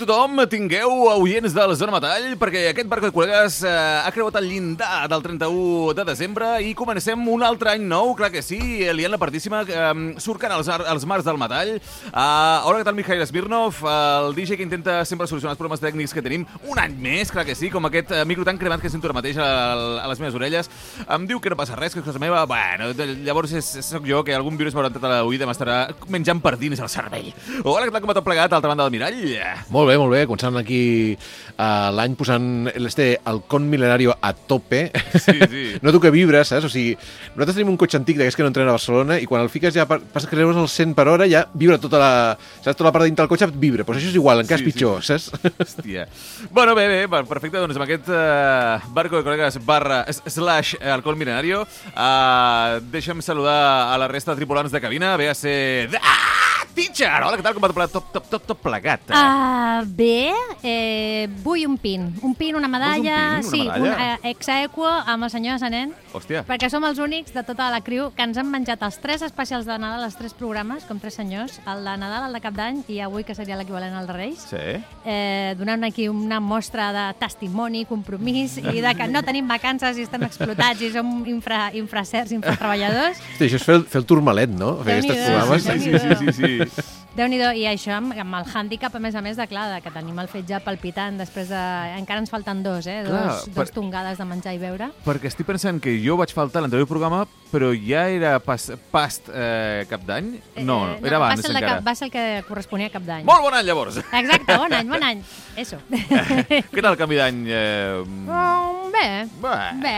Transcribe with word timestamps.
tothom, 0.00 0.40
tingueu 0.50 0.90
oients 1.12 1.54
de 1.54 1.64
la 1.70 1.74
Zona 1.78 1.92
Metall, 1.94 2.30
perquè 2.40 2.68
aquest 2.70 2.88
barco 2.90 3.08
de 3.08 3.14
col·legues 3.14 3.58
eh, 3.66 3.72
ha 4.04 4.12
creuat 4.14 4.38
el 4.40 4.48
llindar 4.50 5.08
del 5.10 5.24
31 5.24 5.94
de 5.98 6.04
desembre 6.08 6.50
i 6.64 6.74
comencem 6.78 7.20
un 7.32 7.42
altre 7.46 7.74
any 7.74 7.84
nou, 7.88 8.14
clar 8.18 8.30
que 8.34 8.42
sí, 8.44 8.58
liant 8.94 9.12
la 9.14 9.20
partíssima, 9.20 9.64
eh, 9.66 9.90
surcant 10.22 10.54
els, 10.56 10.70
els 10.70 11.06
mars 11.08 11.26
del 11.26 11.40
metall. 11.40 11.74
Uh, 12.08 12.66
hola, 12.68 12.80
què 12.80 12.86
tal, 12.86 12.96
Mikhail 12.98 13.24
Smirnov, 13.26 13.82
el 13.88 14.36
DJ 14.36 14.58
que 14.58 14.66
intenta 14.66 15.00
sempre 15.08 15.28
solucionar 15.30 15.56
els 15.56 15.60
problemes 15.60 15.82
tècnics 15.82 16.14
que 16.14 16.24
tenim 16.24 16.46
un 16.68 16.78
any 16.82 16.94
més, 16.98 17.32
clar 17.34 17.46
que 17.48 17.56
sí, 17.58 17.72
com 17.72 17.88
aquest 17.88 18.12
eh, 18.14 18.24
micro 18.28 18.46
tan 18.46 18.58
cremat 18.60 18.82
que 18.82 18.92
sento 18.92 19.10
ara 19.10 19.16
mateix 19.18 19.38
a, 19.42 19.48
a 20.02 20.06
les 20.10 20.22
meves 20.22 20.36
orelles. 20.38 20.70
Em 21.06 21.26
diu 21.28 21.42
que 21.42 21.52
no 21.52 21.58
passa 21.58 21.78
res, 21.78 21.94
que 21.94 22.02
és 22.02 22.06
cosa 22.06 22.22
meva. 22.22 22.44
Bueno, 22.48 22.92
llavors 23.26 23.54
és, 23.58 23.72
sóc 23.86 24.06
jo, 24.08 24.22
que 24.26 24.36
algun 24.36 24.58
virus 24.60 24.76
m'haurà 24.76 24.92
entrat 24.92 25.08
a 25.08 25.22
l'oïda 25.22 25.48
m'estarà 25.48 25.80
menjant 26.12 26.42
per 26.44 26.56
dins 26.60 26.80
el 26.80 26.92
cervell. 26.92 27.32
Hola, 27.64 27.86
què 27.86 27.94
tal, 27.94 28.04
com 28.04 28.12
va 28.12 28.18
tot 28.20 28.26
plegat, 28.26 28.52
a 28.52 28.58
l'altra 28.58 28.74
banda 28.74 28.86
del 28.86 28.94
mirall? 28.94 29.20
Molt 29.74 29.87
bé, 29.90 29.96
molt 30.00 30.12
bé. 30.14 30.20
Començant 30.28 30.56
aquí 30.60 30.80
uh, 31.16 31.88
l'any 31.96 32.14
posant 32.18 32.68
este 32.74 33.18
halcón 33.24 33.68
milenario 33.70 34.14
a 34.20 34.32
tope. 34.32 34.90
Sí, 35.16 35.34
sí. 35.48 35.64
Noto 35.84 36.00
que 36.00 36.12
vibra, 36.14 36.44
saps? 36.46 36.68
O 36.68 36.72
sigui, 36.72 36.94
nosaltres 37.34 37.56
tenim 37.58 37.72
un 37.72 37.78
cotxe 37.80 37.98
antic 38.00 38.18
d'aquests 38.20 38.38
que 38.38 38.44
no 38.46 38.52
entrenen 38.52 38.70
a 38.72 38.76
Barcelona 38.76 39.18
i 39.22 39.26
quan 39.30 39.42
el 39.44 39.50
fiques 39.52 39.74
ja 39.74 39.86
pa- 39.88 40.00
passa 40.00 40.28
que 40.30 40.36
creus 40.36 40.56
el 40.56 40.68
100 40.70 40.94
per 40.98 41.08
hora 41.10 41.28
ja 41.30 41.44
vibra 41.54 41.78
tota 41.82 42.00
la... 42.00 42.10
Saps? 42.62 42.76
Tota 42.78 42.88
la 42.88 42.94
part 42.94 43.04
de 43.06 43.10
dintre 43.10 43.24
del 43.26 43.32
cotxe 43.32 43.50
vibra. 43.54 43.84
Pues 43.88 43.98
això 44.00 44.12
és 44.12 44.18
igual, 44.20 44.44
encara 44.44 44.60
Sí, 44.62 44.66
és 44.68 44.72
pitjor, 44.72 45.02
saps? 45.06 45.30
Hòstia. 45.58 46.06
Bueno, 46.54 46.74
bé, 46.78 46.86
bé, 46.92 47.22
perfecte. 47.28 47.58
Doncs 47.58 47.76
amb 47.78 47.86
aquest 47.88 48.08
uh, 48.12 48.78
barco 48.94 49.18
de 49.18 49.24
col·legues 49.26 49.58
barra 49.66 50.04
slash 50.12 50.76
eh, 50.80 50.90
alcohol 50.92 51.16
milenario, 51.20 51.64
uh, 51.94 52.78
deixa'm 52.92 53.22
saludar 53.24 53.58
a 53.92 53.98
la 54.00 54.08
resta 54.10 54.32
de 54.34 54.42
tripulants 54.42 54.72
de 54.72 54.80
cabina. 54.84 55.16
Ve 55.20 55.28
a 55.30 55.34
ser... 55.38 55.88
Ah, 56.02 56.47
teacher! 56.74 57.10
Hola, 57.22 57.36
què 57.38 57.44
tal? 57.44 57.54
Com 57.56 57.64
va 57.64 57.86
tot? 57.86 57.98
Tot, 57.98 58.10
tot, 58.14 58.26
tot, 58.30 58.44
tot 58.52 58.60
plegat. 58.62 59.08
Uh, 59.10 59.82
bé, 59.98 60.30
eh, 60.62 61.28
vull 61.44 61.64
un 61.66 61.76
pin. 61.80 62.08
Un 62.22 62.34
pin, 62.38 62.56
una 62.58 62.68
medalla... 62.70 63.16
pin, 63.40 63.42
una 63.42 63.42
sí, 63.42 63.62
medalla? 63.64 63.82
un 63.82 63.88
uh, 64.22 64.28
exaequo 64.30 64.86
amb 64.88 65.26
el 65.26 65.30
senyor 65.32 65.58
Sanent, 65.62 65.92
Hòstia. 66.14 66.44
perquè 66.48 66.70
som 66.70 66.84
els 66.88 66.98
únics 67.02 67.34
de 67.34 67.42
tota 67.46 67.68
la 67.74 67.80
criu 67.84 68.10
que 68.16 68.22
ens 68.26 68.38
han 68.40 68.48
menjat 68.50 68.82
els 68.86 68.98
tres 69.02 69.22
especials 69.26 69.66
de 69.68 69.76
Nadal, 69.78 70.04
els 70.06 70.16
tres 70.18 70.34
programes, 70.38 70.84
com 70.88 71.00
tres 71.02 71.18
senyors, 71.18 71.58
el 71.66 71.84
de 71.86 71.96
Nadal, 72.00 72.28
el 72.28 72.38
de 72.38 72.42
Cap 72.44 72.54
d'Any 72.58 72.82
i 72.88 73.00
avui, 73.04 73.24
que 73.26 73.34
seria 73.38 73.58
l'equivalent 73.58 73.94
al 73.98 74.06
de 74.08 74.16
Reis. 74.16 74.46
Sí. 74.50 74.62
Eh, 75.04 75.54
donant 75.58 75.84
aquí 75.88 76.08
una 76.08 76.40
mostra 76.40 76.90
de 76.94 77.06
testimoni, 77.20 77.84
compromís 77.88 78.58
i 78.58 78.80
de 78.84 78.94
que 78.98 79.08
no 79.10 79.22
tenim 79.26 79.48
vacances 79.50 79.98
i 79.98 80.06
estem 80.06 80.22
explotats 80.26 80.82
i 80.86 80.90
som 80.94 81.22
infra, 81.28 81.68
infracers, 81.78 82.32
infratreballadors. 82.36 83.18
Hosti, 83.34 83.48
això 83.48 83.60
és 83.60 83.66
fer 83.66 83.78
el, 83.80 83.86
fer 83.88 84.02
el 84.02 84.08
turmalet, 84.08 84.50
no? 84.54 84.76
Fer 84.86 85.00
Déu-n'hi-do, 85.02 85.18
programes. 85.28 85.62
sí, 85.62 85.76
Sí, 85.78 85.92
sí, 85.98 86.14
sí, 86.18 86.32
sí, 86.32 86.47
Peace. 86.56 87.04
Sí. 87.18 87.22
Déu-n'hi-do, 87.22 87.50
i 87.58 87.66
això 87.66 87.96
amb, 87.98 88.14
amb 88.14 88.38
el 88.38 88.46
hàndicap, 88.54 88.94
a 88.94 89.00
més 89.02 89.14
a 89.18 89.22
més, 89.24 89.36
de, 89.36 89.46
clar, 89.50 89.66
de 89.74 89.80
que 89.82 89.90
tenim 89.90 90.18
el 90.22 90.28
fetge 90.30 90.60
palpitant 90.64 91.18
després 91.18 91.50
de... 91.50 91.62
Encara 91.98 92.22
ens 92.22 92.30
falten 92.30 92.62
dos, 92.62 92.86
eh? 92.86 93.02
Clar, 93.06 93.24
dos, 93.26 93.44
per- 93.50 93.64
dos 93.66 93.72
tongades 93.74 94.18
de 94.22 94.24
menjar 94.28 94.54
i 94.54 94.60
beure. 94.62 94.90
Perquè 95.04 95.26
estic 95.32 95.46
pensant 95.48 95.80
que 95.82 95.96
jo 96.04 96.16
vaig 96.20 96.32
faltar 96.36 96.62
a 96.62 96.66
l'anterior 96.66 96.86
programa, 96.88 97.24
però 97.52 97.72
ja 97.74 98.06
era 98.12 98.36
pas, 98.44 98.68
past 98.92 99.28
eh, 99.32 99.84
cap 99.90 100.04
d'any? 100.06 100.30
No, 100.62 100.78
Eh, 100.94 101.00
era 101.08 101.18
va 101.18 101.26
abans 101.32 101.42
de 101.42 101.48
encara. 101.50 101.74
cap, 101.78 101.84
va 101.86 101.94
ser 101.98 102.06
el 102.08 102.12
que 102.12 102.24
corresponia 102.48 102.86
a 102.88 102.94
cap 102.94 103.02
d'any. 103.02 103.24
Molt 103.26 103.42
bon 103.42 103.54
any, 103.58 103.66
llavors! 103.66 103.98
Exacte, 103.98 104.56
bon 104.56 104.72
any, 104.72 104.88
bon 104.88 105.02
any. 105.02 105.22
Eso. 105.58 105.80
Què 105.90 106.80
tal 106.82 106.92
el 106.94 106.98
canvi 107.00 107.18
d'any? 107.18 107.42
Eh, 107.48 108.04
Oh, 108.28 108.90
bé, 108.92 109.26
bé. 109.42 109.56
bé. 109.82 109.96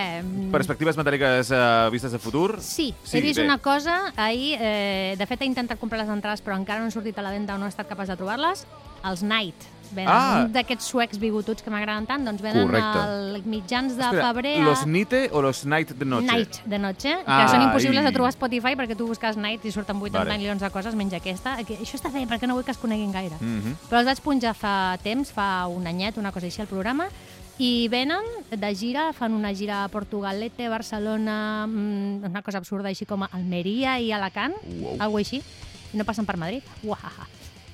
Perspectives 0.52 0.97
metàl·liques 0.98 1.50
eh, 1.52 1.60
vistes 1.92 2.12
de 2.14 2.19
futur? 2.22 2.58
Sí, 2.64 2.94
Sí, 3.04 3.19
he 3.19 3.20
vist 3.20 3.38
bé. 3.38 3.44
una 3.44 3.58
cosa 3.58 4.12
ahir, 4.16 4.56
eh, 4.60 5.14
de 5.19 5.26
fet 5.26 5.42
he 5.42 5.48
intentat 5.48 5.78
comprar 5.78 6.00
les 6.00 6.08
entrades 6.10 6.42
però 6.44 6.56
encara 6.56 6.81
no 6.81 6.87
han 6.88 6.94
sortit 6.94 7.09
a 7.19 7.22
la 7.22 7.31
venda 7.31 7.54
o 7.54 7.59
no 7.59 7.66
he 7.66 7.69
estat 7.69 7.88
capaç 7.88 8.09
de 8.09 8.16
trobar-les, 8.16 8.66
els 9.04 9.22
Night. 9.22 9.56
Venen 9.91 10.09
Ah. 10.09 10.47
d'aquests 10.48 10.84
suecs 10.87 11.19
bigotuts 11.19 11.62
que 11.65 11.71
m'agraden 11.71 12.06
tant, 12.06 12.25
doncs 12.25 12.41
venen 12.41 12.62
Correcte. 12.69 12.98
al 13.00 13.43
mitjans 13.44 13.97
de 13.97 14.04
Espera, 14.04 14.28
febrer 14.28 14.60
a... 14.60 14.65
¿Los 14.65 14.87
Nite 14.87 15.31
o 15.32 15.43
los 15.43 15.65
Night 15.66 15.91
de 15.91 16.04
Noche? 16.04 16.26
Night 16.28 16.56
de 16.65 16.78
noche, 16.78 17.16
Ah, 17.26 17.43
que 17.43 17.50
són 17.50 17.62
impossibles 17.62 18.00
i- 18.00 18.04
de 18.06 18.12
trobar 18.12 18.28
a 18.28 18.32
Spotify 18.32 18.76
perquè 18.76 18.94
tu 18.97 19.09
busques 19.09 19.37
Night 19.37 19.65
i 19.65 19.72
surten 19.72 19.97
80 19.97 20.19
Vale. 20.20 20.38
milions 20.38 20.60
de 20.62 20.70
coses, 20.70 20.94
menys 20.94 21.15
aquesta. 21.15 21.56
Que 21.65 21.76
Això 21.81 21.97
està 21.99 22.12
bé, 22.12 22.22
perquè 22.28 22.47
no 22.47 22.54
vull 22.54 22.62
que 22.65 22.70
es 22.70 22.78
coneguin 22.78 23.10
gaire. 23.10 23.34
Mhm. 23.41 23.75
Però 23.91 23.99
els 23.99 24.06
vaig 24.06 24.20
punjar 24.20 24.54
fa 24.54 24.97
temps, 25.03 25.32
fa 25.32 25.66
un 25.66 25.84
anyet, 25.88 26.16
una 26.19 26.31
cosa 26.31 26.47
així, 26.47 26.60
al 26.60 26.69
programa, 26.69 27.09
i 27.59 27.88
venen 27.88 28.22
de 28.49 28.75
gira, 28.76 29.12
fan 29.12 29.32
una 29.34 29.53
gira 29.53 29.82
a 29.84 29.88
Portugalete, 29.88 30.69
Barcelona, 30.69 31.66
mm, 31.66 32.25
una 32.31 32.43
cosa 32.43 32.59
absurda 32.59 32.88
així 32.91 33.06
com 33.06 33.25
a 33.25 33.28
Almeria 33.32 33.99
i 33.99 34.12
Alacant, 34.12 34.54
Uau. 34.81 34.97
algo 35.00 35.19
així, 35.19 35.43
no 35.92 36.04
pasan 36.04 36.26
por 36.26 36.36
Madrid. 36.36 36.62
Uajaja. 36.82 37.26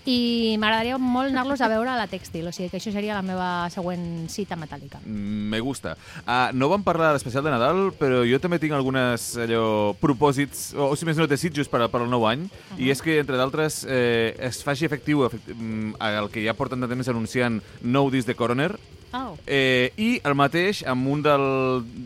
I 0.07 0.55
m'agradaria 0.63 0.99
molt 1.03 1.33
anar-los 1.33 1.61
a 1.61 1.69
veure 1.71 1.91
a 1.91 1.97
la 1.99 2.07
Tèxtil, 2.07 2.47
o 2.47 2.53
sigui 2.55 2.71
que 2.71 2.79
això 2.79 2.93
seria 2.95 3.17
la 3.17 3.25
meva 3.27 3.67
següent 3.75 4.29
cita 4.31 4.55
metàl·lica. 4.59 5.01
Mm, 5.05 5.49
Me 5.51 5.61
gusta. 5.61 5.97
Uh, 6.23 6.53
no 6.55 6.69
vam 6.71 6.85
parlar 6.87 7.13
d'especial 7.15 7.43
de 7.43 7.51
Nadal, 7.51 7.91
però 7.99 8.23
jo 8.27 8.39
també 8.43 8.61
tinc 8.63 8.77
algunes 8.77 9.33
allò, 9.43 9.95
propòsits, 9.99 10.69
o, 10.77 10.93
o 10.93 10.97
si 10.99 11.09
més 11.09 11.19
no 11.19 11.27
desitjos 11.27 11.71
per, 11.71 11.83
per 11.91 12.05
al 12.05 12.11
nou 12.11 12.27
any, 12.31 12.47
i 12.79 12.93
és 12.95 13.03
que, 13.03 13.19
entre 13.19 13.39
d'altres, 13.41 13.83
eh, 13.91 14.37
es 14.47 14.63
faci 14.63 14.87
efectiu 14.87 15.27
efecti 15.27 15.55
mm, 15.55 15.97
el 15.99 16.31
que 16.31 16.45
ja 16.47 16.55
porten 16.55 16.83
de 16.83 16.91
temps 16.91 17.11
anunciant 17.11 17.59
nou 17.83 18.11
disc 18.15 18.31
de 18.31 18.39
Coroner, 18.39 18.77
Oh. 19.17 19.37
Eh, 19.47 19.93
I 19.97 20.09
el 20.27 20.35
mateix 20.37 20.83
amb 20.89 21.07
un, 21.09 21.23
del, 21.25 21.45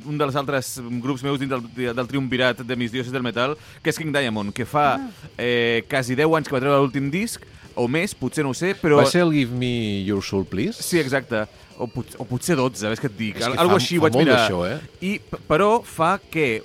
un 0.07 0.19
dels 0.21 0.37
altres 0.39 0.77
grups 1.03 1.25
meus 1.27 1.41
dins 1.41 1.51
del, 1.51 1.65
del 1.97 2.11
triumvirat 2.11 2.61
de 2.67 2.77
mis 2.79 2.93
dioses 2.93 3.11
del 3.11 3.25
metal, 3.25 3.57
que 3.83 3.91
és 3.91 3.99
King 3.99 4.13
Diamond, 4.15 4.53
que 4.55 4.69
fa 4.69 5.01
eh, 5.37 5.83
quasi 5.91 6.15
10 6.15 6.37
anys 6.39 6.51
que 6.51 6.55
va 6.55 6.63
treure 6.63 6.79
l'últim 6.85 7.09
disc, 7.11 7.43
o 7.77 7.87
més, 7.89 8.15
potser 8.19 8.45
no 8.47 8.51
ho 8.55 8.57
sé, 8.57 8.75
però... 8.81 8.99
Va 9.01 9.07
ser 9.11 9.23
el 9.27 9.33
Give 9.35 9.55
Me 9.57 10.03
Your 10.07 10.23
Soul, 10.25 10.45
Please? 10.51 10.83
Sí, 10.83 10.99
exacte. 11.01 11.45
O, 11.81 11.87
pot, 11.89 12.11
o 12.21 12.27
potser 12.29 12.57
12, 12.59 12.89
ves 12.93 13.01
què 13.01 13.09
et 13.09 13.17
dic. 13.17 13.39
És 13.41 13.47
que 13.47 13.55
Algo 13.57 13.77
fa- 13.77 13.81
així 13.81 13.97
fa 13.99 14.09
vaig 14.09 14.19
molt 14.19 14.27
mirar. 14.27 14.43
d'això, 14.43 14.65
eh? 14.69 14.81
I, 15.07 15.15
però 15.49 15.71
fa 15.87 16.19
que 16.21 16.63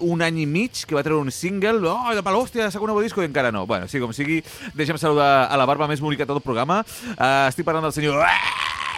un 0.00 0.22
any 0.24 0.38
i 0.42 0.46
mig 0.48 0.84
que 0.88 0.94
va 0.96 1.02
treure 1.04 1.20
un 1.20 1.30
single, 1.34 1.82
oh, 1.90 2.14
de 2.16 2.22
pal, 2.24 2.38
hòstia, 2.38 2.70
saca 2.72 2.86
un 2.86 2.92
nou 2.94 3.02
disco 3.04 3.20
i 3.22 3.26
encara 3.28 3.50
no. 3.52 3.66
Bueno, 3.66 3.88
sí, 3.90 4.00
com 4.00 4.14
sigui, 4.16 4.40
deixa'm 4.74 4.96
saludar 5.00 5.48
a 5.50 5.58
la 5.60 5.66
barba 5.68 5.88
més 5.90 6.00
bonica 6.00 6.24
de 6.24 6.30
tot 6.32 6.40
el 6.40 6.46
programa. 6.46 6.80
Uh, 7.18 7.48
estic 7.50 7.66
parlant 7.66 7.84
del 7.88 7.96
senyor 7.96 8.22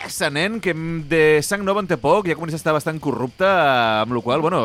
eh, 0.06 0.10
Sanent, 0.10 0.60
que 0.62 0.72
de 1.08 1.42
sang 1.42 1.64
nova 1.64 1.82
en 1.82 1.88
té 1.90 1.96
poc, 2.00 2.28
ja 2.28 2.36
comença 2.38 2.56
a 2.56 2.60
estar 2.60 2.74
bastant 2.74 2.98
corrupte, 3.02 3.46
eh, 3.46 4.02
amb 4.02 4.14
la 4.16 4.22
qual 4.22 4.40
bueno, 4.40 4.60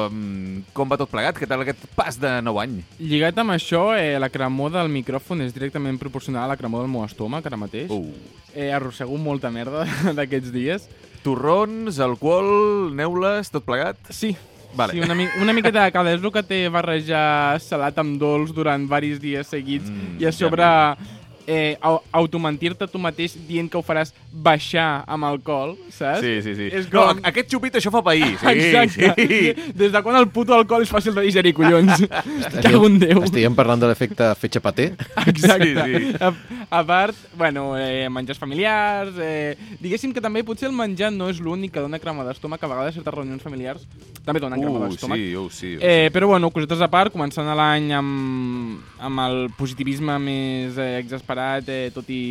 com 0.74 0.90
va 0.90 1.00
tot 1.00 1.12
plegat? 1.12 1.38
Què 1.38 1.48
tal 1.50 1.64
aquest 1.66 1.86
pas 1.98 2.18
de 2.20 2.34
nou 2.46 2.60
any? 2.62 2.82
Lligat 3.00 3.38
amb 3.42 3.56
això, 3.56 3.92
eh, 3.98 4.20
la 4.20 4.30
cremor 4.30 4.72
del 4.72 4.92
micròfon 4.94 5.42
és 5.46 5.54
directament 5.54 6.00
proporcional 6.00 6.46
a 6.46 6.54
la 6.54 6.58
cremor 6.58 6.86
del 6.86 6.92
meu 6.92 7.06
estómac 7.06 7.46
ara 7.46 7.58
mateix. 7.58 7.90
Uh. 7.92 8.14
Eh, 8.54 8.72
arrossego 8.72 9.18
molta 9.18 9.52
merda 9.52 9.86
d'aquests 10.18 10.52
dies. 10.52 10.88
Torrons, 11.24 12.00
alcohol, 12.00 12.92
neules, 12.96 13.52
tot 13.54 13.66
plegat? 13.66 13.98
Sí, 14.10 14.36
Vale. 14.74 14.94
sí 14.94 15.02
una, 15.02 15.16
mi 15.16 15.28
una 15.42 15.54
miqueta 15.54 15.84
de 15.84 15.92
cada. 15.92 16.14
És 16.14 16.22
el 16.24 16.32
que 16.34 16.44
té 16.44 16.64
barrejar 16.70 17.60
salat 17.62 17.98
amb 18.02 18.18
dolç 18.22 18.54
durant 18.56 18.88
varis 18.90 19.20
dies 19.22 19.48
seguits 19.48 19.90
Mm, 19.92 20.20
i 20.22 20.26
a 20.26 20.32
ja 20.32 20.38
sobre 20.38 20.66
eh, 21.48 21.78
au 21.82 22.00
automentir-te 22.12 22.88
tu 22.88 23.00
mateix 23.00 23.34
dient 23.48 23.70
que 23.72 23.78
ho 23.78 23.84
faràs 23.86 24.14
baixar 24.32 25.04
amb 25.08 25.26
alcohol, 25.28 25.76
saps? 25.90 26.22
Sí, 26.22 26.42
sí, 26.42 26.56
sí. 26.56 26.68
És 26.72 26.88
No, 26.92 27.08
com... 27.10 27.20
aquest 27.28 27.52
xupit 27.52 27.76
això 27.80 27.92
fa 27.94 28.02
pair. 28.04 28.34
Sí, 28.40 28.48
Exacte. 28.48 29.14
sí. 29.18 29.72
Des 29.76 29.92
de 29.92 30.02
quan 30.04 30.16
el 30.20 30.28
puto 30.30 30.54
alcohol 30.56 30.84
és 30.86 30.92
fàcil 30.92 31.14
de 31.16 31.22
digerir, 31.26 31.54
collons? 31.58 32.04
Cago 32.64 32.86
en 32.88 33.00
Déu. 33.02 33.24
Estiguem 33.24 33.56
parlant 33.56 33.80
de 33.82 33.90
l'efecte 33.92 34.30
fetge 34.40 34.62
paté. 34.64 34.92
Exacte. 35.28 35.72
Sí, 35.72 36.06
sí. 36.08 36.16
A, 36.20 36.34
A 36.72 36.84
part, 36.88 37.16
bueno, 37.36 37.74
eh, 37.78 38.08
menjars 38.10 38.40
familiars... 38.40 39.16
Eh, 39.20 39.58
diguéssim 39.82 40.14
que 40.16 40.22
també 40.24 40.44
potser 40.48 40.70
el 40.70 40.76
menjar 40.78 41.10
no 41.12 41.28
és 41.32 41.40
l'únic 41.44 41.74
que 41.76 41.82
dona 41.84 42.00
crema 42.00 42.24
d'estómac. 42.24 42.62
A 42.64 42.70
vegades 42.72 42.96
certes 42.96 43.14
reunions 43.14 43.44
familiars 43.44 43.84
també 44.26 44.40
donen 44.40 44.62
crema 44.62 44.80
Uh, 44.82 44.88
d'estómac. 44.88 45.18
sí, 45.20 45.36
oh, 45.36 45.50
sí. 45.50 45.76
Oh, 45.76 45.80
Eh, 45.84 46.10
però 46.14 46.28
bueno, 46.32 46.50
cosetes 46.52 46.80
a 46.82 46.88
part, 46.88 47.12
començant 47.12 47.48
a 47.50 47.56
l'any 47.58 47.92
amb, 47.98 48.80
amb 49.02 49.20
el 49.26 49.48
positivisme 49.58 50.18
més 50.22 50.78
eh, 50.78 50.98
exasperat, 51.02 51.68
eh, 51.70 51.92
tot 51.94 52.10
i... 52.14 52.24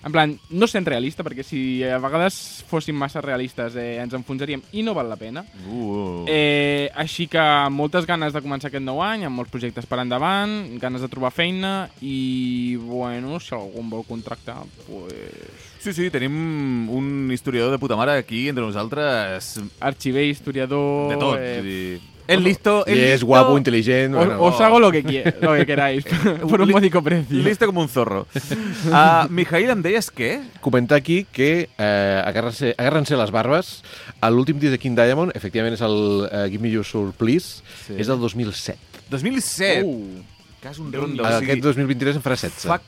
En 0.00 0.08
plan, 0.14 0.30
no 0.56 0.64
sent 0.64 0.86
realista, 0.88 1.20
perquè 1.20 1.44
si 1.44 1.82
a 1.84 1.98
vegades 2.00 2.64
fóssim 2.70 2.96
massa 2.96 3.20
realistes 3.20 3.74
eh, 3.76 3.98
ens 4.00 4.14
enfonsaríem 4.16 4.62
i 4.72 4.80
no 4.80 4.94
val 4.96 5.10
la 5.12 5.18
pena. 5.20 5.42
sí. 5.44 5.68
Uh, 5.68 6.24
Eh, 6.30 6.88
així 6.96 7.26
que 7.28 7.42
moltes 7.72 8.06
ganes 8.08 8.32
de 8.32 8.40
començar 8.40 8.68
aquest 8.70 8.84
nou 8.84 9.02
any, 9.04 9.26
amb 9.26 9.36
molts 9.36 9.50
projectes 9.52 9.84
per 9.88 9.98
endavant, 10.00 10.78
ganes 10.80 11.02
de 11.04 11.08
trobar 11.12 11.30
feina 11.34 11.90
i, 12.00 12.76
bueno, 12.80 13.36
si 13.40 13.52
algú 13.56 13.82
em 13.82 13.90
vol 13.92 14.04
contractar, 14.08 14.62
pues... 14.86 15.66
Sí, 15.80 15.92
sí, 15.96 16.08
tenim 16.12 16.88
un 16.92 17.28
historiador 17.32 17.72
de 17.72 17.78
puta 17.80 17.96
mare 17.96 18.16
aquí 18.20 18.46
entre 18.48 18.64
nosaltres. 18.64 19.58
Arxiver, 19.80 20.24
historiador... 20.28 21.12
De 21.12 21.20
tot. 21.20 21.36
eh, 21.40 21.60
vull 21.60 22.09
el 22.32 22.42
listo... 22.44 22.84
I 22.86 22.92
és 22.94 23.10
listo, 23.20 23.26
guapo, 23.26 23.56
intel·ligent... 23.58 24.14
Os, 24.14 24.26
Bueno, 24.26 24.38
os 24.46 24.60
hago 24.60 24.78
lo 24.80 24.90
que, 24.92 25.02
qui- 25.04 25.24
lo 25.42 25.54
que 25.54 25.66
queráis, 25.66 26.04
por 26.48 26.60
un 26.60 26.68
Li- 26.68 26.74
módico 26.74 27.02
precio. 27.02 27.42
Listo 27.42 27.66
com 27.66 27.78
un 27.82 27.88
zorro. 27.88 28.26
Uh, 28.90 29.28
Mijail, 29.28 29.68
em 29.70 29.82
deies 29.84 30.08
què? 30.10 30.40
comentar 30.64 30.96
aquí 30.98 31.26
que 31.30 31.68
eh, 31.78 32.22
agárrense, 32.24 32.74
agárrense 32.78 33.16
les 33.16 33.30
barbes. 33.30 33.82
L'últim 34.30 34.58
disc 34.58 34.72
de 34.72 34.78
King 34.80 34.96
Diamond, 34.96 35.34
efectivament, 35.36 35.74
és 35.76 35.82
el 35.84 36.28
eh, 36.30 36.46
Give 36.50 36.62
Me 36.64 36.70
Your 36.72 36.84
Soul, 36.86 37.12
Please, 37.16 37.60
Sí. 37.86 37.94
és 37.98 38.06
del 38.08 38.18
2007. 38.20 38.78
2007. 39.10 39.82
Uh, 39.84 40.22
Cas 40.62 40.78
un 40.78 40.92
rondo. 40.92 41.22
O 41.22 41.26
Aquest 41.26 41.46
sigui, 41.50 41.60
2023 41.64 42.16
en 42.20 42.24
farà 42.24 42.36
16. 42.40 42.66
fuck... 42.70 42.82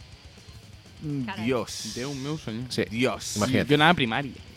Carai. 1.26 1.44
Dios. 1.44 1.92
Déu 1.96 2.14
meu 2.14 2.38
senyor. 2.38 2.70
Sí. 2.70 2.86
Dios. 2.90 3.36
Imagina't. 3.40 3.68
Jo 3.68 3.78
anava 3.78 3.96
a 3.96 3.98
primària. 3.98 4.48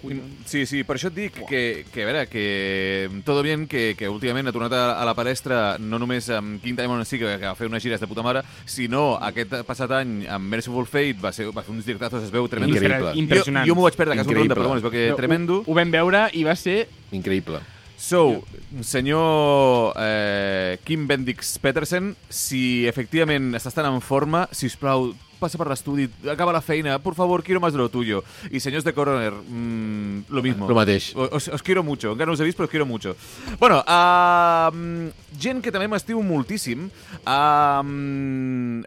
Sí, 0.45 0.67
sí, 0.69 0.83
per 0.85 0.99
això 0.99 1.09
et 1.09 1.15
dic 1.17 1.39
que, 1.49 1.61
que 1.89 2.03
a 2.03 2.05
veure, 2.05 2.21
que 2.29 3.21
todo 3.25 3.41
bien 3.41 3.65
que, 3.65 3.95
que 3.97 4.09
últimament 4.11 4.51
ha 4.51 4.53
tornat 4.53 4.75
a, 4.77 4.83
a 5.01 5.05
la 5.07 5.15
palestra 5.17 5.79
no 5.81 5.97
només 5.97 6.29
amb 6.29 6.61
King 6.61 6.77
Diamond 6.77 7.07
sí 7.09 7.17
que, 7.17 7.31
que 7.41 7.47
va 7.47 7.55
fer 7.57 7.69
unes 7.71 7.81
gires 7.81 8.03
de 8.03 8.09
puta 8.09 8.21
mare, 8.25 8.43
sinó 8.69 9.15
aquest 9.17 9.55
passat 9.65 9.95
any 9.97 10.27
amb 10.29 10.51
Merciful 10.51 10.85
Fate 10.85 11.17
va, 11.23 11.33
ser, 11.33 11.49
va 11.49 11.65
fer 11.65 11.73
uns 11.73 11.89
directazos, 11.89 12.27
es 12.27 12.33
veu 12.33 12.45
tremendo. 12.51 12.77
Increïble. 12.77 13.15
Impressionant. 13.23 13.65
Jo, 13.65 13.73
jo 13.73 13.79
m'ho 13.79 13.87
vaig 13.87 13.97
perdre 13.97 14.13
a 14.13 14.21
casa 14.21 14.29
un 14.29 14.43
ronda, 14.43 14.59
però 14.59 14.69
bueno, 14.69 14.83
es 14.83 14.85
veu 14.85 14.93
que 14.93 15.07
No, 15.09 15.17
tremendo. 15.17 15.63
Ho, 15.63 15.71
ho 15.73 15.79
vam 15.79 15.97
veure 15.97 16.27
i 16.37 16.45
va 16.45 16.53
ser... 16.59 16.83
Increïble. 17.15 17.63
So, 17.97 18.43
senyor 18.83 19.95
eh, 19.97 20.77
Kim 20.83 21.07
Bendix 21.07 21.55
Petersen, 21.63 22.13
si 22.29 22.85
efectivament 22.89 23.55
estàs 23.55 23.77
tan 23.77 23.87
en 23.87 24.01
forma, 24.03 24.45
si 24.51 24.67
us 24.67 24.75
plau, 24.77 25.13
passa 25.39 25.57
per 25.57 25.67
l'estudi, 25.67 26.07
acaba 26.31 26.53
la 26.55 26.61
feina, 26.61 26.97
por 26.99 27.15
favor, 27.15 27.43
quiero 27.43 27.61
más 27.61 27.73
de 27.73 27.79
lo 27.79 27.89
tuyo. 27.89 28.23
Y 28.51 28.59
senyors 28.59 28.83
de 28.83 28.93
Coroner, 28.93 29.33
mmm, 29.33 30.25
lo 30.29 30.41
mismo. 30.41 30.67
Lo 30.67 30.75
mateix. 30.75 31.13
Os, 31.15 31.47
os 31.47 31.63
quiero 31.63 31.83
mucho, 31.83 32.11
encara 32.11 32.27
no 32.27 32.33
us 32.33 32.39
he 32.39 32.47
vist, 32.47 32.57
però 32.57 32.65
os 32.65 32.71
quiero 32.71 32.85
mucho. 32.85 33.15
Bueno, 33.59 33.83
uh, 33.87 35.11
gent 35.39 35.61
que 35.61 35.71
també 35.73 35.87
m'estimo 35.91 36.23
moltíssim, 36.25 36.87
uh, 37.25 37.83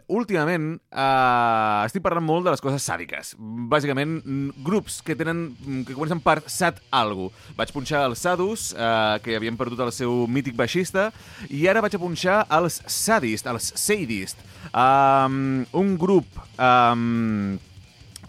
últimament 0.09 0.71
uh, 0.91 1.85
estic 1.85 2.03
parlant 2.05 2.25
molt 2.25 2.47
de 2.47 2.53
les 2.55 2.63
coses 2.63 2.85
sàdiques. 2.85 3.35
Bàsicament, 3.39 4.19
mm, 4.23 4.63
grups 4.65 4.99
que 5.05 5.15
tenen 5.19 5.49
mm, 5.53 5.85
que 5.87 5.97
comencen 5.97 6.21
per 6.23 6.41
sat 6.47 6.81
algo. 6.91 7.29
Vaig 7.57 7.73
punxar 7.75 8.05
els 8.09 8.23
Sadus, 8.25 8.69
uh, 8.73 9.17
que 9.23 9.37
havien 9.37 9.57
perdut 9.59 9.85
el 9.85 9.93
seu 9.95 10.25
mític 10.27 10.57
baixista, 10.59 11.09
i 11.49 11.65
ara 11.69 11.83
vaig 11.85 11.95
a 11.95 12.01
punxar 12.01 12.41
els 12.59 12.81
Sadist, 12.89 13.47
els 13.49 13.73
Sadist, 13.75 14.45
um, 14.73 15.65
un 15.79 15.97
grup... 15.99 16.38
Um, 16.57 17.57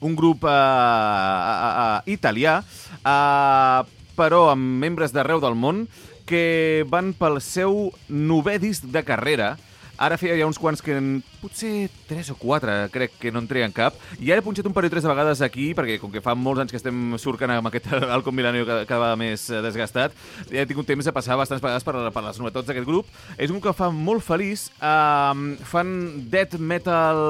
un 0.01 0.15
grup 0.17 0.45
uh, 0.45 0.51
uh, 0.51 1.73
uh, 1.85 2.11
italià, 2.11 2.61
uh, 3.05 3.81
però 4.17 4.47
amb 4.53 4.81
membres 4.81 5.13
d'arreu 5.13 5.43
del 5.43 5.57
món, 5.57 5.85
que 6.29 6.87
van 6.89 7.13
pel 7.19 7.41
seu 7.43 7.91
novè 8.09 8.59
disc 8.63 8.87
de 8.87 9.03
carrera. 9.05 9.57
Ara 10.01 10.17
feia 10.17 10.39
ja 10.39 10.47
uns 10.49 10.57
quants 10.57 10.81
que 10.81 10.95
en, 10.97 11.09
potser 11.43 11.91
3 12.09 12.31
o 12.33 12.37
4 12.41 12.77
crec 12.95 13.19
que 13.21 13.33
no 13.33 13.43
en 13.43 13.49
treien 13.51 13.75
cap. 13.77 13.99
I 14.17 14.33
ara 14.33 14.41
he 14.41 14.45
punxat 14.47 14.65
un 14.65 14.73
parell 14.73 14.89
o 14.89 14.95
tres 14.95 15.05
de 15.05 15.13
vegades 15.13 15.43
aquí, 15.45 15.71
perquè 15.77 15.99
com 16.01 16.13
que 16.13 16.23
fa 16.25 16.33
molts 16.33 16.63
anys 16.63 16.73
que 16.73 16.81
estem 16.81 17.19
surcant 17.21 17.53
amb 17.53 17.69
aquest 17.69 17.91
Alcon 18.17 18.37
Milanio 18.37 18.65
cada, 18.65 18.89
cada 18.89 19.13
més 19.21 19.45
eh, 19.53 19.61
desgastat, 19.61 20.17
ja 20.49 20.65
he 20.65 20.69
tingut 20.71 20.89
temps 20.89 21.05
de 21.05 21.13
passar 21.13 21.37
bastantes 21.37 21.61
vegades 21.61 21.85
per, 21.85 21.97
per 22.17 22.25
les 22.31 22.41
novetats 22.41 22.73
d'aquest 22.73 22.89
grup. 22.89 23.13
És 23.37 23.53
un 23.53 23.61
que 23.61 23.77
fa 23.77 23.93
molt 23.93 24.25
feliç. 24.25 24.71
Uh, 24.81 25.61
fan 25.69 25.97
death 26.33 26.57
metal... 26.57 27.21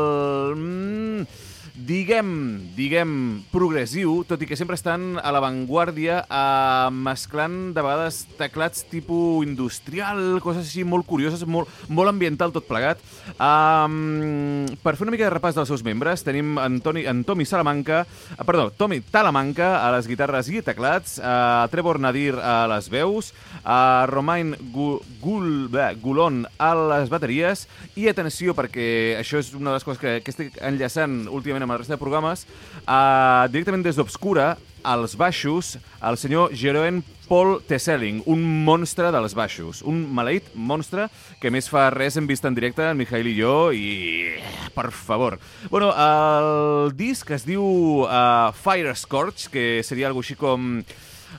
Mm, 0.54 1.49
diguem, 1.86 2.30
diguem, 2.76 3.12
progressiu, 3.52 4.20
tot 4.28 4.42
i 4.42 4.48
que 4.48 4.56
sempre 4.58 4.76
estan 4.76 5.16
a 5.20 5.32
l'avantguàrdia 5.32 6.20
eh, 6.26 6.88
mesclant 6.92 7.72
de 7.76 7.84
vegades 7.84 8.22
teclats 8.38 8.84
tipus 8.90 9.46
industrial, 9.46 10.40
coses 10.44 10.68
així 10.68 10.84
molt 10.84 11.08
curioses, 11.08 11.44
molt, 11.48 11.70
molt 11.88 12.12
ambiental 12.12 12.52
tot 12.52 12.66
plegat. 12.68 13.00
Um, 13.36 14.66
per 14.82 14.94
fer 14.98 15.06
una 15.06 15.14
mica 15.14 15.26
de 15.26 15.32
repàs 15.32 15.56
dels 15.56 15.70
seus 15.72 15.84
membres, 15.86 16.24
tenim 16.26 16.58
en, 16.60 16.80
Toni, 16.84 17.06
en 17.08 17.22
Tomi 17.24 17.46
Salamanca, 17.48 18.02
eh, 18.36 18.44
perdó, 18.44 18.68
Tomi 18.76 19.00
Talamanca 19.00 19.72
a 19.80 19.90
les 19.96 20.10
guitarres 20.10 20.50
i 20.52 20.64
teclats, 20.66 21.16
uh, 21.22 21.64
Trevor 21.72 22.00
Nadir 22.02 22.34
a 22.36 22.66
les 22.74 22.90
veus, 22.92 23.32
uh, 23.62 24.04
Romain 24.10 24.52
Gu, 24.74 24.90
Gul, 25.22 25.50
bé, 25.72 25.90
Gulon 26.02 26.44
a 26.58 26.74
les 26.94 27.12
bateries, 27.12 27.66
i 27.96 28.08
atenció, 28.10 28.54
perquè 28.58 29.16
això 29.20 29.40
és 29.40 29.54
una 29.56 29.72
de 29.72 29.78
les 29.78 29.88
coses 29.88 30.02
que, 30.02 30.18
que 30.24 30.34
estic 30.34 30.60
enllaçant 30.64 31.22
últimament 31.30 31.66
amb 31.66 31.69
la 31.70 31.78
resta 31.80 31.96
de 31.96 32.02
programes, 32.02 32.46
uh, 32.84 33.46
directament 33.52 33.86
des 33.86 33.98
d'Obscura, 33.98 34.56
als 34.82 35.16
baixos, 35.20 35.74
el 36.00 36.16
senyor 36.16 36.54
Jeroen 36.56 37.02
Paul 37.28 37.60
Tesseling, 37.68 38.22
un 38.26 38.40
monstre 38.64 39.10
dels 39.12 39.36
baixos, 39.36 39.82
un 39.86 40.00
maleït 40.16 40.48
monstre 40.54 41.06
que 41.40 41.52
més 41.52 41.68
fa 41.70 41.88
res 41.94 42.16
hem 42.16 42.26
vist 42.26 42.48
en 42.48 42.56
directe, 42.56 42.82
en 42.82 42.98
Mijail 42.98 43.28
i 43.30 43.36
jo, 43.36 43.54
i... 43.76 44.40
per 44.74 44.88
favor. 44.90 45.38
Bueno, 45.70 45.92
el 45.92 46.96
disc 46.98 47.30
es 47.30 47.46
diu 47.46 47.62
uh, 48.06 48.50
Fire 48.56 48.96
Scorch, 48.96 49.48
que 49.52 49.84
seria 49.86 50.08
algo 50.10 50.24
així 50.24 50.38
com... 50.40 50.80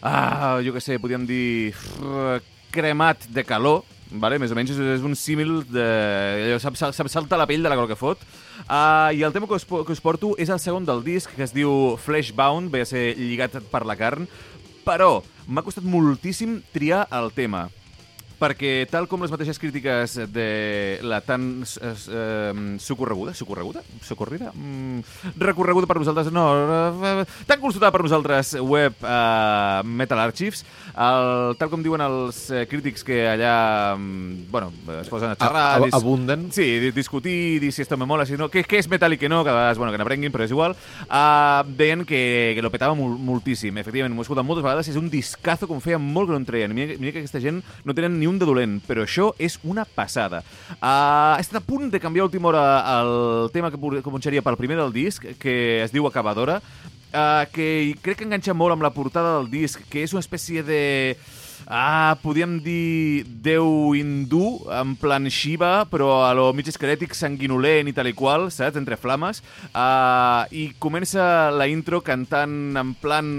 Ah, 0.01 0.61
jo 0.63 0.71
què 0.71 0.81
sé, 0.83 1.01
podríem 1.01 1.27
dir... 1.27 1.73
cremat 2.71 3.25
de 3.27 3.43
calor, 3.43 3.83
vale? 4.11 4.39
més 4.41 4.51
o 4.51 4.57
menys 4.57 4.73
és, 4.75 4.79
és 4.97 5.03
un 5.07 5.15
símil 5.15 5.61
de... 5.69 5.87
allò, 6.47 6.59
Sap, 6.61 6.77
sap, 6.79 7.09
saltar 7.11 7.39
la 7.39 7.47
pell 7.49 7.63
de 7.63 7.71
la 7.71 7.77
calor 7.77 7.91
que 7.91 7.99
fot. 7.99 8.23
Uh, 8.67 9.11
I 9.15 9.25
el 9.25 9.33
tema 9.35 9.47
que 9.47 9.57
us, 9.57 9.65
que 9.65 9.95
us 9.95 10.03
porto 10.03 10.35
és 10.41 10.51
el 10.53 10.61
segon 10.63 10.87
del 10.87 11.03
disc, 11.05 11.31
que 11.35 11.45
es 11.47 11.55
diu 11.55 11.97
Fleshbound, 12.01 12.71
ve 12.73 12.83
a 12.85 12.89
ser 12.89 13.11
lligat 13.19 13.59
per 13.71 13.85
la 13.87 13.97
carn, 13.99 14.27
però 14.85 15.21
m'ha 15.47 15.63
costat 15.65 15.85
moltíssim 15.87 16.59
triar 16.73 17.05
el 17.13 17.31
tema 17.35 17.67
perquè 18.41 18.88
tal 18.89 19.05
com 19.07 19.21
les 19.21 19.29
mateixes 19.31 19.60
crítiques 19.62 20.15
de 20.33 21.00
la 21.05 21.19
tan 21.21 21.62
eh, 21.62 21.91
eh, 21.93 22.77
socorreguda, 22.81 23.36
socorreguda? 23.38 23.83
Socorrida? 24.01 24.50
Mm, 24.55 25.00
recorreguda 25.38 25.86
per 25.88 26.00
nosaltres, 26.01 26.31
no, 26.33 26.45
eh, 27.21 27.25
tan 27.45 27.62
consultada 27.62 27.93
per 27.93 28.01
nosaltres 28.07 28.55
web 28.60 28.98
eh, 29.05 29.81
Metal 29.86 30.19
Archives, 30.25 30.65
el, 30.98 31.53
tal 31.62 31.69
com 31.69 31.86
diuen 31.86 32.01
els 32.01 32.48
eh, 32.50 32.65
crítics 32.69 33.05
que 33.05 33.21
allà, 33.29 33.53
bueno, 34.50 34.71
es 35.01 35.10
posen 35.13 35.31
a 35.31 35.38
xerrar... 35.38 35.67
A- 35.77 35.86
a- 35.86 35.95
abunden. 36.01 36.50
Sí, 36.51 36.65
di- 36.81 36.91
discutir, 36.91 37.60
dir 37.62 37.71
si 37.71 37.83
esto 37.83 37.98
me 37.98 38.05
mola, 38.10 38.25
si 38.25 38.33
no, 38.39 38.50
què, 38.50 38.63
què 38.65 38.81
és 38.81 38.89
metal 38.89 39.13
i 39.13 39.19
què 39.21 39.29
no, 39.29 39.43
que 39.45 39.51
a 39.53 39.57
vegades, 39.60 39.77
bueno, 39.77 39.91
que 39.93 40.00
n'aprenguin, 40.01 40.33
però 40.33 40.45
és 40.48 40.51
igual. 40.55 40.74
Uh, 41.05 41.62
deien 41.77 42.01
que, 42.10 42.53
que 42.57 42.63
lo 42.65 42.71
petava 42.74 42.95
mol, 42.98 43.13
moltíssim, 43.21 43.77
efectivament, 43.77 44.15
m'ho 44.17 44.24
he 44.24 44.27
escoltat 44.27 44.48
moltes 44.48 44.65
vegades, 44.65 44.89
és 44.89 44.98
un 45.00 45.10
discazo 45.13 45.69
com 45.69 45.81
feia 45.83 46.00
molt 46.01 46.29
que 46.31 46.36
no 46.36 46.41
en 46.41 46.48
treien. 46.50 46.74
Mira, 46.75 46.98
mira 46.98 47.13
que 47.13 47.21
aquesta 47.24 47.41
gent 47.43 47.62
no 47.86 47.93
tenen 47.98 48.17
ni 48.19 48.30
un 48.31 48.39
de 48.41 48.47
dolent, 48.47 48.79
però 48.88 49.05
això 49.05 49.31
és 49.38 49.59
una 49.67 49.85
passada. 49.85 50.41
Uh, 50.79 51.35
he 51.38 51.43
estat 51.43 51.59
a 51.61 51.65
punt 51.65 51.91
de 51.91 52.01
canviar 52.01 52.25
a 52.25 52.29
última 52.31 52.50
hora 52.50 52.63
el 53.01 53.51
tema 53.53 53.69
que 53.71 53.77
que 53.77 54.13
punxaria 54.13 54.41
pel 54.41 54.57
primer 54.57 54.79
del 54.79 54.95
disc, 54.95 55.25
que 55.39 55.83
es 55.83 55.91
diu 55.91 56.07
Acabadora, 56.07 56.61
uh, 57.13 57.45
que 57.51 57.95
crec 58.01 58.21
que 58.21 58.27
enganxa 58.27 58.55
molt 58.55 58.75
amb 58.75 58.85
la 58.85 58.95
portada 58.95 59.38
del 59.38 59.51
disc, 59.51 59.83
que 59.91 60.03
és 60.05 60.15
una 60.15 60.23
espècie 60.23 60.63
de... 60.63 60.81
Ah, 61.69 62.17
podríem 62.23 62.55
dir 62.65 63.23
Déu 63.45 63.93
hindú, 63.95 64.63
en 64.73 64.95
plan 65.00 65.27
Shiva, 65.29 65.85
però 65.91 66.23
a 66.25 66.31
lo 66.33 66.47
mig 66.57 66.67
esquelètic, 66.71 67.13
sanguinolent 67.15 67.88
i 67.88 67.93
tal 67.93 68.09
i 68.09 68.15
qual, 68.17 68.50
saps? 68.51 68.79
Entre 68.79 68.97
flames. 68.97 69.43
Uh, 69.69 70.50
I 70.50 70.71
comença 70.81 71.51
la 71.53 71.69
intro 71.69 72.01
cantant 72.01 72.75
en 72.81 72.95
plan, 72.97 73.29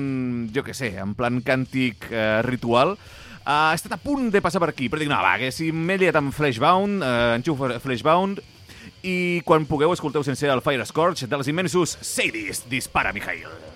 jo 0.55 0.63
què 0.65 0.77
sé, 0.77 0.95
en 1.03 1.17
plan 1.19 1.43
càntic 1.45 2.07
uh, 2.13 2.41
ritual. 2.47 2.95
He 3.43 3.75
estat 3.75 3.97
a 3.97 4.01
punt 4.01 4.31
de 4.31 4.43
passar 4.45 4.63
per 4.63 4.71
aquí, 4.71 4.89
però 4.91 5.03
dic, 5.03 5.11
no, 5.11 5.19
va, 5.25 5.35
que 5.41 5.51
si 5.55 5.73
m'he 5.75 5.99
liat 5.99 6.19
amb 6.21 6.35
Fleshbound, 6.35 7.03
uh, 7.03 7.35
enxufo 7.39 7.73
Fleshbound, 7.83 8.43
i 9.03 9.43
quan 9.47 9.67
pugueu 9.67 9.95
escolteu 9.95 10.23
sense 10.27 10.47
el 10.47 10.63
Fire 10.63 10.87
Scorch 10.87 11.27
dels 11.27 11.51
immensos 11.51 11.99
Sadist. 12.01 12.71
Dispara, 12.71 13.13
Mijail. 13.13 13.72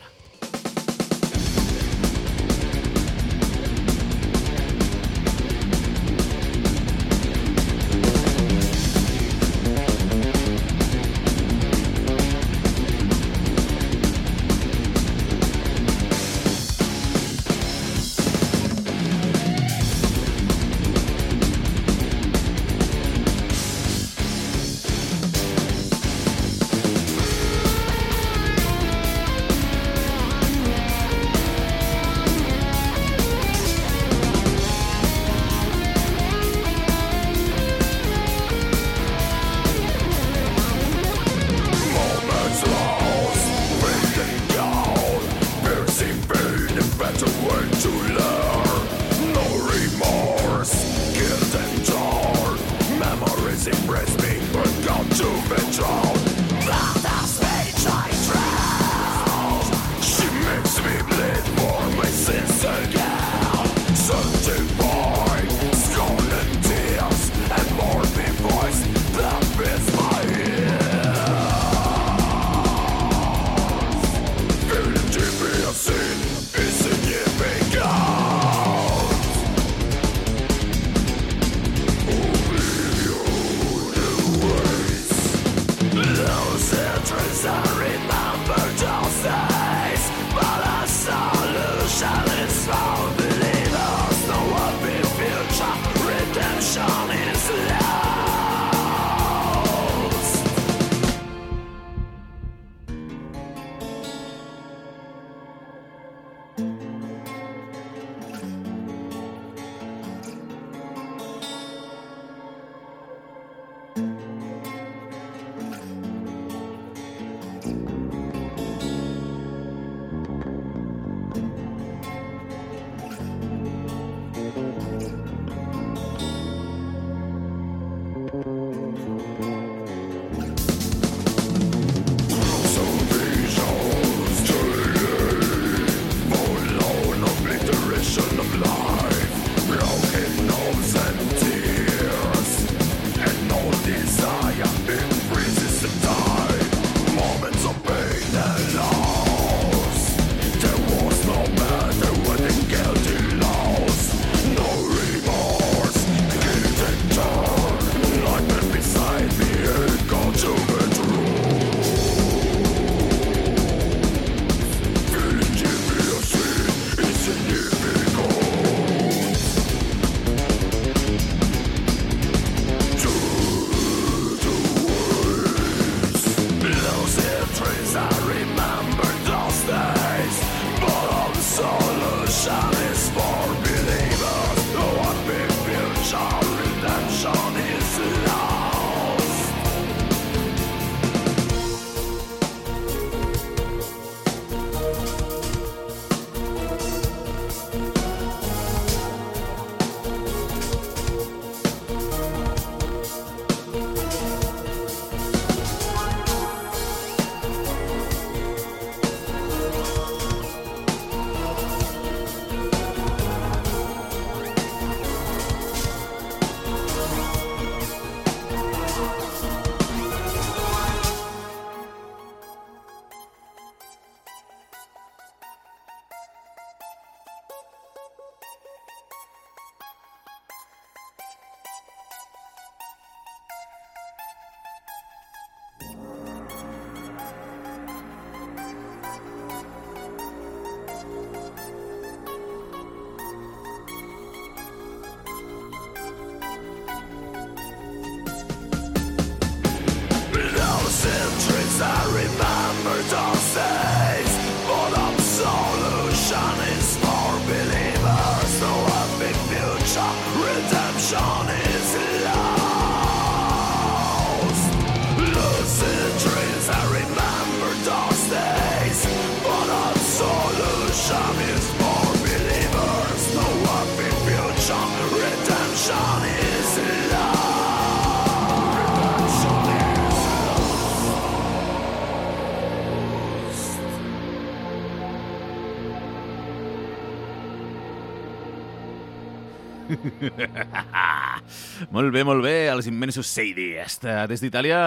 molt 291.95 292.12
bé, 292.14 292.23
molt 292.26 292.43
bé, 292.45 292.55
els 292.73 292.88
immensos 292.90 293.28
Seidi, 293.31 293.69
esta, 293.81 294.25
des 294.31 294.43
d'Itàlia, 294.43 294.81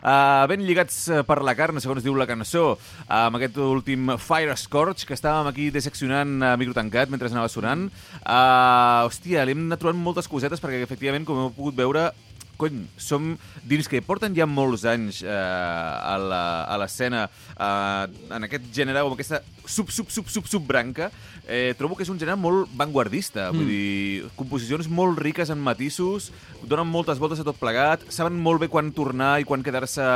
uh, 0.00 0.44
ben 0.50 0.64
lligats 0.66 0.98
eh, 1.10 1.22
per 1.26 1.40
la 1.46 1.56
carn, 1.58 1.80
segons 1.82 2.04
diu 2.04 2.16
la 2.18 2.28
cançó, 2.28 2.66
amb 3.06 3.38
aquest 3.38 3.58
últim 3.62 4.14
Fire 4.20 4.56
Scorch, 4.60 5.06
que 5.08 5.16
estàvem 5.16 5.50
aquí 5.50 5.70
disseccionant 5.74 6.38
a 6.44 6.54
micro 6.60 6.76
tancat 6.76 7.12
mentre 7.12 7.30
anava 7.32 7.50
sonant. 7.52 7.88
Uh, 8.22 9.06
hòstia, 9.08 9.46
li 9.46 9.56
hem 9.56 9.66
anat 9.66 9.82
trobant 9.82 10.02
moltes 10.02 10.30
cosetes 10.30 10.62
perquè, 10.62 10.82
efectivament, 10.84 11.26
com 11.28 11.46
heu 11.46 11.54
pogut 11.56 11.78
veure, 11.78 12.10
cony, 12.58 12.84
som 12.96 13.34
dins 13.66 13.88
que 13.88 14.02
porten 14.04 14.34
ja 14.36 14.46
molts 14.48 14.86
anys 14.88 15.22
eh, 15.24 15.30
a 15.30 16.76
l'escena 16.80 17.26
eh, 17.28 18.34
en 18.36 18.48
aquest 18.48 18.70
gènere, 18.74 19.04
o 19.04 19.10
en 19.10 19.16
aquesta 19.16 19.42
sub, 19.66 19.90
sub, 19.90 20.10
sub, 20.10 20.28
sub, 20.30 20.46
subbranca, 20.50 21.10
eh, 21.46 21.74
trobo 21.78 21.96
que 21.96 22.04
és 22.06 22.10
un 22.12 22.18
gènere 22.20 22.38
molt 22.38 22.70
vanguardista, 22.78 23.50
vull 23.54 23.68
dir, 23.68 24.26
composicions 24.38 24.88
molt 24.88 25.18
riques 25.22 25.50
en 25.52 25.60
matisos, 25.62 26.30
donen 26.66 26.88
moltes 26.90 27.20
voltes 27.22 27.42
a 27.42 27.46
tot 27.46 27.58
plegat, 27.60 28.04
saben 28.12 28.38
molt 28.42 28.62
bé 28.62 28.70
quan 28.72 28.92
tornar 28.94 29.36
i 29.42 29.46
quan 29.48 29.64
quedar-se 29.66 30.06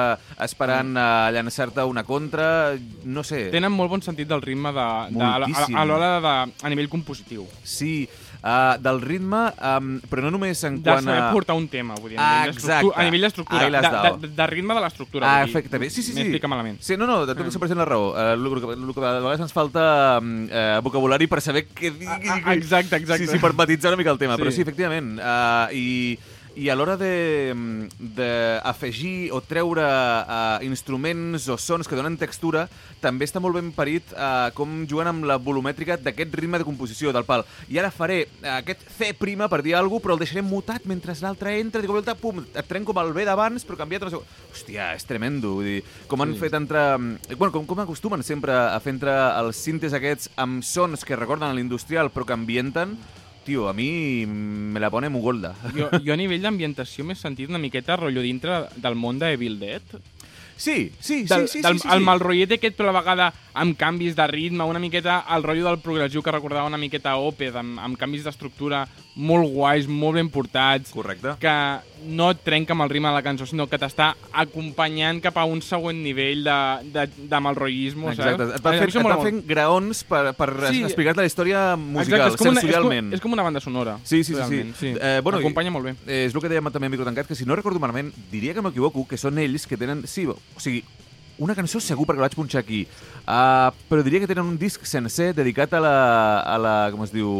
esperant 0.42 0.96
a 0.98 1.30
llançar-te 1.34 1.84
una 1.86 2.04
contra, 2.06 2.76
no 3.04 3.24
sé. 3.26 3.48
Tenen 3.54 3.74
molt 3.74 3.92
bon 3.92 4.04
sentit 4.04 4.30
del 4.30 4.42
ritme 4.42 4.72
de, 4.74 4.88
de, 5.14 5.24
a, 5.26 5.36
a, 5.46 5.68
a 5.82 5.86
l'hora 5.86 6.12
de, 6.22 6.34
a 6.62 6.72
nivell 6.72 6.90
compositiu. 6.92 7.46
Sí, 7.64 8.08
uh, 8.42 8.76
del 8.80 9.00
ritme, 9.00 9.42
um, 9.60 9.90
però 10.10 10.24
no 10.26 10.30
només 10.34 10.62
en 10.64 10.78
De 10.82 10.90
quant 10.90 11.04
saber 11.04 11.22
a... 11.22 11.30
portar 11.34 11.56
un 11.58 11.68
tema, 11.68 11.94
vull 12.00 12.14
dir, 12.14 12.18
a 12.18 12.24
Ah, 12.24 12.46
nivell 12.46 12.52
d'estructura. 12.52 12.78
exacte. 12.80 13.00
A 13.00 13.04
nivell 13.08 13.26
d'estructura, 13.26 13.64
de, 13.64 13.82
dado. 13.86 14.16
de, 14.22 14.32
de, 14.36 14.46
ritme 14.46 14.74
de 14.74 14.80
l'estructura. 14.86 15.30
Ah, 15.30 15.44
efectivament. 15.44 15.90
Sí, 15.90 16.02
sí, 16.02 16.12
sí. 16.12 16.18
M'he 16.18 16.26
explicat 16.28 16.50
malament. 16.50 16.80
Sí, 16.80 16.96
no, 16.96 17.06
no, 17.06 17.24
de 17.26 17.34
tot 17.34 17.46
100% 17.46 17.76
la 17.76 17.84
raó. 17.88 18.10
Uh, 18.14 18.32
el, 18.34 18.60
que, 18.60 18.72
el 18.74 18.94
que 18.94 19.04
a 19.04 19.14
vegades 19.20 19.40
ens 19.46 19.52
falta 19.56 19.84
uh, 20.20 20.80
vocabulari 20.82 21.26
per 21.30 21.40
saber 21.44 21.66
què 21.68 21.92
dir. 21.92 22.08
Ah, 22.08 22.20
ah, 22.44 22.54
exacte, 22.54 22.96
exacte. 22.96 23.26
Sí, 23.26 23.32
sí, 23.32 23.38
per 23.42 23.52
matitzar 23.54 23.92
una 23.92 24.00
mica 24.00 24.10
el 24.14 24.18
tema. 24.18 24.36
Sí. 24.36 24.42
Però 24.42 24.52
sí, 24.54 24.62
efectivament. 24.66 25.16
Uh, 25.18 25.68
I, 25.76 26.18
I 26.60 26.68
a 26.68 26.74
l'hora 26.76 26.96
de- 27.00 27.88
d'afegir 27.96 29.30
o 29.32 29.38
treure 29.40 29.80
uh, 29.84 30.58
instruments 30.66 31.46
o 31.48 31.56
sons 31.56 31.88
que 31.88 31.96
donen 31.96 32.18
textura, 32.20 32.66
també 33.00 33.24
està 33.24 33.40
molt 33.40 33.56
ben 33.56 33.70
parit 33.72 34.10
uh, 34.12 34.50
com 34.56 34.82
juguen 34.90 35.08
amb 35.08 35.24
la 35.28 35.38
volumètrica 35.40 35.96
d'aquest 35.96 36.34
ritme 36.36 36.60
de 36.60 36.66
composició 36.68 37.14
del 37.16 37.24
pal. 37.24 37.46
I 37.72 37.80
ara 37.80 37.92
faré 37.94 38.26
uh, 38.42 38.58
aquest 38.58 38.84
C 38.98 39.12
prima 39.16 39.48
per 39.48 39.62
dir 39.64 39.74
alguna 39.78 39.96
cosa, 39.96 40.04
però 40.04 40.16
el 40.18 40.22
deixaré 40.24 40.42
mutat 40.44 40.84
mentre 40.90 41.14
l'altre 41.22 41.54
entra, 41.60 41.80
dic, 41.80 41.90
volta, 41.90 42.14
pum, 42.18 42.42
et 42.44 42.68
trenco 42.68 42.92
amb 42.92 43.02
el 43.06 43.14
B 43.16 43.24
d'abans, 43.28 43.64
però 43.64 43.78
canviat 43.80 44.04
una 44.04 44.12
segona. 44.18 44.38
Hòstia, 44.52 44.90
és 44.98 45.06
tremendo. 45.08 45.54
Vull 45.60 45.70
dir, 45.70 45.78
com 46.10 46.20
han 46.26 46.34
Sí. 46.34 46.40
fet 46.44 46.54
entre... 46.60 46.82
Bueno, 47.36 47.50
com, 47.54 47.64
com 47.66 47.80
acostumen 47.82 48.22
sempre 48.26 48.52
a 48.52 48.76
fer 48.84 48.92
entre 48.98 49.14
els 49.40 49.56
cintes 49.56 49.96
aquests 49.96 50.28
amb 50.36 50.62
sons 50.64 51.04
que 51.08 51.16
recorden 51.16 51.56
l'industrial 51.56 52.10
però 52.12 52.26
que 52.28 52.36
ambienten, 52.36 52.98
tio, 53.44 53.68
a 53.68 53.72
mi 53.72 54.24
me 54.26 54.80
la 54.80 54.90
pone 54.90 55.08
mugolda. 55.08 55.54
Jo, 55.76 55.90
jo 56.04 56.12
a 56.12 56.18
nivell 56.20 56.44
d'ambientació 56.44 57.04
m'he 57.04 57.16
sentit 57.18 57.50
una 57.50 57.60
miqueta 57.62 57.96
rotllo 57.98 58.24
dintre 58.24 58.66
del 58.76 58.98
món 58.98 59.18
de 59.20 59.32
Evil 59.36 59.58
Dead. 59.60 60.00
Sí, 60.60 60.92
sí, 61.00 61.22
Del, 61.24 61.48
sí, 61.48 61.58
sí, 61.58 61.62
del, 61.64 61.78
sí, 61.80 61.86
sí, 61.86 61.88
El 61.94 62.02
sí. 62.02 62.04
mal 62.04 62.20
rotllet 62.20 62.52
aquest, 62.52 62.76
però 62.76 62.90
a 62.90 62.92
la 62.92 63.00
vegada 63.00 63.30
amb 63.56 63.74
canvis 63.80 64.12
de 64.14 64.26
ritme, 64.28 64.62
una 64.68 64.78
miqueta 64.78 65.24
el 65.34 65.42
rotllo 65.42 65.64
del 65.66 65.78
progressiu 65.80 66.22
que 66.22 66.30
recordava 66.34 66.68
una 66.68 66.76
miqueta 66.78 67.16
Opeth, 67.16 67.56
amb, 67.56 67.80
amb 67.80 67.96
canvis 67.98 68.22
d'estructura 68.28 68.84
molt 69.16 69.48
guais, 69.52 69.88
molt 69.88 70.14
ben 70.20 70.28
portats, 70.30 70.92
Correcte. 70.94 71.32
que 71.40 71.54
no 72.06 72.28
et 72.30 72.44
trenca 72.44 72.72
amb 72.76 72.84
el 72.84 72.92
ritme 72.92 73.08
de 73.10 73.14
la 73.16 73.24
cançó, 73.24 73.44
sinó 73.48 73.66
que 73.68 73.76
t'està 73.80 74.12
acompanyant 74.32 75.18
cap 75.24 75.36
a 75.40 75.44
un 75.48 75.60
següent 75.64 75.98
nivell 76.04 76.44
de, 76.46 76.58
de, 76.94 77.06
de 77.28 77.40
malrotllisme, 77.42 78.12
Exacte, 78.12 78.46
saps? 78.46 78.54
et 78.60 78.64
va, 78.64 78.72
fent, 78.76 78.94
et 79.00 79.08
va 79.10 79.18
fent 79.24 79.40
graons 79.48 80.04
per, 80.08 80.22
per 80.38 80.48
Sí. 80.70 80.82
explicar-te 80.86 81.20
la 81.24 81.26
història 81.26 81.64
musical, 81.76 82.20
Exacte, 82.20 82.34
és 82.34 82.38
com, 82.40 82.48
una, 82.48 82.60
és, 82.60 82.64
com, 82.64 82.70
sensorialment. 82.70 83.12
és 83.16 83.20
com 83.24 83.32
una 83.36 83.42
banda 83.42 83.60
sonora. 83.60 83.98
Sí, 84.04 84.22
sí, 84.22 84.32
sí, 84.32 84.38
realment, 84.38 84.74
sí. 84.76 84.94
Eh, 84.94 85.20
bueno, 85.24 85.38
Acompanya 85.40 85.70
molt 85.74 85.86
bé. 85.90 85.94
Eh, 86.06 86.24
és 86.26 86.34
el 86.34 86.40
que 86.40 86.48
dèiem 86.52 86.70
també 86.72 86.86
a 86.86 86.90
micro 86.94 87.04
tancat, 87.08 87.26
que 87.26 87.34
si 87.34 87.44
no 87.48 87.56
recordo 87.56 87.80
malament, 87.80 88.12
diria 88.30 88.54
que 88.54 88.62
m'equivoco, 88.62 89.06
que 89.08 89.16
són 89.20 89.38
ells 89.38 89.66
que 89.66 89.76
tenen... 89.80 90.06
Sí, 90.06 90.26
o 90.56 90.60
sigui, 90.62 90.82
una 91.40 91.54
cançó 91.56 91.80
segur 91.80 92.04
perquè 92.04 92.20
la 92.20 92.26
vaig 92.28 92.34
punxar 92.36 92.60
aquí, 92.60 92.82
uh, 93.24 93.70
però 93.88 94.02
diria 94.04 94.20
que 94.20 94.28
tenen 94.28 94.44
un 94.44 94.58
disc 94.60 94.84
sencer 94.84 95.30
dedicat 95.32 95.72
a 95.72 95.80
la, 95.80 95.94
a 96.44 96.56
la 96.60 96.74
com 96.92 97.00
es 97.06 97.14
diu, 97.14 97.30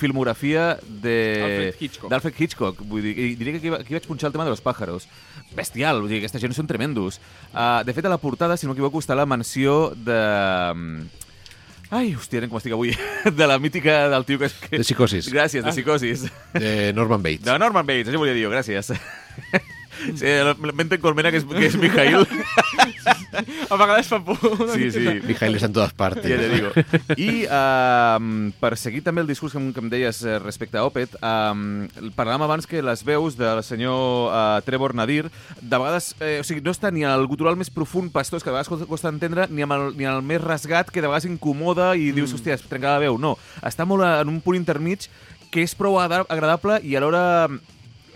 filmografia 0.00 0.78
de... 0.88 1.16
Alfred 1.44 1.82
Hitchcock. 1.84 2.08
D'Alfred 2.10 2.40
Hitchcock. 2.40 2.80
Vull 2.88 3.04
dir, 3.04 3.14
diria 3.36 3.52
que 3.52 3.60
aquí, 3.60 3.74
aquí 3.82 3.98
vaig 3.98 4.06
punxar 4.08 4.30
el 4.30 4.36
tema 4.38 4.46
de 4.48 4.54
los 4.54 4.64
pájaros. 4.64 5.08
Bestial, 5.52 6.00
vull 6.00 6.08
dir, 6.08 6.22
aquesta 6.22 6.40
gent 6.40 6.56
són 6.56 6.70
tremendos. 6.70 7.20
Uh, 7.52 7.82
de 7.84 7.92
fet, 7.92 8.08
a 8.08 8.12
la 8.14 8.20
portada, 8.22 8.56
si 8.56 8.64
no 8.64 8.72
m'equivoco, 8.72 9.02
està 9.04 9.18
la 9.18 9.28
menció 9.28 9.90
de... 9.92 10.20
Ai, 11.90 12.14
hòstia, 12.14 12.46
com 12.46 12.56
estic 12.60 12.72
avui. 12.72 12.92
De 13.38 13.46
la 13.50 13.56
mítica 13.58 14.04
del 14.08 14.24
tio 14.24 14.38
que... 14.38 14.46
és- 14.46 14.54
que... 14.62 14.78
De 14.78 14.86
psicosis. 14.86 15.26
Gràcies, 15.34 15.64
de 15.66 15.72
psicosis. 15.74 16.22
De 16.54 16.92
Norman 16.94 17.20
Bates. 17.20 17.42
De 17.48 17.58
Norman 17.58 17.84
Bates, 17.84 18.12
això 18.12 18.22
volia 18.22 18.36
dir 18.38 18.46
jo, 18.46 18.52
gràcies. 18.54 18.94
Sí, 20.16 20.26
la 20.26 20.54
mente 20.72 20.96
en 20.96 21.00
colmena, 21.00 21.30
que 21.30 21.38
és, 21.40 21.44
que 21.44 21.66
és 21.66 21.76
Mijail. 21.76 22.26
A 23.70 23.76
vegades 23.78 24.08
fa 24.10 24.18
por. 24.24 24.36
Sí, 24.74 24.90
sí. 24.90 25.04
Mijail 25.26 25.54
está 25.54 25.66
en 25.68 25.72
todas 25.72 25.92
partes. 25.92 26.24
Ja 26.26 26.38
te 26.38 26.48
digo. 26.48 26.70
I 27.16 27.44
uh, 27.46 28.50
per 28.60 28.72
seguir 28.80 29.02
també 29.06 29.22
el 29.22 29.28
discurs 29.30 29.52
que, 29.54 29.60
em- 29.60 29.70
que 29.74 29.80
em 29.82 29.90
deies 29.92 30.22
eh, 30.24 30.38
respecte 30.42 30.78
a 30.80 30.84
Opet, 30.88 31.14
um, 31.22 31.86
parlàvem 32.16 32.44
abans 32.46 32.66
que 32.68 32.82
les 32.82 33.04
veus 33.06 33.36
del 33.38 33.62
senyor 33.66 34.30
uh, 34.30 34.60
Trevor 34.66 34.94
Nadir, 34.98 35.28
de 35.60 35.76
vegades, 35.78 36.12
eh, 36.20 36.38
o 36.42 36.46
sigui, 36.46 36.62
no 36.64 36.74
està 36.74 36.90
ni 36.92 37.04
al 37.06 37.26
gutural 37.30 37.56
més 37.60 37.70
profund, 37.72 38.10
pastors, 38.14 38.42
que 38.44 38.50
de 38.50 38.56
vegades 38.58 38.86
costa- 38.88 39.10
entendre, 39.12 39.46
ni 39.50 39.62
amb 39.66 39.76
el, 39.76 39.88
ni 39.98 40.08
el 40.08 40.22
més 40.26 40.42
rasgat, 40.42 40.90
que 40.90 41.00
de 41.02 41.08
vegades 41.08 41.28
incomoda 41.30 41.92
i 41.96 42.10
dius, 42.16 42.34
hòstia, 42.36 42.56
es 42.58 42.66
trenca 42.66 42.96
la 42.96 43.02
veu. 43.06 43.18
No, 43.20 43.36
està 43.62 43.86
molt 43.88 44.04
en 44.06 44.28
un 44.32 44.40
punt 44.44 44.58
intermig 44.58 45.08
que 45.50 45.64
és 45.66 45.74
prou 45.74 45.96
agra- 45.98 46.26
agradable 46.30 46.78
i 46.86 46.94
alhora 46.98 47.48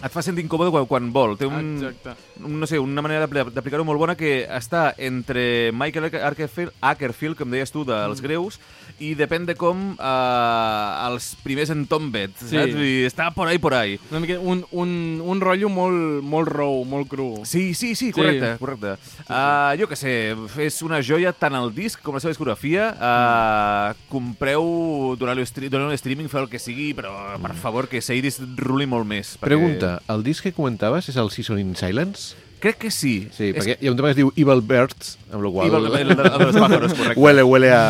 et 0.04 0.12
fa 0.12 0.20
sentir 0.22 0.44
incòmode 0.44 0.70
quan, 0.70 0.84
quan 0.86 1.06
vol. 1.14 1.36
Té 1.40 1.46
un, 1.48 1.76
Exacte. 1.78 2.12
un, 2.44 2.58
no 2.60 2.66
sé, 2.68 2.78
una 2.78 3.00
manera 3.02 3.24
d'apli- 3.26 3.52
d'aplicar-ho 3.54 3.84
molt 3.88 3.98
bona 3.98 4.14
que 4.20 4.46
està 4.52 4.92
entre 4.98 5.72
Michael 5.72 6.10
Ackerfield, 6.20 6.72
Ackerfield 6.80 7.38
com 7.38 7.50
deies 7.50 7.72
tu, 7.72 7.84
dels 7.88 8.20
Mm. 8.20 8.24
greus, 8.24 8.60
i 9.00 9.14
depèn 9.18 9.44
de 9.46 9.54
com 9.58 9.96
eh, 9.98 11.06
els 11.08 11.34
primers 11.42 11.70
en 11.70 11.86
Tombet, 11.86 12.30
Sí. 12.38 12.54
saps? 12.56 12.74
Dir, 12.76 13.06
està 13.08 13.32
por 13.34 13.48
ahí, 13.48 13.58
por 13.58 13.74
ahí. 13.74 13.98
Una 14.10 14.20
mica, 14.20 14.38
un, 14.38 14.64
un, 14.70 15.20
un 15.24 15.40
rotllo 15.40 15.68
molt, 15.68 16.22
molt 16.22 16.48
raw, 16.48 16.84
molt 16.84 17.08
cru. 17.08 17.40
Sí, 17.44 17.74
sí, 17.74 17.94
sí, 17.94 18.06
Sí. 18.06 18.12
correcte, 18.12 18.56
correcte. 18.58 18.92
Uh, 19.28 19.74
jo 19.80 19.88
que 19.88 19.96
sé, 19.96 20.34
és 20.58 20.80
una 20.82 21.00
joia 21.02 21.32
tant 21.32 21.54
el 21.54 21.72
disc 21.74 22.00
com 22.02 22.14
la 22.14 22.20
seva 22.20 22.30
discografia. 22.32 22.92
Uh, 22.94 23.94
compreu, 24.08 25.16
doneu-li 25.18 25.44
stri 25.46 25.68
doneu 25.72 25.90
streaming, 25.98 26.28
feu 26.30 26.44
el 26.44 26.48
que 26.52 26.58
sigui, 26.62 26.92
però 26.94 27.12
per 27.42 27.54
favor 27.58 27.88
que 27.88 28.00
Seidis 28.02 28.40
ruli 28.56 28.86
molt 28.86 29.06
més. 29.06 29.34
perquè- 29.36 29.54
Pregunta, 29.54 30.02
el 30.08 30.22
disc 30.22 30.42
que 30.44 30.52
comentaves 30.52 31.08
és 31.08 31.16
el 31.16 31.30
Season 31.30 31.58
in 31.58 31.74
Silence? 31.76 32.34
Crec 32.64 32.78
que 32.80 32.90
sí. 32.90 33.28
Sí, 33.36 33.50
perquè 33.52 33.76
hi 33.76 33.90
ha 33.90 33.92
un 33.92 33.98
tema 33.98 34.08
que 34.08 34.14
es 34.14 34.18
diu 34.22 34.30
Evil 34.40 34.62
Birds, 34.64 35.18
amb 35.28 35.44
la 35.44 35.50
qual... 35.52 35.68
I 35.68 35.74
el, 35.76 35.88
el, 35.90 35.98
el, 36.00 36.12
el 36.14 36.44
dels 36.46 36.56
pájaros, 36.56 36.94
correcte. 36.96 37.20
Huele, 37.20 37.42
huele 37.44 37.70
a... 37.76 37.82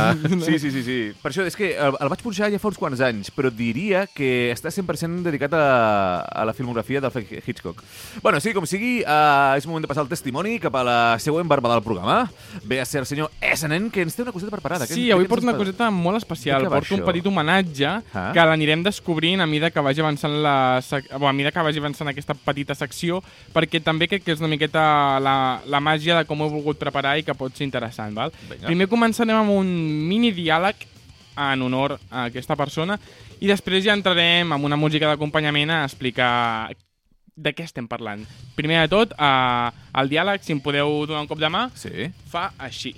Sí, 0.44 0.58
sí, 0.58 0.72
sí, 0.74 0.82
sí. 0.82 0.96
Per 1.22 1.30
això 1.30 1.44
és 1.46 1.54
que 1.54 1.68
el, 1.78 1.94
el 2.02 2.10
vaig 2.10 2.24
punxar 2.24 2.50
ja 2.50 2.58
fa 2.58 2.70
uns 2.72 2.80
quants 2.80 3.02
anys, 3.06 3.30
però 3.34 3.52
diria 3.54 4.04
que 4.10 4.50
està 4.50 4.72
100% 4.74 5.22
dedicat 5.28 5.54
a, 5.54 5.62
a 6.26 6.46
la 6.48 6.56
filmografia 6.58 7.02
d'Alfred 7.04 7.30
Hitchcock. 7.46 7.84
Bueno, 8.24 8.42
sí, 8.42 8.50
com 8.56 8.66
sigui, 8.66 8.96
uh, 9.06 9.54
és 9.54 9.68
moment 9.70 9.86
de 9.86 9.90
passar 9.92 10.02
el 10.02 10.10
testimoni 10.10 10.56
cap 10.62 10.74
a 10.74 10.84
la 10.86 10.98
següent 11.22 11.46
barba 11.48 11.70
del 11.76 11.84
programa. 11.86 12.24
Ve 12.66 12.80
a 12.82 12.88
ser 12.88 13.04
el 13.04 13.06
senyor 13.06 13.30
Essenen, 13.40 13.90
que 13.94 14.02
ens 14.02 14.18
té 14.18 14.26
una 14.26 14.34
coseta 14.34 14.50
preparada. 14.56 14.90
Sí, 14.90 15.06
avui 15.14 15.30
porto 15.30 15.46
una 15.46 15.56
coseta 15.56 15.92
molt 15.94 16.18
especial. 16.18 16.66
Porto 16.72 16.98
un 16.98 17.06
petit 17.06 17.30
homenatge 17.30 17.94
Ah. 18.14 18.30
que 18.32 18.42
l'anirem 18.46 18.82
descobrint 18.82 19.42
a 19.42 19.46
mida 19.46 19.70
que 19.70 19.82
vagi 19.82 20.00
avançant 20.00 20.34
la 20.42 20.80
sec... 20.82 21.08
bueno, 21.12 21.28
a 21.28 21.32
mida 21.32 21.50
que 21.52 21.62
vagi 21.62 21.78
avançant 21.82 22.08
aquesta 22.10 22.34
petita 22.34 22.74
secció, 22.78 23.20
perquè 23.54 23.80
també 23.82 24.08
crec 24.10 24.24
que 24.24 24.32
és 24.34 24.40
una 24.42 24.50
miqueta 24.64 25.18
la, 25.20 25.60
la 25.66 25.80
màgia 25.80 26.16
de 26.18 26.24
com 26.26 26.40
ho 26.40 26.46
he 26.48 26.52
volgut 26.52 26.78
preparar 26.80 27.18
i 27.18 27.22
que 27.24 27.34
pot 27.36 27.52
ser 27.54 27.64
interessant. 27.66 28.14
Val? 28.16 28.32
Vinga. 28.48 28.66
Primer 28.66 28.88
començarem 28.88 29.36
amb 29.36 29.50
un 29.52 29.66
mini 30.08 30.32
diàleg 30.32 30.86
en 31.36 31.62
honor 31.62 31.96
a 32.10 32.26
aquesta 32.28 32.56
persona 32.56 32.96
i 33.40 33.46
després 33.50 33.84
ja 33.84 33.94
entrarem 33.94 34.52
amb 34.54 34.64
una 34.64 34.76
música 34.78 35.08
d'acompanyament 35.10 35.70
a 35.70 35.84
explicar 35.84 36.72
de 37.36 37.50
què 37.52 37.64
estem 37.66 37.88
parlant. 37.90 38.22
Primer 38.54 38.84
de 38.84 38.88
tot, 38.92 39.12
eh, 39.18 39.70
el 39.98 40.08
diàleg, 40.08 40.40
si 40.42 40.52
em 40.54 40.60
podeu 40.62 41.04
donar 41.06 41.22
un 41.24 41.26
cop 41.28 41.38
de 41.38 41.48
mà, 41.50 41.68
Sí. 41.74 42.10
fa 42.30 42.52
així. 42.58 42.94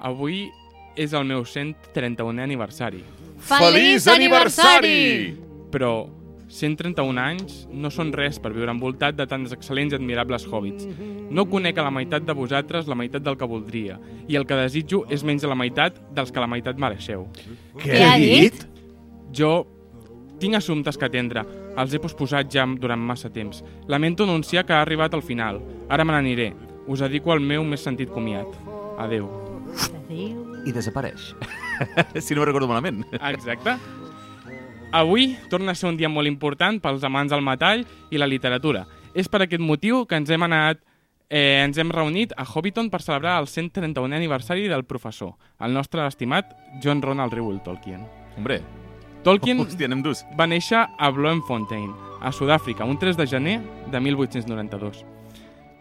Avui 0.00 0.48
és 0.96 1.12
el 1.12 1.24
meu 1.24 1.42
131è 1.44 2.42
aniversari, 2.42 3.02
Feliç 3.40 4.06
aniversari! 4.06 5.36
però 5.70 6.06
131 6.48 7.20
anys 7.20 7.58
no 7.68 7.90
són 7.92 8.10
res 8.16 8.38
per 8.40 8.54
viure 8.54 8.72
envoltat 8.72 9.16
de 9.18 9.26
tants 9.28 9.52
excel·lents 9.52 9.92
i 9.92 9.98
admirables 9.98 10.46
hobbits. 10.48 10.88
No 11.30 11.44
conec 11.50 11.78
a 11.78 11.84
la 11.84 11.92
meitat 11.92 12.24
de 12.24 12.36
vosaltres 12.36 12.88
la 12.88 12.96
meitat 12.98 13.24
del 13.24 13.36
que 13.36 13.48
voldria, 13.48 13.98
i 14.28 14.36
el 14.40 14.46
que 14.48 14.56
desitjo 14.56 15.04
és 15.12 15.24
menys 15.24 15.44
de 15.44 15.50
la 15.52 15.58
meitat 15.58 16.00
dels 16.16 16.32
que 16.32 16.40
la 16.40 16.48
meitat 16.50 16.80
mereixeu. 16.80 17.26
Què 17.82 18.00
ha 18.04 18.16
dit? 18.20 18.64
Jo 19.36 19.66
tinc 20.40 20.56
assumptes 20.56 20.96
que 20.96 21.08
atendre. 21.08 21.44
Els 21.78 21.94
he 21.94 22.00
posposat 22.02 22.50
ja 22.50 22.64
durant 22.80 23.00
massa 23.00 23.30
temps. 23.30 23.62
Lamento 23.86 24.24
anunciar 24.24 24.64
que 24.66 24.72
ha 24.72 24.82
arribat 24.82 25.14
al 25.14 25.22
final. 25.22 25.60
Ara 25.88 26.04
me 26.04 26.14
n'aniré. 26.14 26.52
Us 26.88 27.04
dedico 27.04 27.32
al 27.34 27.44
meu 27.44 27.64
més 27.64 27.84
sentit 27.84 28.10
comiat. 28.10 28.48
Adeu. 28.98 29.28
Adéu. 29.92 30.44
I 30.66 30.72
desapareix. 30.72 31.34
si 32.24 32.34
no 32.34 32.46
recordo 32.48 32.70
malament. 32.70 33.04
Exacte. 33.20 33.76
Avui 34.90 35.36
torna 35.50 35.72
a 35.72 35.74
ser 35.74 35.90
un 35.90 35.98
dia 35.98 36.08
molt 36.08 36.30
important 36.30 36.78
pels 36.80 37.02
amants 37.04 37.32
del 37.32 37.44
metall 37.44 37.84
i 38.10 38.20
la 38.20 38.28
literatura. 38.28 38.86
És 39.12 39.28
per 39.28 39.42
aquest 39.44 39.60
motiu 39.60 40.06
que 40.08 40.16
ens 40.16 40.30
hem 40.32 40.46
anat 40.46 40.80
eh, 41.28 41.60
ens 41.60 41.76
hem 41.76 41.92
reunit 41.92 42.32
a 42.36 42.46
Hobbiton 42.48 42.88
per 42.88 43.02
celebrar 43.04 43.36
el 43.42 43.50
131è 43.52 44.16
aniversari 44.16 44.68
del 44.68 44.86
professor, 44.88 45.34
el 45.60 45.76
nostre 45.76 46.06
estimat 46.06 46.56
John 46.82 47.02
Ronald 47.02 47.36
Reuel 47.36 47.60
Tolkien. 47.60 48.06
Hombre, 48.36 48.62
Tolkien 49.24 49.60
hòstia, 49.64 49.92
va 50.38 50.48
néixer 50.48 50.86
a 50.88 51.12
Bloemfontein, 51.12 51.92
a 52.22 52.32
Sud-àfrica, 52.32 52.88
un 52.88 52.98
3 52.98 53.20
de 53.20 53.26
gener 53.26 53.60
de 53.92 54.00
1892. 54.00 55.17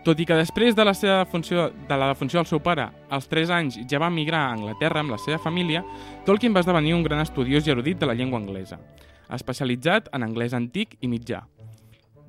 Tot 0.08 0.22
i 0.24 0.24
que 0.24 0.38
després 0.39 0.72
de 0.72 0.86
la, 0.88 0.93
seva 0.96 1.26
funció, 1.28 1.65
de 1.67 1.96
la 2.00 2.06
defunció 2.08 2.39
del 2.39 2.48
seu 2.48 2.62
pare, 2.63 2.86
als 3.12 3.26
3 3.28 3.50
anys 3.52 3.76
ja 3.91 4.00
va 4.00 4.08
emigrar 4.08 4.46
a 4.46 4.54
Anglaterra 4.56 5.02
amb 5.04 5.12
la 5.12 5.17
seva 5.20 5.36
família, 5.43 5.82
Tolkien 6.24 6.54
va 6.56 6.62
esdevenir 6.63 6.93
un 6.96 7.02
gran 7.04 7.20
estudiós 7.20 7.67
i 7.67 7.74
erudit 7.74 8.00
de 8.00 8.08
la 8.08 8.13
llengua 8.15 8.39
anglesa, 8.39 8.78
especialitzat 9.36 10.08
en 10.15 10.24
anglès 10.24 10.56
antic 10.56 10.96
i 11.04 11.10
mitjà. 11.12 11.41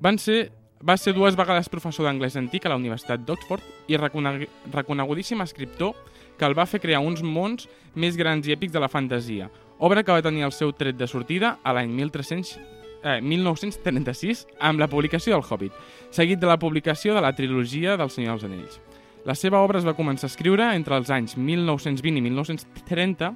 Van 0.02 0.18
ser, 0.18 0.48
va 0.82 0.96
ser 0.98 1.14
dues 1.14 1.38
vegades 1.38 1.70
professor 1.70 2.08
d'anglès 2.08 2.34
antic 2.40 2.66
a 2.66 2.72
la 2.72 2.80
Universitat 2.80 3.22
d'Oxford 3.22 3.62
i 3.86 4.00
reconegudíssim 4.00 5.46
escriptor 5.46 5.94
que 6.34 6.50
el 6.50 6.58
va 6.58 6.66
fer 6.66 6.82
crear 6.82 6.98
uns 6.98 7.22
mons 7.22 7.70
més 7.94 8.18
grans 8.18 8.48
i 8.48 8.56
èpics 8.56 8.74
de 8.74 8.82
la 8.82 8.90
fantasia, 8.90 9.52
obra 9.78 10.02
que 10.02 10.18
va 10.18 10.26
tenir 10.26 10.42
el 10.50 10.56
seu 10.56 10.74
tret 10.74 10.98
de 10.98 11.06
sortida 11.06 11.60
a 11.62 11.78
l'any 11.78 11.94
1300 11.94 12.77
eh, 13.02 13.20
1936 13.22 14.46
amb 14.60 14.80
la 14.80 14.88
publicació 14.88 15.34
del 15.34 15.44
Hobbit, 15.44 15.72
seguit 16.10 16.40
de 16.40 16.48
la 16.50 16.58
publicació 16.58 17.14
de 17.14 17.22
la 17.24 17.34
trilogia 17.34 17.96
del 17.96 18.10
Senyor 18.10 18.38
dels 18.38 18.48
Anells. 18.48 18.80
La 19.28 19.34
seva 19.34 19.60
obra 19.60 19.80
es 19.80 19.86
va 19.86 19.96
començar 19.98 20.28
a 20.28 20.32
escriure 20.32 20.70
entre 20.74 20.96
els 20.96 21.10
anys 21.10 21.36
1920 21.36 22.18
i 22.18 22.24
1930 22.30 23.32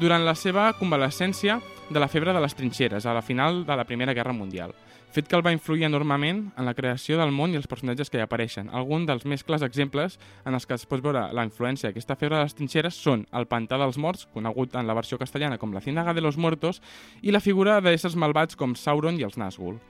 durant 0.00 0.24
la 0.24 0.34
seva 0.34 0.70
convalescència 0.78 1.60
de 1.90 2.00
la 2.00 2.08
febre 2.08 2.34
de 2.34 2.40
les 2.42 2.54
trinxeres 2.54 3.06
a 3.06 3.14
la 3.14 3.22
final 3.22 3.64
de 3.66 3.76
la 3.76 3.86
Primera 3.88 4.14
Guerra 4.14 4.34
Mundial, 4.36 4.74
fet 5.10 5.28
que 5.28 5.36
el 5.36 5.44
va 5.44 5.52
influir 5.52 5.84
enormement 5.86 6.42
en 6.56 6.66
la 6.66 6.74
creació 6.74 7.18
del 7.18 7.32
món 7.34 7.52
i 7.52 7.58
els 7.58 7.66
personatges 7.70 8.10
que 8.10 8.20
hi 8.20 8.24
apareixen. 8.24 8.70
Alguns 8.70 9.08
dels 9.08 9.26
més 9.26 9.42
clars 9.46 9.64
exemples 9.66 10.18
en 10.46 10.54
els 10.54 10.66
que 10.66 10.76
es 10.78 10.86
pot 10.86 11.02
veure 11.02 11.26
la 11.34 11.44
influència 11.46 11.90
d'aquesta 11.90 12.16
febre 12.20 12.38
de 12.38 12.44
les 12.44 12.54
trinxeres 12.54 12.98
són 12.98 13.26
el 13.34 13.48
Pantà 13.50 13.78
dels 13.80 13.98
Morts, 13.98 14.28
conegut 14.34 14.76
en 14.78 14.86
la 14.86 14.94
versió 14.94 15.18
castellana 15.18 15.58
com 15.58 15.74
la 15.74 15.82
Ciénaga 15.82 16.14
de 16.14 16.22
los 16.22 16.38
Muertos, 16.38 16.82
i 17.22 17.34
la 17.34 17.42
figura 17.42 17.80
d'éssers 17.80 18.16
malvats 18.16 18.56
com 18.56 18.76
Sauron 18.78 19.18
i 19.18 19.26
els 19.26 19.38
Nazgûl. 19.40 19.80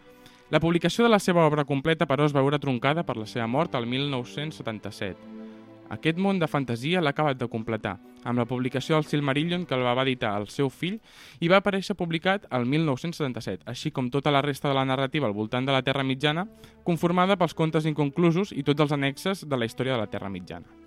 La 0.51 0.59
publicació 0.59 1.05
de 1.05 1.13
la 1.13 1.21
seva 1.23 1.45
obra 1.47 1.65
completa, 1.65 2.09
però, 2.11 2.25
es 2.27 2.35
va 2.35 2.43
veure 2.43 2.59
troncada 2.59 3.05
per 3.07 3.17
la 3.21 3.29
seva 3.31 3.47
mort 3.47 3.77
el 3.79 3.87
1977. 3.87 5.50
Aquest 5.91 6.21
món 6.23 6.39
de 6.39 6.47
fantasia 6.47 7.01
l'ha 7.03 7.11
acabat 7.11 7.39
de 7.41 7.49
completar, 7.51 7.97
amb 8.23 8.39
la 8.39 8.47
publicació 8.47 8.95
del 8.95 9.09
Silmarillion 9.11 9.65
que 9.67 9.75
el 9.75 9.83
va 9.83 9.97
editar 10.05 10.37
el 10.39 10.47
seu 10.47 10.71
fill 10.71 11.01
i 11.43 11.49
va 11.51 11.59
aparèixer 11.59 11.97
publicat 11.99 12.47
el 12.55 12.67
1977, 12.71 13.67
així 13.67 13.91
com 13.91 14.07
tota 14.09 14.31
la 14.31 14.43
resta 14.47 14.71
de 14.71 14.77
la 14.79 14.87
narrativa 14.87 15.27
al 15.27 15.35
voltant 15.35 15.67
de 15.67 15.75
la 15.75 15.83
Terra 15.83 16.07
Mitjana, 16.07 16.47
conformada 16.87 17.35
pels 17.37 17.59
contes 17.59 17.91
inconclusos 17.91 18.55
i 18.55 18.63
tots 18.63 18.87
els 18.87 18.95
annexes 18.95 19.43
de 19.49 19.59
la 19.59 19.67
història 19.67 19.97
de 19.97 20.05
la 20.05 20.13
Terra 20.13 20.31
Mitjana. 20.31 20.79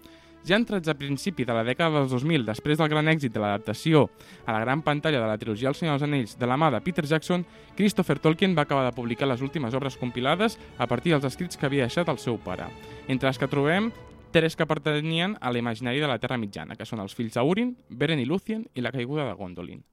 Ja 0.44 0.58
entrats 0.60 0.88
a 0.92 0.96
principi 1.00 1.46
de 1.48 1.56
la 1.56 1.64
dècada 1.64 2.00
dels 2.00 2.12
2000, 2.12 2.44
després 2.48 2.80
del 2.80 2.90
gran 2.92 3.08
èxit 3.08 3.32
de 3.32 3.40
l'adaptació 3.40 4.10
a 4.46 4.56
la 4.56 4.64
gran 4.64 4.82
pantalla 4.84 5.20
de 5.20 5.28
la 5.28 5.38
trilogia 5.40 5.70
El 5.72 5.76
Senyor 5.80 5.96
dels 5.96 6.08
Anells 6.08 6.38
de 6.40 6.48
la 6.48 6.58
mà 6.60 6.72
de 6.72 6.82
Peter 6.84 7.06
Jackson, 7.08 7.46
Christopher 7.78 8.20
Tolkien 8.20 8.56
va 8.56 8.64
acabar 8.68 8.84
de 8.88 8.96
publicar 8.96 9.28
les 9.32 9.44
últimes 9.44 9.76
obres 9.76 9.96
compilades 9.96 10.60
a 10.78 10.88
partir 10.88 11.16
dels 11.16 11.28
escrits 11.28 11.56
que 11.56 11.68
havia 11.68 11.88
deixat 11.88 12.12
el 12.12 12.20
seu 12.20 12.40
pare, 12.40 12.68
entre 13.08 13.32
les 13.32 13.40
que 13.40 13.48
trobem 13.48 13.92
tres 14.34 14.58
que 14.58 14.66
pertanyien 14.66 15.38
a 15.40 15.52
l'imaginari 15.54 16.02
de 16.02 16.10
la 16.10 16.18
Terra 16.20 16.40
Mitjana, 16.42 16.76
que 16.76 16.88
són 16.90 17.00
els 17.00 17.14
fills 17.14 17.38
d'Aurin, 17.38 17.76
Beren 17.90 18.20
i 18.20 18.26
Lúthien 18.26 18.66
i 18.74 18.82
la 18.82 18.92
caiguda 18.92 19.28
de 19.30 19.36
Gondolin. 19.38 19.84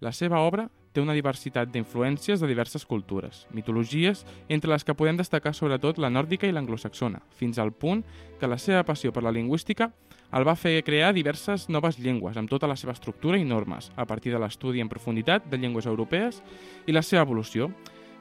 La 0.00 0.10
seva 0.16 0.40
obra 0.42 0.64
té 0.92 1.00
una 1.00 1.14
diversitat 1.14 1.70
d'influències 1.70 2.40
de 2.40 2.48
diverses 2.48 2.84
cultures, 2.88 3.46
mitologies, 3.52 4.24
entre 4.48 4.72
les 4.72 4.82
que 4.82 4.96
podem 4.96 5.20
destacar 5.20 5.52
sobretot 5.54 6.00
la 6.00 6.10
nòrdica 6.10 6.48
i 6.48 6.56
l'anglosaxona, 6.56 7.20
fins 7.36 7.60
al 7.60 7.70
punt 7.72 8.02
que 8.40 8.50
la 8.50 8.58
seva 8.58 8.82
passió 8.88 9.12
per 9.12 9.22
la 9.22 9.32
lingüística 9.32 9.92
el 10.32 10.48
va 10.48 10.56
fer 10.56 10.78
crear 10.82 11.12
diverses 11.12 11.68
noves 11.68 11.98
llengües, 12.00 12.38
amb 12.40 12.48
tota 12.48 12.66
la 12.66 12.76
seva 12.80 12.96
estructura 12.96 13.38
i 13.38 13.44
normes, 13.44 13.90
a 13.94 14.06
partir 14.08 14.32
de 14.32 14.40
l'estudi 14.40 14.80
en 14.80 14.88
profunditat 14.88 15.44
de 15.52 15.60
llengües 15.60 15.86
europees 15.86 16.40
i 16.88 16.96
la 16.96 17.04
seva 17.04 17.22
evolució. 17.28 17.68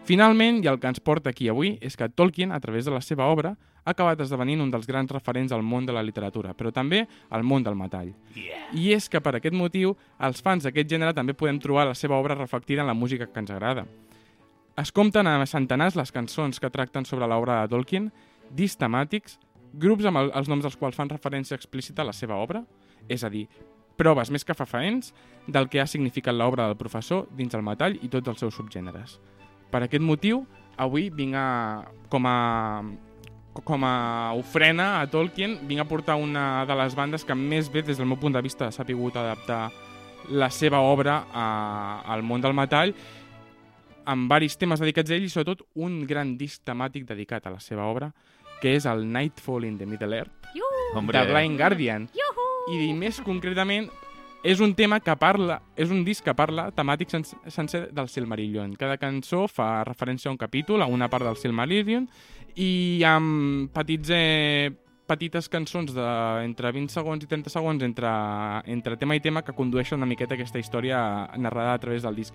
Finalment, 0.05 0.63
i 0.63 0.67
el 0.67 0.79
que 0.81 0.89
ens 0.89 0.99
porta 0.99 1.29
aquí 1.29 1.47
avui, 1.51 1.75
és 1.81 1.95
que 1.97 2.09
Tolkien, 2.09 2.51
a 2.51 2.59
través 2.59 2.85
de 2.85 2.91
la 2.91 3.01
seva 3.05 3.27
obra, 3.29 3.53
ha 3.83 3.93
acabat 3.93 4.21
esdevenint 4.21 4.61
un 4.61 4.71
dels 4.73 4.87
grans 4.89 5.11
referents 5.13 5.53
al 5.53 5.61
món 5.65 5.85
de 5.85 5.93
la 5.93 6.03
literatura, 6.05 6.53
però 6.57 6.71
també 6.73 7.03
al 7.29 7.45
món 7.45 7.63
del 7.65 7.77
metall. 7.77 8.11
Yeah. 8.35 8.65
I 8.73 8.91
és 8.97 9.09
que 9.09 9.21
per 9.21 9.35
aquest 9.37 9.57
motiu, 9.57 9.95
els 10.21 10.41
fans 10.41 10.65
d'aquest 10.65 10.89
gènere 10.89 11.13
també 11.17 11.33
podem 11.37 11.59
trobar 11.61 11.87
la 11.89 11.97
seva 11.97 12.17
obra 12.17 12.37
reflectida 12.37 12.81
en 12.81 12.89
la 12.89 12.97
música 12.97 13.27
que 13.27 13.39
ens 13.41 13.53
agrada. 13.53 13.85
Es 14.77 14.91
compten 14.91 15.27
a 15.27 15.45
centenars 15.45 15.97
les 15.99 16.11
cançons 16.11 16.59
que 16.59 16.69
tracten 16.73 17.05
sobre 17.05 17.27
l'obra 17.27 17.61
de 17.61 17.73
Tolkien, 17.73 18.11
discs 18.49 18.79
temàtics, 18.81 19.37
grups 19.73 20.05
amb 20.05 20.21
el, 20.21 20.31
els 20.35 20.49
noms 20.49 20.65
dels 20.65 20.77
quals 20.77 20.97
fan 20.97 21.11
referència 21.11 21.57
explícita 21.57 22.01
a 22.01 22.09
la 22.09 22.15
seva 22.15 22.39
obra, 22.41 22.63
és 23.09 23.23
a 23.23 23.29
dir, 23.29 23.47
proves 23.97 24.31
més 24.31 24.45
que 24.45 24.57
fefaents 24.57 25.13
del 25.47 25.69
que 25.69 25.81
ha 25.81 25.87
significat 25.87 26.33
l'obra 26.33 26.67
del 26.67 26.79
professor 26.79 27.27
dins 27.37 27.53
el 27.53 27.65
metall 27.65 27.99
i 28.01 28.09
tots 28.09 28.33
els 28.33 28.41
seus 28.41 28.57
subgèneres. 28.57 29.19
Per 29.71 29.85
aquest 29.85 30.03
motiu, 30.03 30.43
avui 30.77 31.09
vinc 31.13 31.37
a, 31.37 31.47
com 32.11 32.27
a 32.27 32.37
com 33.51 33.83
a 33.83 34.31
ofrena 34.39 35.01
a 35.01 35.07
Tolkien, 35.11 35.57
vinc 35.67 35.83
a 35.83 35.87
portar 35.87 36.15
una 36.15 36.65
de 36.65 36.75
les 36.79 36.95
bandes 36.95 37.25
que 37.27 37.35
més 37.35 37.67
bé, 37.71 37.83
des 37.83 37.99
del 37.99 38.07
meu 38.07 38.17
punt 38.17 38.33
de 38.33 38.41
vista, 38.41 38.71
s'ha 38.71 38.87
pogut 38.87 39.17
adaptar 39.19 39.65
la 40.29 40.49
seva 40.53 40.79
obra 40.79 41.25
a, 41.33 41.47
al 42.13 42.23
món 42.23 42.41
del 42.41 42.55
metall, 42.55 42.93
amb 44.05 44.31
varis 44.31 44.55
temes 44.57 44.79
dedicats 44.81 45.11
a 45.11 45.17
ell 45.17 45.27
i 45.27 45.31
sobretot 45.31 45.65
un 45.75 46.05
gran 46.07 46.37
disc 46.37 46.63
temàtic 46.65 47.05
dedicat 47.09 47.45
a 47.45 47.53
la 47.53 47.59
seva 47.59 47.85
obra, 47.89 48.11
que 48.61 48.75
és 48.77 48.85
el 48.85 49.03
Nightfall 49.09 49.65
in 49.65 49.77
the 49.77 49.87
Middle 49.89 50.15
Earth, 50.15 50.47
Hombre, 50.95 51.17
de 51.17 51.33
Blind 51.33 51.57
Guardian. 51.59 52.07
I 52.71 52.91
més 52.93 53.19
concretament, 53.25 53.89
és 54.43 54.59
un 54.59 54.73
tema 54.73 54.99
que 54.99 55.13
parla, 55.21 55.59
és 55.77 55.91
un 55.93 56.01
disc 56.05 56.25
que 56.25 56.33
parla 56.33 56.71
temàtic 56.73 57.11
sens 57.13 57.35
sencer 57.53 57.87
del 57.93 58.09
Silmarillion. 58.09 58.73
Cada 58.79 58.97
cançó 58.97 59.45
fa 59.47 59.83
referència 59.85 60.29
a 60.29 60.33
un 60.33 60.39
capítol, 60.41 60.81
a 60.81 60.89
una 60.89 61.09
part 61.09 61.27
del 61.27 61.37
Silmarillion, 61.37 62.07
i 62.55 63.03
amb 63.05 63.69
petits, 63.73 64.09
eh, 64.09 64.71
petites 65.05 65.47
cançons 65.49 65.93
de 65.93 66.07
entre 66.45 66.71
20 66.71 66.89
segons 66.89 67.23
i 67.23 67.29
30 67.29 67.53
segons 67.53 67.83
entre, 67.83 68.09
entre 68.65 68.97
tema 68.97 69.15
i 69.15 69.21
tema 69.21 69.43
que 69.45 69.53
condueixen 69.53 69.99
una 69.99 70.09
miqueta 70.09 70.33
aquesta 70.33 70.59
història 70.59 70.99
narrada 71.37 71.75
a 71.75 71.79
través 71.79 72.01
del 72.01 72.17
disc. 72.17 72.33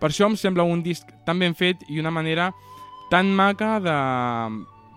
Per 0.00 0.10
això 0.10 0.26
em 0.26 0.36
sembla 0.36 0.66
un 0.66 0.82
disc 0.82 1.06
tan 1.24 1.38
ben 1.38 1.54
fet 1.54 1.86
i 1.88 2.00
una 2.00 2.10
manera 2.10 2.50
tan 3.10 3.30
maca 3.30 3.78
de, 3.78 3.98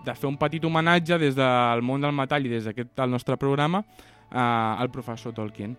de 0.04 0.14
fer 0.14 0.26
un 0.28 0.38
petit 0.40 0.64
homenatge 0.64 1.20
des 1.22 1.36
del 1.38 1.84
món 1.86 2.02
del 2.02 2.16
metall 2.16 2.48
i 2.48 2.56
des 2.56 2.66
d'aquest 2.66 3.04
nostre 3.06 3.36
programa 3.36 3.84
eh, 3.84 4.38
al 4.38 4.90
professor 4.90 5.32
Tolkien. 5.36 5.76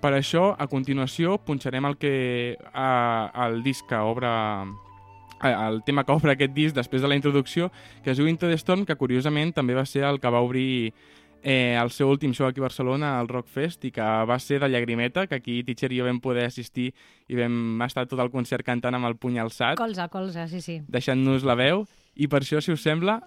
Per 0.00 0.12
això, 0.12 0.50
a 0.58 0.66
continuació, 0.70 1.38
punxarem 1.44 1.86
el 1.88 1.96
que 2.00 2.14
eh, 2.56 3.46
el 3.46 3.62
disc 3.64 3.86
que 3.88 3.96
obre 3.96 4.30
el 5.42 5.82
tema 5.84 6.04
que 6.04 6.12
obre 6.12 6.32
aquest 6.32 6.54
disc 6.56 6.74
després 6.76 7.02
de 7.02 7.08
la 7.08 7.16
introducció, 7.16 7.70
que 8.02 8.10
es 8.12 8.16
diu 8.16 8.28
Into 8.28 8.48
the 8.48 8.56
Storm, 8.56 8.86
que 8.88 8.96
curiosament 8.96 9.52
també 9.52 9.76
va 9.76 9.84
ser 9.84 10.06
el 10.08 10.20
que 10.20 10.32
va 10.32 10.40
obrir 10.40 10.94
eh, 11.42 11.76
el 11.78 11.90
seu 11.90 12.08
últim 12.08 12.32
show 12.34 12.48
aquí 12.48 12.60
a 12.60 12.64
Barcelona, 12.64 13.18
al 13.20 13.28
Rockfest, 13.28 13.84
i 13.84 13.92
que 13.94 14.02
va 14.02 14.38
ser 14.42 14.60
de 14.62 14.70
llagrimeta, 14.72 15.26
que 15.26 15.36
aquí 15.36 15.62
Teacher 15.62 15.92
i 15.92 16.00
jo 16.00 16.08
vam 16.08 16.20
poder 16.20 16.48
assistir 16.48 16.88
i 17.28 17.38
vam 17.38 17.82
estar 17.86 18.06
tot 18.08 18.20
el 18.22 18.32
concert 18.32 18.66
cantant 18.66 18.96
amb 18.96 19.06
el 19.06 19.18
puny 19.20 19.38
alçat, 19.38 19.76
Colze, 19.78 20.08
colze, 20.10 20.48
sí, 20.50 20.60
sí. 20.64 20.80
deixant-nos 20.88 21.44
la 21.46 21.54
veu, 21.54 21.84
i 22.16 22.26
per 22.32 22.42
això, 22.42 22.62
si 22.64 22.72
us 22.72 22.82
sembla, 22.82 23.20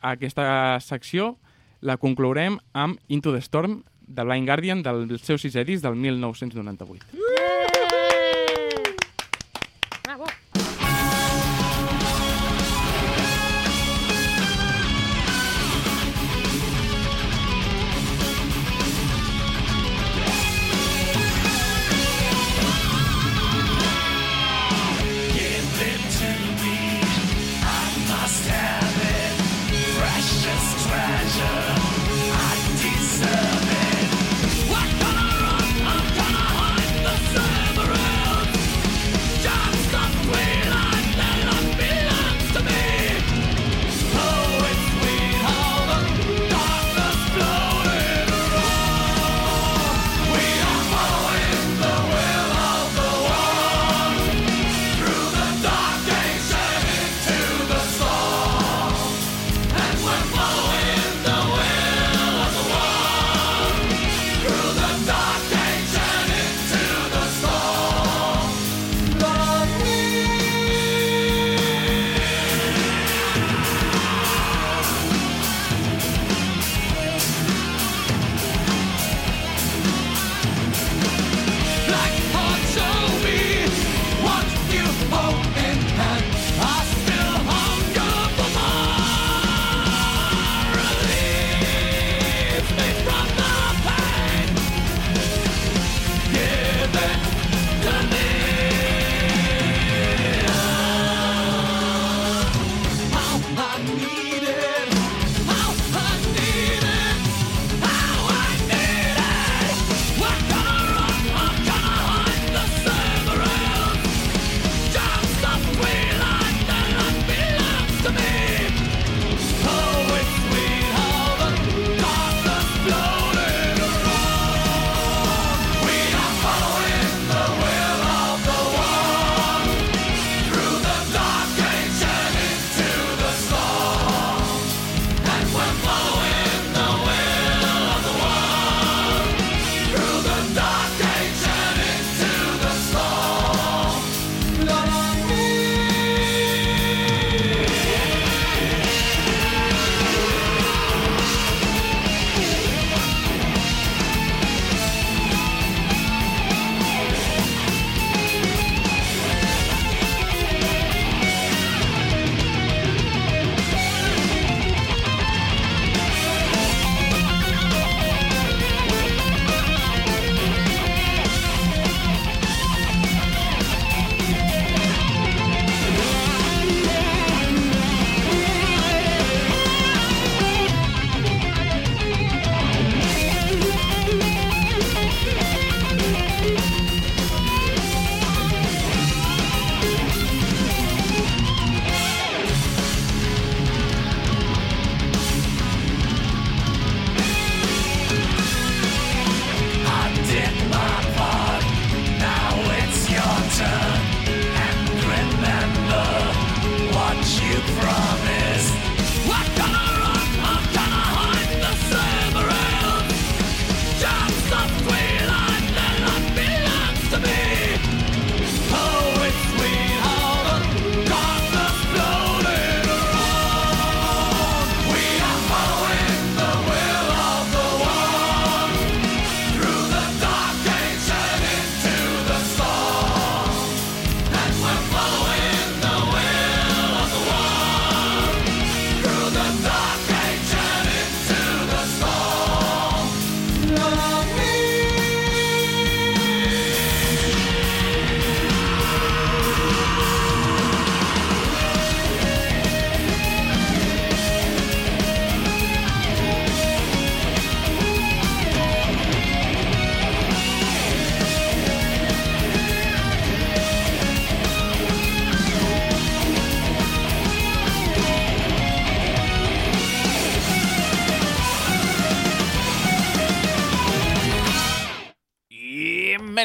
aquesta 0.00 0.78
secció 0.80 1.34
la 1.80 1.98
conclourem 1.98 2.58
amb 2.72 2.98
Into 3.08 3.34
the 3.34 3.42
Storm, 3.42 3.82
de 4.08 4.24
Blind 4.24 4.48
Guardian, 4.48 4.82
del 4.82 5.18
seu 5.20 5.38
sisè 5.38 5.64
disc 5.68 5.84
del 5.84 5.94
1998. 6.00 7.27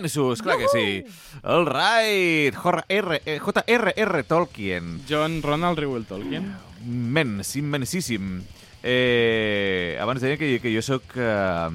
Immensos, 0.04 0.42
clar 0.42 0.58
que 0.58 0.68
sí. 0.68 1.06
All 1.44 1.66
right, 1.66 2.54
J.R.R. 2.54 3.22
eh. 4.20 4.24
Tolkien. 4.28 5.02
John 5.08 5.42
Ronald 5.42 5.80
Reuel 5.80 6.06
Tolkien. 6.06 6.54
Immens, 6.86 7.56
immensíssim. 7.56 8.44
Eh, 8.84 9.98
abans 10.02 10.22
deia 10.22 10.36
que, 10.38 10.60
que 10.60 10.74
jo 10.76 10.82
sóc 10.84 11.16
uh, 11.16 11.72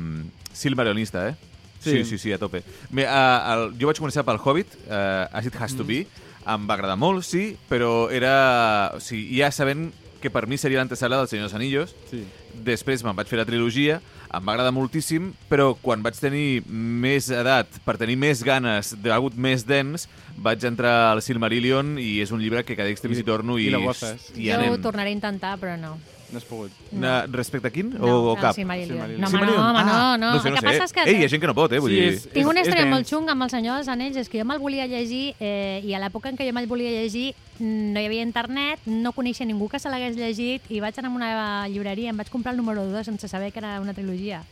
silmarionista, 0.52 1.30
eh? 1.30 1.36
Sí. 1.80 1.90
Sí. 1.90 2.04
sí, 2.04 2.18
sí, 2.18 2.32
a 2.32 2.38
tope. 2.38 2.62
Bé, 2.90 3.06
uh, 3.06 3.54
el, 3.54 3.64
jo 3.80 3.88
vaig 3.88 4.00
començar 4.02 4.26
pel 4.28 4.40
Hobbit, 4.42 4.76
uh, 4.90 5.24
As 5.32 5.48
It 5.48 5.56
Has 5.56 5.76
to 5.78 5.86
Be, 5.88 6.02
em 6.44 6.68
va 6.68 6.76
agradar 6.76 6.98
molt, 7.00 7.24
sí, 7.24 7.54
però 7.70 8.10
era... 8.12 8.92
O 8.98 9.00
sigui, 9.00 9.38
ja 9.40 9.48
sabent 9.54 9.88
que 10.20 10.28
per 10.34 10.48
mi 10.50 10.58
seria 10.58 10.82
l'antesala 10.82 11.22
del 11.22 11.30
Senyor 11.30 11.48
dels 11.48 11.56
Anillos, 11.56 11.96
Sí. 12.10 12.26
Després 12.58 13.04
me'n 13.06 13.14
vaig 13.14 13.28
fer 13.30 13.38
la 13.38 13.46
trilogia, 13.46 14.00
em 14.34 14.44
va 14.44 14.52
agradar 14.52 14.72
moltíssim, 14.76 15.30
però 15.48 15.70
quan 15.80 16.02
vaig 16.04 16.18
tenir 16.20 16.62
més 16.68 17.30
edat, 17.32 17.66
per 17.86 17.96
tenir 18.00 18.16
més 18.20 18.42
ganes 18.44 18.92
d'algut 19.00 19.34
més 19.40 19.64
dens, 19.68 20.08
vaig 20.36 20.64
entrar 20.68 21.12
al 21.14 21.22
Silmarillion 21.24 21.96
i 22.02 22.18
és 22.20 22.30
un 22.34 22.42
llibre 22.42 22.64
que 22.64 22.76
cada 22.76 22.90
X 22.92 23.00
temps 23.04 23.16
I- 23.16 23.22
hi 23.24 23.26
torno 23.26 23.56
i... 23.58 23.66
i 23.68 23.72
la 23.74 23.80
gozes. 23.82 24.28
I 24.36 24.50
jo 24.52 24.60
ho 24.74 24.78
tornaré 24.84 25.10
a 25.14 25.16
intentar, 25.16 25.56
però 25.58 25.78
no. 25.80 25.96
No 26.30 26.36
has 26.36 26.44
pogut. 26.44 26.70
Na, 26.92 27.24
respecte 27.26 27.68
a 27.68 27.70
quin? 27.72 27.88
No, 27.94 28.04
o, 28.04 28.32
o 28.32 28.36
cap? 28.36 28.54
Silmarillion. 28.54 28.98
Silmarillion. 28.98 29.20
No, 29.20 29.28
home, 29.28 29.46
no, 29.46 29.52
home, 29.64 29.84
no, 29.84 29.92
Ah, 29.96 30.16
no. 30.18 30.32
no 30.34 30.42
sé, 30.42 30.48
el 30.48 30.54
no 30.54 30.60
que 30.60 30.66
sé. 30.66 30.66
passa 30.78 30.84
és 30.84 30.92
que... 30.92 31.04
Ei, 31.08 31.16
hi 31.16 31.24
ha 31.24 31.28
gent 31.32 31.40
que 31.40 31.46
no 31.48 31.54
pot, 31.56 31.72
eh? 31.72 31.78
Vull 31.80 31.90
Sí, 31.94 32.00
dir... 32.00 32.08
és- 32.18 32.26
Tinc 32.34 32.48
una 32.50 32.60
història 32.60 32.84
molt 32.86 33.08
xunga 33.08 33.32
amb 33.32 33.46
el 33.46 33.50
Senyor 33.54 33.76
dels 33.80 33.88
Anells, 33.88 34.16
és 34.20 34.28
que 34.28 34.38
jo 34.42 34.44
me'l 34.44 34.58
volia 34.60 34.86
llegir 34.86 35.34
eh, 35.40 35.80
i 35.84 35.94
a 35.96 36.00
l'època 36.02 36.28
en 36.28 36.36
què 36.36 36.44
jo 36.46 36.52
me'l 36.52 36.68
volia 36.68 36.90
llegir 36.92 37.30
no 37.60 37.98
hi 37.98 38.04
havia 38.06 38.22
internet, 38.22 38.84
no 38.86 39.12
coneixia 39.16 39.46
ningú 39.48 39.68
que 39.72 39.80
se 39.80 39.88
l'hagués 39.88 40.16
llegit 40.20 40.62
i 40.68 40.80
vaig 40.84 40.98
anar 41.00 41.10
a 41.10 41.14
una 41.16 41.68
llibreria, 41.68 42.10
em 42.10 42.16
vaig 42.20 42.28
comprar 42.30 42.52
el 42.52 42.60
número 42.60 42.84
2 42.86 43.06
sense 43.08 43.26
saber 43.26 43.50
que 43.52 43.58
era 43.64 43.80
una 43.80 43.94
trilogia. 43.94 44.42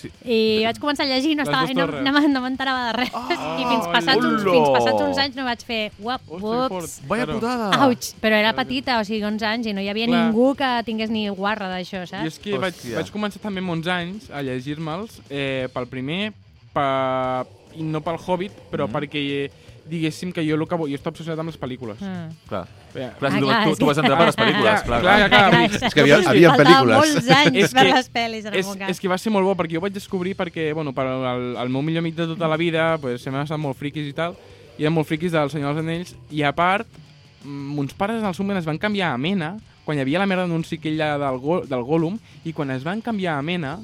Sí. 0.00 0.10
I 0.24 0.38
vaig 0.64 0.78
començar 0.80 1.04
a 1.04 1.08
llegir 1.10 1.32
i 1.32 1.36
no, 1.36 1.44
estava, 1.44 1.70
i 1.70 1.74
no, 1.76 1.86
no, 1.86 2.12
me- 2.16 2.28
no 2.32 2.40
m'enterava 2.40 2.86
de 2.88 2.92
res. 2.98 3.10
I 3.60 3.64
fins 3.68 3.86
passats, 3.92 4.24
uns, 4.24 4.42
fins 4.46 4.68
passats 4.76 5.02
uns 5.04 5.18
anys 5.24 5.36
no 5.36 5.44
vaig 5.44 5.64
fer 5.68 5.80
uop, 6.00 6.20
Hosti, 6.40 6.76
ups. 6.80 6.94
Vaya 7.10 7.26
putada! 7.28 7.70
Auig, 7.86 8.10
però 8.22 8.38
era 8.40 8.52
petita, 8.56 8.98
o 9.00 9.04
sigui, 9.04 9.22
11 9.28 9.46
anys, 9.50 9.66
i 9.66 9.74
no 9.76 9.84
hi 9.84 9.88
havia 9.92 10.06
Clar. 10.08 10.24
ningú 10.30 10.54
que 10.56 10.70
tingués 10.88 11.10
ni 11.12 11.26
guarra 11.28 11.68
d'això, 11.68 12.04
I 12.04 12.10
saps? 12.14 12.26
és 12.32 12.38
que 12.40 12.56
vaig, 12.58 12.74
Hòstia. 12.74 12.96
vaig 13.02 13.10
començar 13.12 13.40
també 13.44 13.60
amb 13.60 13.70
11 13.76 13.90
anys 13.92 14.30
a 14.32 14.40
llegir-me'ls 14.42 15.20
eh, 15.28 15.68
pel 15.74 15.86
primer, 15.92 16.32
pa, 16.72 17.44
i 17.76 17.82
no 17.82 18.00
pel 18.00 18.16
Hobbit, 18.18 18.52
però 18.70 18.86
Mhm. 18.88 18.94
perquè 18.96 19.50
diguéssim 19.90 20.30
que 20.32 20.44
jo 20.46 20.54
el 20.56 20.62
que 20.68 20.76
vull, 20.78 20.88
jo 20.92 20.96
estic 20.98 21.10
obsessionat 21.10 21.40
amb 21.42 21.50
les 21.50 21.58
pel·lícules. 21.60 21.98
Ah. 22.00 22.28
Clar, 22.48 22.62
Bé, 22.94 23.08
clar, 23.18 23.30
Ah, 23.30 23.34
si 23.34 23.40
tu, 23.40 23.46
clar, 23.46 23.58
tu, 23.68 23.74
tu 23.76 23.86
vas 23.86 23.98
entrar 23.98 24.16
per 24.18 24.26
les 24.30 24.36
pel·lícules, 24.38 24.82
Clar, 24.86 25.00
clar. 25.02 25.18
clar, 25.18 25.28
clar. 25.30 25.50
vull 25.50 25.68
dir, 25.74 25.82
És 25.86 25.94
que 25.94 26.00
havia- 26.00 26.20
havia 26.30 26.54
pel·lícules. 26.56 26.96
molts 26.96 27.28
anys 27.30 27.56
És 27.64 27.74
per 27.74 27.84
les 27.86 28.08
pel·lis, 28.12 28.46
en 28.46 28.54
és, 28.54 28.66
és 28.94 29.00
que 29.00 29.08
va 29.12 29.18
ser 29.18 29.30
molt 29.34 29.44
bo, 29.46 29.54
perquè 29.58 29.74
jo 29.76 29.80
vaig 29.84 29.92
descobrir 29.92 30.34
perquè, 30.38 30.72
bueno, 30.74 30.92
per 30.94 31.06
el, 31.06 31.56
el 31.56 31.68
meu 31.68 31.82
millor 31.82 32.00
amic 32.02 32.14
de 32.16 32.26
tota 32.32 32.48
la 32.48 32.56
vida, 32.56 32.96
pues, 32.98 33.20
sempre 33.22 33.38
han 33.40 33.44
estat 33.50 33.58
molt 33.60 33.76
friquis 33.78 34.08
i 34.08 34.12
tal, 34.16 34.34
i 34.78 34.82
eren 34.82 34.94
molt 34.94 35.06
friquis 35.06 35.32
del 35.32 35.50
Senyor 35.50 35.74
dels 35.74 35.84
Anells, 35.86 36.14
i 36.30 36.42
a 36.42 36.52
part, 36.52 36.86
mm, 37.44 37.74
mons 37.76 37.92
pares 37.94 38.20
en 38.22 38.26
el 38.26 38.34
seu 38.34 38.44
moment 38.44 38.58
es 38.58 38.66
van 38.66 38.78
canviar 38.78 39.12
a 39.14 39.18
Mena, 39.18 39.56
quan 39.84 39.96
hi 39.98 40.00
havia 40.02 40.18
la 40.18 40.26
merda 40.26 40.46
d'anunci 40.46 40.76
aquella 40.78 41.16
del, 41.18 41.38
go, 41.38 41.60
del 41.66 41.82
Gollum, 41.82 42.18
i 42.44 42.52
quan 42.52 42.70
es 42.70 42.82
van 42.84 43.00
canviar 43.00 43.38
a 43.38 43.42
Mena, 43.42 43.78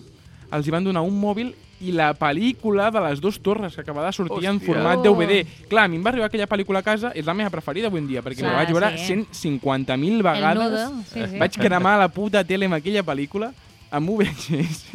els 0.53 0.67
hi 0.67 0.71
van 0.71 0.85
donar 0.85 1.03
un 1.03 1.15
mòbil 1.21 1.55
i 1.81 1.93
la 1.93 2.15
pel·lícula 2.17 2.91
de 2.91 3.01
les 3.09 3.21
dues 3.21 3.39
torres 3.41 3.75
que 3.75 3.83
acaba 3.83 4.05
de 4.07 4.13
sortir 4.13 4.47
en 4.49 4.57
Hòstia. 4.57 4.67
format 4.73 4.99
Oh. 4.99 5.03
DVD. 5.15 5.45
Clar, 5.69 5.85
a 5.85 5.89
mi 5.89 5.97
em 5.97 6.05
va 6.05 6.09
arribar 6.11 6.27
aquella 6.27 6.47
pel·lícula 6.49 6.79
a 6.79 6.83
casa, 6.83 7.13
és 7.15 7.27
la 7.27 7.35
meva 7.35 7.51
preferida 7.51 7.89
avui 7.89 8.01
en 8.01 8.07
dia, 8.09 8.23
perquè 8.23 8.39
Clar, 8.41 8.53
la 8.53 8.63
vaig 8.65 8.73
veure 8.73 8.99
sí. 8.99 9.13
150.000 9.13 10.17
El 10.17 10.23
vegades. 10.23 10.91
sí, 11.13 11.21
sí. 11.31 11.39
Vaig 11.39 11.57
cremar 11.59 11.99
la 11.99 12.09
puta 12.09 12.43
tele 12.45 12.65
amb 12.67 12.75
aquella 12.79 13.03
pel·lícula 13.05 13.53
amb 13.91 14.09
VHS. 14.11 14.87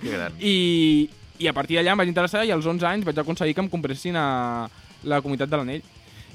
Que 0.00 0.10
gran. 0.10 0.32
I, 0.40 1.10
I 1.38 1.48
a 1.48 1.52
partir 1.52 1.76
d'allà 1.76 1.92
em 1.92 1.98
vaig 1.98 2.08
interessar 2.08 2.44
i 2.46 2.50
als 2.54 2.64
11 2.66 2.86
anys 2.86 3.04
vaig 3.04 3.18
aconseguir 3.18 3.54
que 3.54 3.60
em 3.60 3.68
compressin 3.68 4.16
a 4.16 4.68
la 5.04 5.20
Comunitat 5.20 5.48
de 5.50 5.56
l'Anell. 5.56 5.82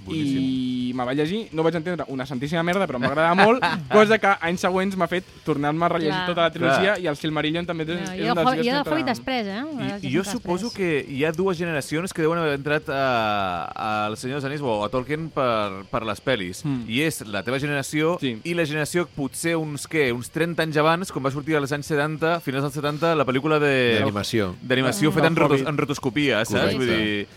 Boníssim. 0.05 0.45
I 0.85 0.93
me 0.95 1.03
vaig 1.03 1.17
llegir, 1.17 1.39
no 1.51 1.63
vaig 1.65 1.75
entendre 1.75 2.05
una 2.13 2.25
santíssima 2.25 2.61
merda, 2.63 2.85
però 2.87 2.99
m'agrada 3.01 3.33
molt, 3.35 3.63
cosa 3.91 4.17
que 4.21 4.31
anys 4.47 4.61
següents 4.63 4.95
m'ha 4.95 5.07
fet 5.11 5.25
tornar-me 5.43 5.83
a 5.85 5.89
rellegir 5.89 6.13
Clar. 6.13 6.27
tota 6.29 6.41
la 6.45 6.51
trilogia 6.53 6.93
Clar. 6.93 6.99
i 7.03 7.07
el 7.11 7.17
Silmarillion 7.19 7.65
també 7.65 7.83
és, 7.83 7.89
No, 7.89 7.95
és 7.95 8.21
un 8.21 8.29
el 8.29 8.35
dels 8.35 8.51
llibres 8.53 8.65
jo 8.65 8.71
que 8.71 8.89
el 8.89 8.93
Hobbit 8.93 9.09
després, 9.11 9.47
eh? 9.47 9.63
I, 10.03 10.07
I 10.07 10.13
jo 10.15 10.23
suposo 10.23 10.71
que 10.73 11.05
hi 11.09 11.23
ha 11.25 11.31
dues 11.35 11.57
generacions 11.57 12.13
que 12.13 12.21
deuen 12.23 12.39
haver 12.39 12.53
entrat 12.59 12.87
a, 12.89 14.05
al 14.07 14.17
Senyor 14.17 14.37
dels 14.39 14.45
Anells 14.49 14.61
o 14.65 14.77
a 14.85 14.89
Tolkien 14.93 15.29
per, 15.33 15.83
per 15.91 16.03
les 16.07 16.21
pel·lis. 16.23 16.63
Mm. 16.65 16.85
I 16.87 17.01
és 17.09 17.21
la 17.27 17.43
teva 17.43 17.59
generació 17.59 18.15
Sí. 18.21 18.35
i 18.43 18.53
la 18.55 18.65
generació 18.65 19.07
potser 19.15 19.55
uns, 19.59 19.87
què, 19.89 20.11
uns 20.15 20.29
30 20.31 20.63
anys 20.63 20.77
abans, 20.81 21.11
quan 21.11 21.25
va 21.25 21.31
sortir 21.33 21.57
als 21.59 21.73
anys 21.75 21.89
70, 21.91 22.39
finals 22.45 22.67
dels 22.69 22.77
70, 22.79 23.15
la 23.15 23.25
pel·lícula 23.27 23.59
de 23.59 23.73
D'animació. 23.99 24.53
d'animació 24.61 25.09
Ah. 25.09 25.13
feta 25.17 25.27
en, 25.27 25.35
Del 25.35 25.43
rotos, 25.43 25.67
en 25.67 25.77
rotoscopia, 25.77 26.45
saps? 26.45 26.73
Correcte. 26.75 26.77
Vull 26.77 26.87
dir... 26.87 27.27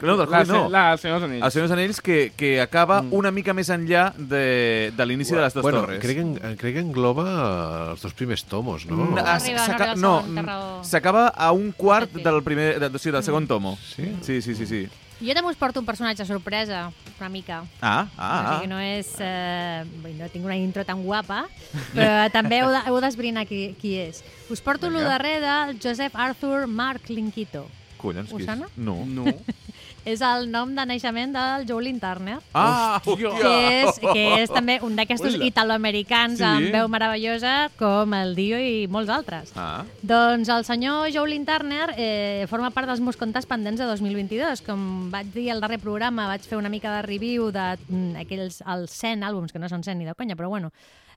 No, 0.00 0.16
del 0.16 0.28
Hobbit 0.28 0.46
no. 0.48 0.68
la, 0.68 0.92
el 0.92 0.98
Senyor 0.98 1.18
dels 1.20 1.28
Anells. 1.30 1.44
El 1.44 1.50
Senyor 1.52 1.68
dels 1.68 1.76
Anells 1.78 2.00
que, 2.00 2.32
que 2.36 2.60
acaba 2.60 3.02
Mm. 3.02 3.12
una 3.14 3.30
mica 3.30 3.52
més 3.54 3.68
enllà 3.70 4.12
de, 4.16 4.92
de 4.96 5.06
l'inici 5.06 5.34
de 5.34 5.40
les 5.42 5.54
dues 5.54 5.62
bueno, 5.62 5.80
torres. 5.80 5.98
crec 6.00 6.16
que, 6.16 6.20
en- 6.22 6.56
crec 6.56 6.74
que 6.74 6.80
engloba 6.80 7.90
els 7.92 8.02
dos 8.02 8.14
primers 8.14 8.44
tomos, 8.44 8.86
no? 8.86 8.96
Mm, 8.96 9.14
No 9.14 9.22
ah, 9.24 9.34
arriba, 9.34 9.94
no 9.96 10.84
s'acaba 10.84 11.28
a 11.28 11.50
un 11.52 11.72
quart 11.72 12.12
del 12.12 12.42
primer, 12.42 12.78
de, 12.78 12.98
sí, 12.98 13.10
del 13.10 13.22
segon 13.22 13.46
tomo. 13.46 13.76
Sí? 13.96 14.14
Sí, 14.22 14.40
sí, 14.42 14.54
sí, 14.54 14.66
sí. 14.66 14.88
Jo 15.18 15.34
també 15.34 15.50
us 15.50 15.56
porto 15.58 15.80
un 15.80 15.86
personatge 15.86 16.22
sorpresa, 16.24 16.92
una 17.18 17.28
mica. 17.28 17.64
Ah, 17.82 18.06
o 18.06 18.14
ah, 18.22 18.54
sigui, 18.60 18.66
ah. 18.66 18.70
no 18.70 18.78
és... 18.78 19.08
Eh, 19.18 19.82
no 20.14 20.28
tinc 20.30 20.44
una 20.44 20.54
intro 20.54 20.84
tan 20.86 21.02
guapa, 21.02 21.48
però 21.92 22.30
també 22.36 22.60
heu 22.62 22.70
de- 22.70 22.84
heu 22.86 23.00
d'esbrinar 23.02 23.42
qui, 23.48 23.74
qui 23.80 23.96
és. 23.98 24.22
Us 24.48 24.60
porto 24.62 24.86
el 24.86 24.92
Vinga. 24.94 25.08
darrer 25.08 25.40
del 25.42 25.80
Joseph 25.82 26.14
Arthur 26.14 26.68
Mark 26.68 27.10
Linkito. 27.10 27.66
Collons, 27.98 28.30
Us 28.30 28.36
qui 28.36 28.42
és? 28.44 28.46
sona? 28.46 28.68
No. 28.76 29.02
No. 29.04 29.24
És 30.04 30.20
el 30.24 30.46
nom 30.50 30.70
de 30.76 30.84
naixement 30.86 31.32
del 31.34 31.66
Jolene 31.68 32.00
Turner. 32.00 32.38
Ah, 32.54 33.00
Hòstia. 33.04 33.32
que 33.40 33.82
és, 33.82 33.98
que 34.00 34.22
és 34.42 34.50
també 34.50 34.78
un 34.82 34.94
d'aquestos 34.96 35.34
italoamericans 35.44 36.38
Sí. 36.38 36.44
amb 36.44 36.70
veu 36.72 36.88
meravellosa 36.88 37.70
com 37.78 38.14
el 38.14 38.34
Dio 38.34 38.58
i 38.58 38.86
molts 38.88 39.10
altres. 39.10 39.52
Ah, 39.56 39.84
Doncs 40.02 40.48
el 40.48 40.64
senyor 40.64 41.10
Jolene 41.12 41.44
Turner 41.44 41.90
eh, 41.96 42.46
forma 42.48 42.70
part 42.70 42.88
dels 42.88 43.00
meus 43.00 43.16
comptes 43.16 43.44
pendents 43.46 43.78
de 43.80 43.84
2022. 43.86 44.62
Com 44.62 45.10
vaig 45.10 45.26
dir 45.34 45.50
al 45.52 45.60
darrer 45.60 45.78
programa, 45.78 46.26
vaig 46.28 46.40
fer 46.48 46.56
una 46.58 46.68
mica 46.72 46.94
de 46.96 47.02
review 47.02 47.50
d'aquells 47.52 48.62
els 48.66 48.90
100 48.90 49.22
àlbums, 49.28 49.52
que 49.52 49.58
no 49.58 49.68
són 49.68 49.82
100 49.84 49.98
ni 49.98 50.04
de 50.08 50.14
conya, 50.14 50.36
però 50.36 50.48
bueno, 50.48 50.72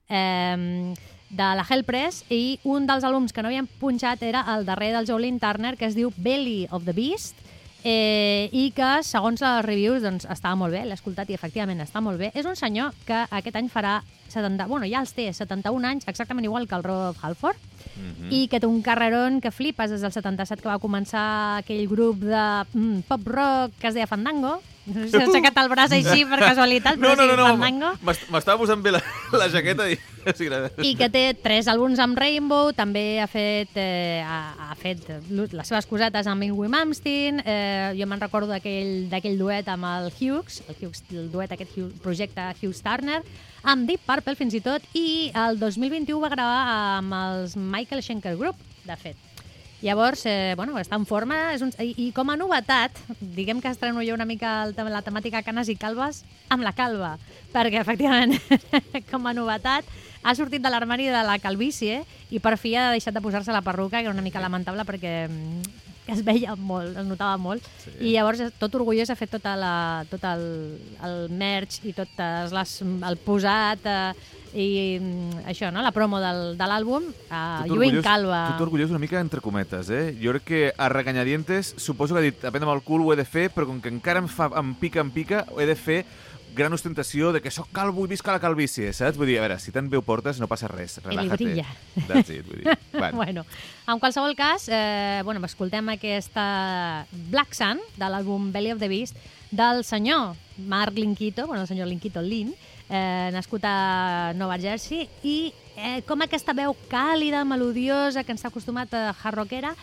eh, 0.08 0.94
de 1.32 1.42
la 1.56 1.64
Hellpress, 1.68 2.26
i 2.28 2.58
un 2.68 2.86
dels 2.86 3.04
àlbums 3.04 3.32
que 3.32 3.40
no 3.40 3.48
havien 3.48 3.66
punxat 3.80 4.22
era 4.22 4.44
el 4.54 4.66
darrer 4.66 4.92
del 4.92 5.06
Jolene 5.08 5.40
Turner, 5.40 5.78
que 5.78 5.86
es 5.86 5.94
diu 5.96 6.12
Belly 6.16 6.66
of 6.70 6.84
the 6.84 6.92
Beast, 6.92 7.34
eh, 7.84 8.48
i 8.52 8.70
que, 8.76 8.90
segons 9.06 9.42
les 9.42 9.60
reviews, 9.66 10.02
doncs, 10.04 10.26
estava 10.30 10.56
molt 10.58 10.74
bé, 10.74 10.84
l'he 10.86 10.96
escoltat 10.96 11.30
i 11.30 11.36
efectivament 11.36 11.82
està 11.84 12.02
molt 12.04 12.20
bé. 12.20 12.32
És 12.34 12.48
un 12.48 12.58
senyor 12.58 12.94
que 13.06 13.24
aquest 13.30 13.58
any 13.58 13.70
farà 13.72 14.00
70, 14.32 14.66
bueno, 14.70 14.88
ja 14.88 15.02
els 15.04 15.12
té 15.12 15.28
71 15.32 15.88
anys, 15.88 16.08
exactament 16.08 16.46
igual 16.48 16.66
que 16.68 16.78
el 16.78 16.84
Rob 16.86 17.18
Halford, 17.20 17.58
mhm. 17.96 18.32
i 18.32 18.46
que 18.48 18.60
té 18.60 18.68
un 18.68 18.82
carrerón 18.82 19.40
que 19.44 19.52
flipes 19.52 19.92
des 19.92 20.00
del 20.00 20.14
77 20.14 20.62
que 20.62 20.70
va 20.72 20.80
començar 20.82 21.26
aquell 21.60 21.88
grup 21.90 22.22
de 22.24 22.44
mm, 22.72 23.06
pop 23.08 23.26
rock 23.28 23.76
que 23.80 23.90
es 23.90 23.98
deia 23.98 24.10
Fandango. 24.10 24.60
Has 24.82 25.14
aixecat 25.14 25.58
el 25.62 25.68
braç 25.70 25.92
així 25.94 26.24
per 26.26 26.40
casualitat, 26.42 26.98
No, 26.98 27.12
però 27.14 27.26
no, 27.28 27.36
no, 27.38 27.50
sí, 27.54 27.74
no. 27.78 27.92
M'estava 28.02 28.56
posant 28.58 28.82
bé 28.82 28.90
la, 28.96 29.02
la 29.40 29.46
jaqueta 29.52 29.86
i... 29.90 29.98
I 30.88 30.92
que 30.98 31.08
té 31.10 31.22
tres 31.38 31.68
àlbums 31.70 31.98
amb 32.02 32.18
Rainbow, 32.18 32.72
també 32.74 33.20
ha 33.22 33.28
fet, 33.30 33.70
eh, 33.78 34.22
ha, 34.26 34.70
ha 34.70 34.76
fet 34.78 35.06
les 35.30 35.70
seves 35.70 35.86
cosetes 35.90 36.28
amb 36.30 36.46
Ingrid 36.46 36.70
Malmsteen, 36.70 37.40
eh, 37.46 37.94
jo 37.98 38.06
me'n 38.10 38.22
recordo 38.22 38.50
d'aquell 38.50 39.38
duet 39.38 39.70
amb 39.70 39.86
el 39.90 40.10
Hughes, 40.14 40.62
el, 40.68 40.78
Hughes, 40.80 41.02
el 41.14 41.30
duet 41.32 41.54
aquest 41.54 41.74
Hughes, 41.76 41.98
projecte 42.02 42.46
Hughes 42.60 42.82
Turner, 42.82 43.22
amb 43.62 43.86
Deep 43.90 44.06
Purple 44.06 44.38
fins 44.38 44.54
i 44.58 44.62
tot, 44.62 44.86
i 44.98 45.30
el 45.46 45.58
2021 45.62 46.22
va 46.22 46.30
gravar 46.34 46.62
amb 46.98 47.18
els 47.22 47.58
Michael 47.58 48.02
Schenker 48.02 48.34
Group, 48.38 48.58
de 48.86 48.98
fet. 48.98 49.31
Llavors, 49.82 50.22
eh, 50.30 50.54
bueno, 50.56 50.78
està 50.78 50.94
en 50.96 51.04
forma. 51.06 51.52
És 51.56 51.62
un... 51.66 51.72
I, 51.82 51.92
I 51.98 52.06
com 52.14 52.30
a 52.30 52.38
novetat, 52.38 52.94
diguem 53.20 53.60
que 53.60 53.72
estreno 53.72 54.04
jo 54.06 54.14
una 54.14 54.28
mica 54.28 54.62
el, 54.62 54.76
la 54.94 55.02
temàtica 55.02 55.42
canes 55.42 55.68
i 55.68 55.76
calves 55.76 56.22
amb 56.54 56.62
la 56.62 56.72
calva, 56.72 57.16
perquè 57.52 57.82
efectivament, 57.82 58.36
com 59.10 59.26
a 59.26 59.34
novetat, 59.34 59.88
ha 60.22 60.34
sortit 60.38 60.62
de 60.62 60.70
l'armari 60.70 61.10
de 61.10 61.22
la 61.26 61.40
calvície 61.42 62.04
i 62.30 62.38
per 62.38 62.54
fi 62.56 62.76
ha 62.78 62.92
deixat 62.94 63.14
de 63.16 63.24
posar-se 63.24 63.52
la 63.52 63.64
perruca, 63.66 63.98
que 63.98 64.06
era 64.06 64.14
una 64.14 64.22
mica 64.22 64.40
lamentable 64.40 64.86
perquè 64.86 65.26
mm, 66.06 66.12
es 66.12 66.22
veia 66.24 66.54
molt, 66.56 66.96
es 66.96 67.06
notava 67.06 67.36
molt. 67.38 67.62
Sí. 67.84 67.92
I 68.00 68.12
llavors, 68.16 68.40
tot 68.58 68.74
orgullós, 68.74 69.10
ha 69.10 69.16
fet 69.16 69.30
tota 69.30 69.54
la, 69.56 70.04
tot 70.10 70.22
el, 70.24 70.46
el 71.04 71.28
merch 71.30 71.80
i 71.84 71.92
totes 71.96 72.52
les, 72.52 72.76
el 72.82 73.16
posat 73.22 73.86
eh, 73.86 74.14
i 74.52 74.98
mm, 75.00 75.44
això, 75.48 75.70
no? 75.72 75.80
la 75.80 75.92
promo 75.96 76.18
del, 76.20 76.56
de 76.58 76.66
l'àlbum, 76.68 77.06
Tot 77.30 77.70
lluint 77.70 77.96
orgullós- 78.00 78.04
calva. 78.04 78.42
Tot 78.52 78.66
orgullós 78.66 78.90
una 78.90 78.98
mica 79.00 79.20
entre 79.20 79.40
cometes, 79.40 79.88
eh? 79.90 80.16
Jo 80.20 80.34
crec 80.34 80.44
que 80.44 80.62
a 80.76 80.88
regañadientes 80.92 81.74
suposo 81.78 82.14
que 82.14 82.20
ha 82.20 82.22
dit, 82.26 82.44
amb 82.44 82.56
el 82.74 82.82
cul 82.82 83.00
ho 83.06 83.12
he 83.14 83.16
de 83.16 83.24
fer, 83.24 83.48
però 83.54 83.66
com 83.66 83.80
que 83.80 83.88
encara 83.88 84.20
em, 84.20 84.28
fa, 84.28 84.50
em 84.60 84.74
pica, 84.74 85.00
em 85.00 85.10
pica, 85.10 85.46
ho 85.50 85.60
he 85.60 85.66
de 85.66 85.76
fer 85.78 86.02
gran 86.54 86.72
ostentació 86.72 87.32
de 87.32 87.40
que 87.42 87.50
sóc 87.50 87.68
calvo 87.72 88.04
i 88.06 88.10
visca 88.12 88.32
la 88.34 88.40
calvície, 88.42 88.92
saps? 88.96 89.18
Vull 89.20 89.30
dir, 89.30 89.38
a 89.40 89.46
veure, 89.46 89.58
si 89.62 89.72
tant 89.74 89.88
bé 89.90 89.98
ho 89.98 90.04
portes, 90.06 90.40
no 90.40 90.48
passa 90.50 90.68
res. 90.70 90.98
Relájate. 91.04 91.44
brilla. 91.44 91.66
That's 92.08 92.30
it, 92.30 92.46
vull 92.48 92.62
dir. 92.62 92.78
Bueno. 92.92 93.16
bueno, 93.16 93.46
en 93.88 93.98
qualsevol 93.98 94.36
cas, 94.36 94.68
eh, 94.68 95.22
bueno, 95.24 95.40
escoltem 95.46 95.88
aquesta 95.88 97.06
Black 97.32 97.56
Sun 97.56 97.80
de 97.96 98.10
l'àlbum 98.12 98.50
Belly 98.52 98.70
of 98.74 98.78
the 98.78 98.88
Beast 98.88 99.16
del 99.50 99.82
senyor 99.84 100.36
Mark 100.58 100.94
Linkito, 100.94 101.46
bueno, 101.46 101.62
el 101.62 101.68
senyor 101.68 101.88
Linkito 101.88 102.22
Lin, 102.22 102.54
eh, 102.88 103.30
nascut 103.32 103.64
a 103.64 104.32
Nova 104.36 104.58
Jersey, 104.58 105.08
i 105.24 105.52
eh, 105.76 106.02
com 106.06 106.20
aquesta 106.22 106.54
veu 106.56 106.76
càlida, 106.88 107.44
melodiosa, 107.48 108.24
que 108.24 108.36
ens 108.36 108.44
ha 108.44 108.52
acostumat 108.52 108.92
a 108.94 109.10
hard 109.12 109.40
rockera, 109.42 109.74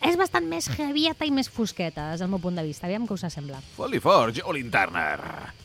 és 0.00 0.16
bastant 0.16 0.46
més 0.48 0.68
heavieta 0.78 1.26
i 1.28 1.32
més 1.34 1.50
fosqueta, 1.52 2.10
des 2.12 2.22
del 2.22 2.30
meu 2.32 2.40
punt 2.40 2.56
de 2.56 2.64
vista. 2.66 2.88
Aviam 2.88 3.06
què 3.06 3.16
us 3.18 3.26
sembla. 3.28 3.60
Fot-li 3.76 4.00
fort, 4.00 4.36
Jolin 4.36 4.70
Turner. 4.72 5.59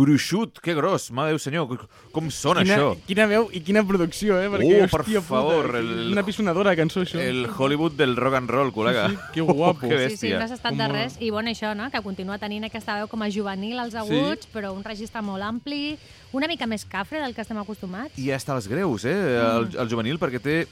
Gruixut, 0.00 0.58
que 0.64 0.74
gros, 0.74 1.10
mare 1.12 1.28
de 1.30 1.36
Déu 1.36 1.38
senyor, 1.42 1.86
com 2.12 2.30
sona 2.32 2.62
quina, 2.64 2.76
això? 2.76 2.88
Quina 3.06 3.26
veu 3.30 3.48
i 3.54 3.60
quina 3.62 3.82
producció, 3.86 4.38
eh? 4.40 4.48
Perquè, 4.50 4.80
Oh, 4.80 4.88
per 4.90 5.00
hòstia 5.04 5.20
favor, 5.22 5.66
puta, 5.68 5.78
el- 5.78 6.12
una 6.12 6.24
pisonadora 6.26 6.70
de 6.74 6.76
cançó, 6.80 7.02
això. 7.04 7.20
El 7.20 7.46
Hollywood 7.46 7.92
del 8.00 8.16
rock 8.16 8.34
and 8.40 8.50
roll, 8.50 8.72
col·lega. 8.72 9.08
Sí, 9.10 9.16
sí, 9.16 9.32
que 9.34 9.40
guapo. 9.42 9.80
que 9.88 10.08
Sí, 10.10 10.16
sí, 10.16 10.32
no 10.32 10.46
s'ha 10.48 10.54
estat 10.58 10.72
Com 10.72 10.78
de 10.78 10.88
res. 10.88 11.16
I 11.20 11.30
bueno, 11.30 11.50
això, 11.50 11.74
no?, 11.76 11.90
que 11.90 12.00
continua 12.02 12.38
tenint 12.38 12.64
aquesta 12.64 12.96
veu 12.98 13.08
com 13.08 13.22
a 13.22 13.30
juvenil 13.30 13.78
als 13.78 13.94
aguts, 13.94 14.48
però 14.52 14.72
un 14.74 14.82
registre 14.84 15.22
molt 15.22 15.42
ampli, 15.44 15.98
una 16.32 16.46
mica 16.48 16.66
més 16.66 16.84
cafre 16.84 17.20
del 17.20 17.34
que 17.34 17.42
estem 17.42 17.58
acostumats. 17.58 18.16
I 18.18 18.30
hasta 18.32 18.54
els 18.56 18.66
greus, 18.68 19.04
eh, 19.04 19.14
el, 19.14 19.68
el 19.78 19.88
juvenil, 19.90 20.18
perquè 20.18 20.40
té... 20.40 20.66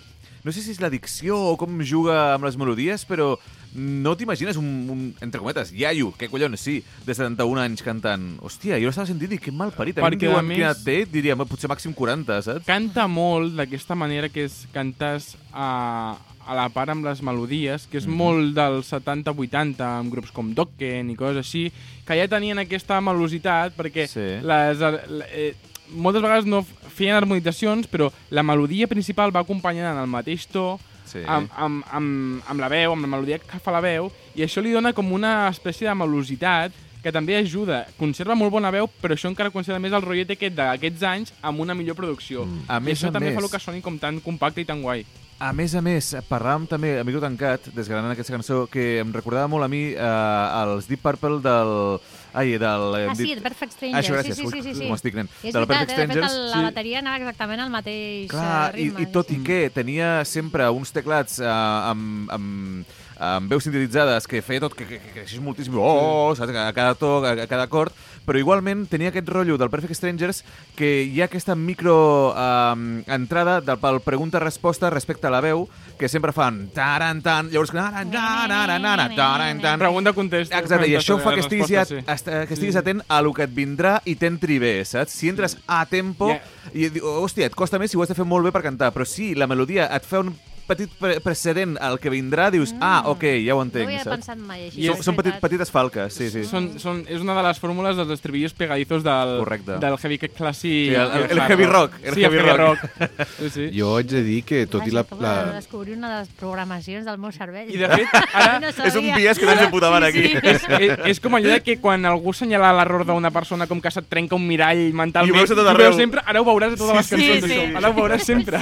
No 0.48 0.52
sé 0.56 0.62
si 0.64 0.72
és 0.72 0.78
l'addicció 0.80 1.36
o 1.36 1.56
com 1.60 1.74
juga 1.84 2.32
amb 2.38 2.46
les 2.48 2.56
melodies, 2.56 3.02
però 3.04 3.34
no 3.76 4.14
t'imagines 4.16 4.56
un, 4.56 4.68
un, 4.88 5.00
entre 5.20 5.42
cometes, 5.42 5.74
iaio, 5.76 6.08
què 6.16 6.30
collons, 6.32 6.56
sí, 6.64 6.78
de 7.04 7.12
71 7.12 7.60
anys 7.60 7.82
cantant. 7.84 8.22
Hòstia, 8.40 8.78
jo 8.80 8.88
l'estava 8.88 9.04
sentint 9.10 9.34
i 9.36 9.38
que 9.44 9.52
mal 9.52 9.74
parit. 9.76 9.98
A 10.00 10.08
mi 10.08 10.16
em 10.16 10.22
diuen 10.22 10.48
més- 10.48 10.56
quina 10.56 10.72
té, 10.72 11.02
diria, 11.12 11.36
potser 11.36 11.68
màxim 11.68 11.92
40, 11.92 12.40
saps? 12.46 12.64
Canta 12.64 13.04
molt 13.12 13.52
d'aquesta 13.60 13.92
manera 13.94 14.30
que 14.32 14.46
és 14.48 14.62
cantes 14.72 15.34
a, 15.52 16.16
a 16.48 16.56
la 16.56 16.70
part 16.72 16.94
amb 16.96 17.04
les 17.04 17.20
melodies, 17.20 17.84
que 17.86 17.98
és 18.00 18.06
Mhm. 18.08 18.16
molt 18.16 18.54
dels 18.56 18.88
70-80, 18.88 19.84
amb 19.98 20.10
grups 20.16 20.32
com 20.32 20.54
Dokken 20.56 21.10
i 21.12 21.16
coses 21.20 21.44
així, 21.44 21.66
que 22.08 22.16
ja 22.16 22.24
tenien 22.26 22.56
aquesta 22.64 23.02
melositat, 23.04 23.76
perquè 23.76 24.08
Sí. 24.08 24.28
les, 24.48 24.80
eh, 25.28 25.52
moltes 25.92 26.22
vegades 26.22 26.46
no 26.46 26.62
feien 26.94 27.16
harmonitzacions, 27.16 27.86
però 27.88 28.10
la 28.30 28.42
melodia 28.42 28.86
principal 28.88 29.34
va 29.34 29.40
acompanyant 29.40 29.92
en 29.94 29.98
el 30.02 30.06
mateix 30.10 30.46
to, 30.48 30.78
Sí. 31.08 31.22
amb, 31.26 31.48
amb, 31.56 31.84
amb, 31.90 32.42
amb 32.46 32.60
la 32.60 32.68
veu, 32.68 32.92
amb 32.92 33.00
la 33.00 33.08
melodia 33.08 33.38
que 33.38 33.58
fa 33.58 33.72
la 33.72 33.80
veu, 33.80 34.10
i 34.36 34.42
això 34.44 34.60
li 34.60 34.72
dona 34.74 34.92
com 34.92 35.10
una 35.12 35.48
espècie 35.48 35.88
de 35.88 35.94
melositat 35.96 36.72
que 37.02 37.12
també 37.12 37.36
ajuda. 37.38 37.86
Conserva 37.96 38.34
molt 38.34 38.50
bona 38.52 38.70
veu, 38.70 38.88
però 39.00 39.14
això 39.14 39.30
encara 39.30 39.48
conserva 39.54 39.78
més 39.80 39.92
el 39.96 40.02
rotllet 40.02 40.30
aquest 40.34 40.54
d'aquests 40.58 41.02
anys 41.08 41.32
amb 41.40 41.60
una 41.60 41.72
millor 41.74 41.96
producció. 41.96 42.44
Mm. 42.44 42.66
A 42.68 42.76
I 42.76 42.80
més 42.82 42.98
això 42.98 43.08
a 43.08 43.12
també 43.12 43.30
més- 43.30 43.38
fa 43.38 43.44
el 43.46 43.50
que 43.50 43.58
soni 43.58 43.80
com 43.80 43.96
tan 43.98 44.20
compacte 44.20 44.60
i 44.60 44.66
tan 44.66 44.82
guai. 44.82 45.06
A 45.40 45.52
més 45.52 45.72
a 45.76 45.80
més, 45.80 46.16
parlàvem 46.28 46.66
també 46.66 46.98
a 46.98 47.04
micro 47.04 47.20
tancat, 47.22 47.68
desgranant 47.72 48.10
aquesta 48.10 48.32
cançó, 48.34 48.66
que 48.68 48.98
em 48.98 49.12
recordava 49.14 49.46
molt 49.46 49.64
a 49.64 49.68
mi 49.68 49.94
eh, 49.94 50.62
els 50.64 50.88
Deep 50.88 51.00
Purple 51.00 51.38
del... 51.40 52.00
Ai, 52.38 52.52
del... 52.60 52.86
eh, 53.00 53.06
Ah, 53.10 53.14
sí, 53.18 53.28
The 53.34 53.42
Perfect 53.44 53.72
Stranger. 53.74 53.98
Això, 54.00 54.14
gràcies. 54.14 54.36
Sí, 54.38 54.46
sí, 54.46 54.50
sí, 54.52 54.62
sí, 54.68 54.74
sí. 54.78 54.86
Com 54.86 54.94
estic, 54.98 55.16
nen? 55.18 55.28
És 55.42 55.52
Del 55.56 55.66
veritat, 55.66 55.88
Perfect 55.90 55.98
eh? 55.98 56.06
de 56.14 56.22
fet, 56.28 56.38
la 56.54 56.62
bateria 56.68 57.00
anava 57.02 57.18
exactament 57.22 57.64
al 57.64 57.72
mateix 57.74 58.30
Clar, 58.30 58.54
eh, 58.74 58.80
i, 58.84 58.88
ritme. 58.88 59.02
i 59.02 59.10
tot 59.18 59.32
i 59.34 59.40
que 59.48 59.60
tenia 59.74 60.10
sempre 60.28 60.68
uns 60.74 60.94
teclats 60.94 61.40
eh, 61.42 61.48
amb, 61.50 62.30
amb, 62.36 62.96
amb 63.18 63.50
veus 63.50 63.64
sintetitzades 63.66 64.26
que 64.30 64.42
feia 64.42 64.62
tot, 64.62 64.74
que, 64.78 64.86
que, 64.86 65.00
que 65.02 65.12
creixés 65.16 65.42
moltíssim, 65.42 65.74
oh, 65.78 66.34
saps? 66.38 66.54
a 66.54 66.72
cada 66.72 66.94
to, 66.98 67.18
a, 67.24 67.34
a 67.44 67.46
cada 67.50 67.66
acord, 67.66 67.94
però 68.28 68.38
igualment 68.38 68.86
tenia 68.90 69.10
aquest 69.10 69.28
rotllo 69.32 69.56
del 69.58 69.70
Perfect 69.72 69.96
Strangers 69.96 70.42
que 70.76 71.02
hi 71.08 71.22
ha 71.22 71.26
aquesta 71.26 71.56
micro 71.58 71.96
eh, 72.36 73.02
entrada 73.16 73.58
del, 73.64 73.78
pel 73.82 74.00
pregunta-resposta 74.04 74.90
respecte 74.94 75.26
a 75.26 75.32
la 75.34 75.40
veu, 75.42 75.66
que 75.98 76.08
sempre 76.08 76.32
fan 76.36 76.68
taran 76.74 77.22
tan, 77.24 77.50
llavors 77.50 77.72
na, 77.74 77.88
na, 78.04 79.08
taran 79.16 79.62
tan, 79.62 79.78
Pregunta, 79.78 80.12
contesta. 80.12 80.58
Exacte, 80.60 80.86
i 80.90 80.96
això 80.98 81.18
fa 81.22 81.34
que 81.34 81.42
estiguis, 81.42 81.72
ja, 81.72 81.86
que 81.88 82.54
estiguis 82.54 82.78
atent 82.78 83.02
a 83.08 83.22
lo 83.24 83.32
que 83.34 83.48
et 83.48 83.54
vindrà 83.54 83.98
i 84.06 84.14
t'entri 84.20 84.60
bé, 84.62 84.76
saps? 84.86 85.16
Si 85.18 85.30
entres 85.32 85.58
a 85.66 85.84
tempo, 85.90 86.28
Ja. 86.28 86.42
i 86.76 86.90
hòstia, 87.00 87.46
et 87.48 87.54
costa 87.56 87.78
més 87.80 87.90
si 87.90 87.96
ho 87.96 88.02
has 88.04 88.10
de 88.10 88.16
fer 88.18 88.26
molt 88.28 88.44
bé 88.44 88.52
per 88.52 88.62
cantar, 88.62 88.92
però 88.92 89.06
si 89.08 89.32
la 89.34 89.48
melodia 89.48 89.88
et 89.96 90.04
fa 90.04 90.20
un 90.20 90.34
petit 90.68 90.92
pre 91.00 91.16
precedent 91.24 91.76
al 91.80 91.96
que 91.98 92.10
vindrà, 92.12 92.50
dius, 92.52 92.74
ah, 92.80 93.02
ok, 93.10 93.24
ja 93.46 93.56
ho 93.56 93.62
No 93.62 93.66
entenc, 93.66 93.86
ho 93.86 93.88
havia 93.90 94.04
saps? 94.04 94.16
pensat 94.18 94.38
mai 94.38 94.66
així. 94.68 94.84
I 94.84 94.90
Són, 94.92 95.02
són 95.08 95.16
petit, 95.18 95.38
petites 95.42 95.70
falques, 95.74 96.12
sí, 96.14 96.28
sí. 96.30 96.44
Són, 96.44 96.68
són, 96.78 97.00
és 97.08 97.20
una 97.24 97.34
de 97.34 97.42
les 97.48 97.58
fórmules 97.58 97.96
dels 97.96 98.10
estribillos 98.14 98.52
pegadizos 98.54 99.02
del, 99.02 99.34
Correcte. 99.40 99.78
del 99.82 99.96
heavy 99.98 100.18
clàssic. 100.18 100.58
Sí, 100.60 100.94
el- 100.94 101.10
el- 101.24 101.30
el 101.32 101.40
heavy 101.48 101.64
rock, 101.66 101.92
el 102.02 102.14
sí, 102.14 102.20
heavy 102.22 102.36
el 102.36 102.44
heavy 102.44 102.58
rock. 102.58 102.78
rock. 102.82 103.28
Sí, 103.38 103.50
sí. 103.50 103.66
Jo 103.78 103.96
haig 103.96 104.06
de 104.10 104.22
dir 104.22 104.42
que 104.44 104.66
tot 104.66 104.86
i 104.86 104.90
la... 104.90 105.02
Vaja, 105.02 105.16
acabo 105.16 105.40
de 105.40 105.46
la... 105.52 105.52
descobrir 105.58 105.96
una 105.96 106.10
de 106.12 106.20
les 106.20 106.28
programacions 106.38 107.04
del 107.06 107.18
meu 107.18 107.32
cervell. 107.32 107.70
I 107.72 107.78
de 107.78 107.88
fet, 107.88 108.08
ara... 108.34 108.58
No 108.62 108.68
És 108.68 108.94
un 108.98 109.08
bias 109.14 109.38
que 109.38 109.46
no 109.46 109.52
ens 109.52 109.62
imputaven 109.64 110.02
Sí, 110.02 110.08
aquí. 110.08 110.28
sí. 110.28 110.38
és, 110.42 110.68
és, 110.68 110.98
és 111.14 111.20
com 111.20 111.34
allò 111.38 111.56
que 111.64 111.78
quan 111.80 112.04
algú 112.06 112.30
assenyala 112.36 112.72
l'error 112.76 113.06
d'una 113.08 113.30
persona 113.30 113.66
com 113.66 113.80
que 113.80 113.90
se't 113.90 114.08
trenca 114.08 114.34
un 114.36 114.46
mirall 114.46 114.92
mentalment, 114.92 115.32
I 115.32 115.36
ho 115.36 115.40
veus 115.40 115.50
a 115.50 115.54
tot 115.56 115.66
ho 115.66 115.70
arreu. 115.70 115.88
veus 115.90 115.96
sempre, 115.96 116.22
ara 116.26 116.40
ho 116.42 116.44
veuràs 116.44 116.74
a 116.74 116.76
totes 116.76 116.96
les 116.96 117.06
Sí, 117.06 117.16
cançons, 117.16 117.44
sí. 117.52 117.58
això. 117.58 117.76
Ara 117.78 117.88
ho 117.88 117.94
veuràs 117.96 118.24
sempre. 118.26 118.60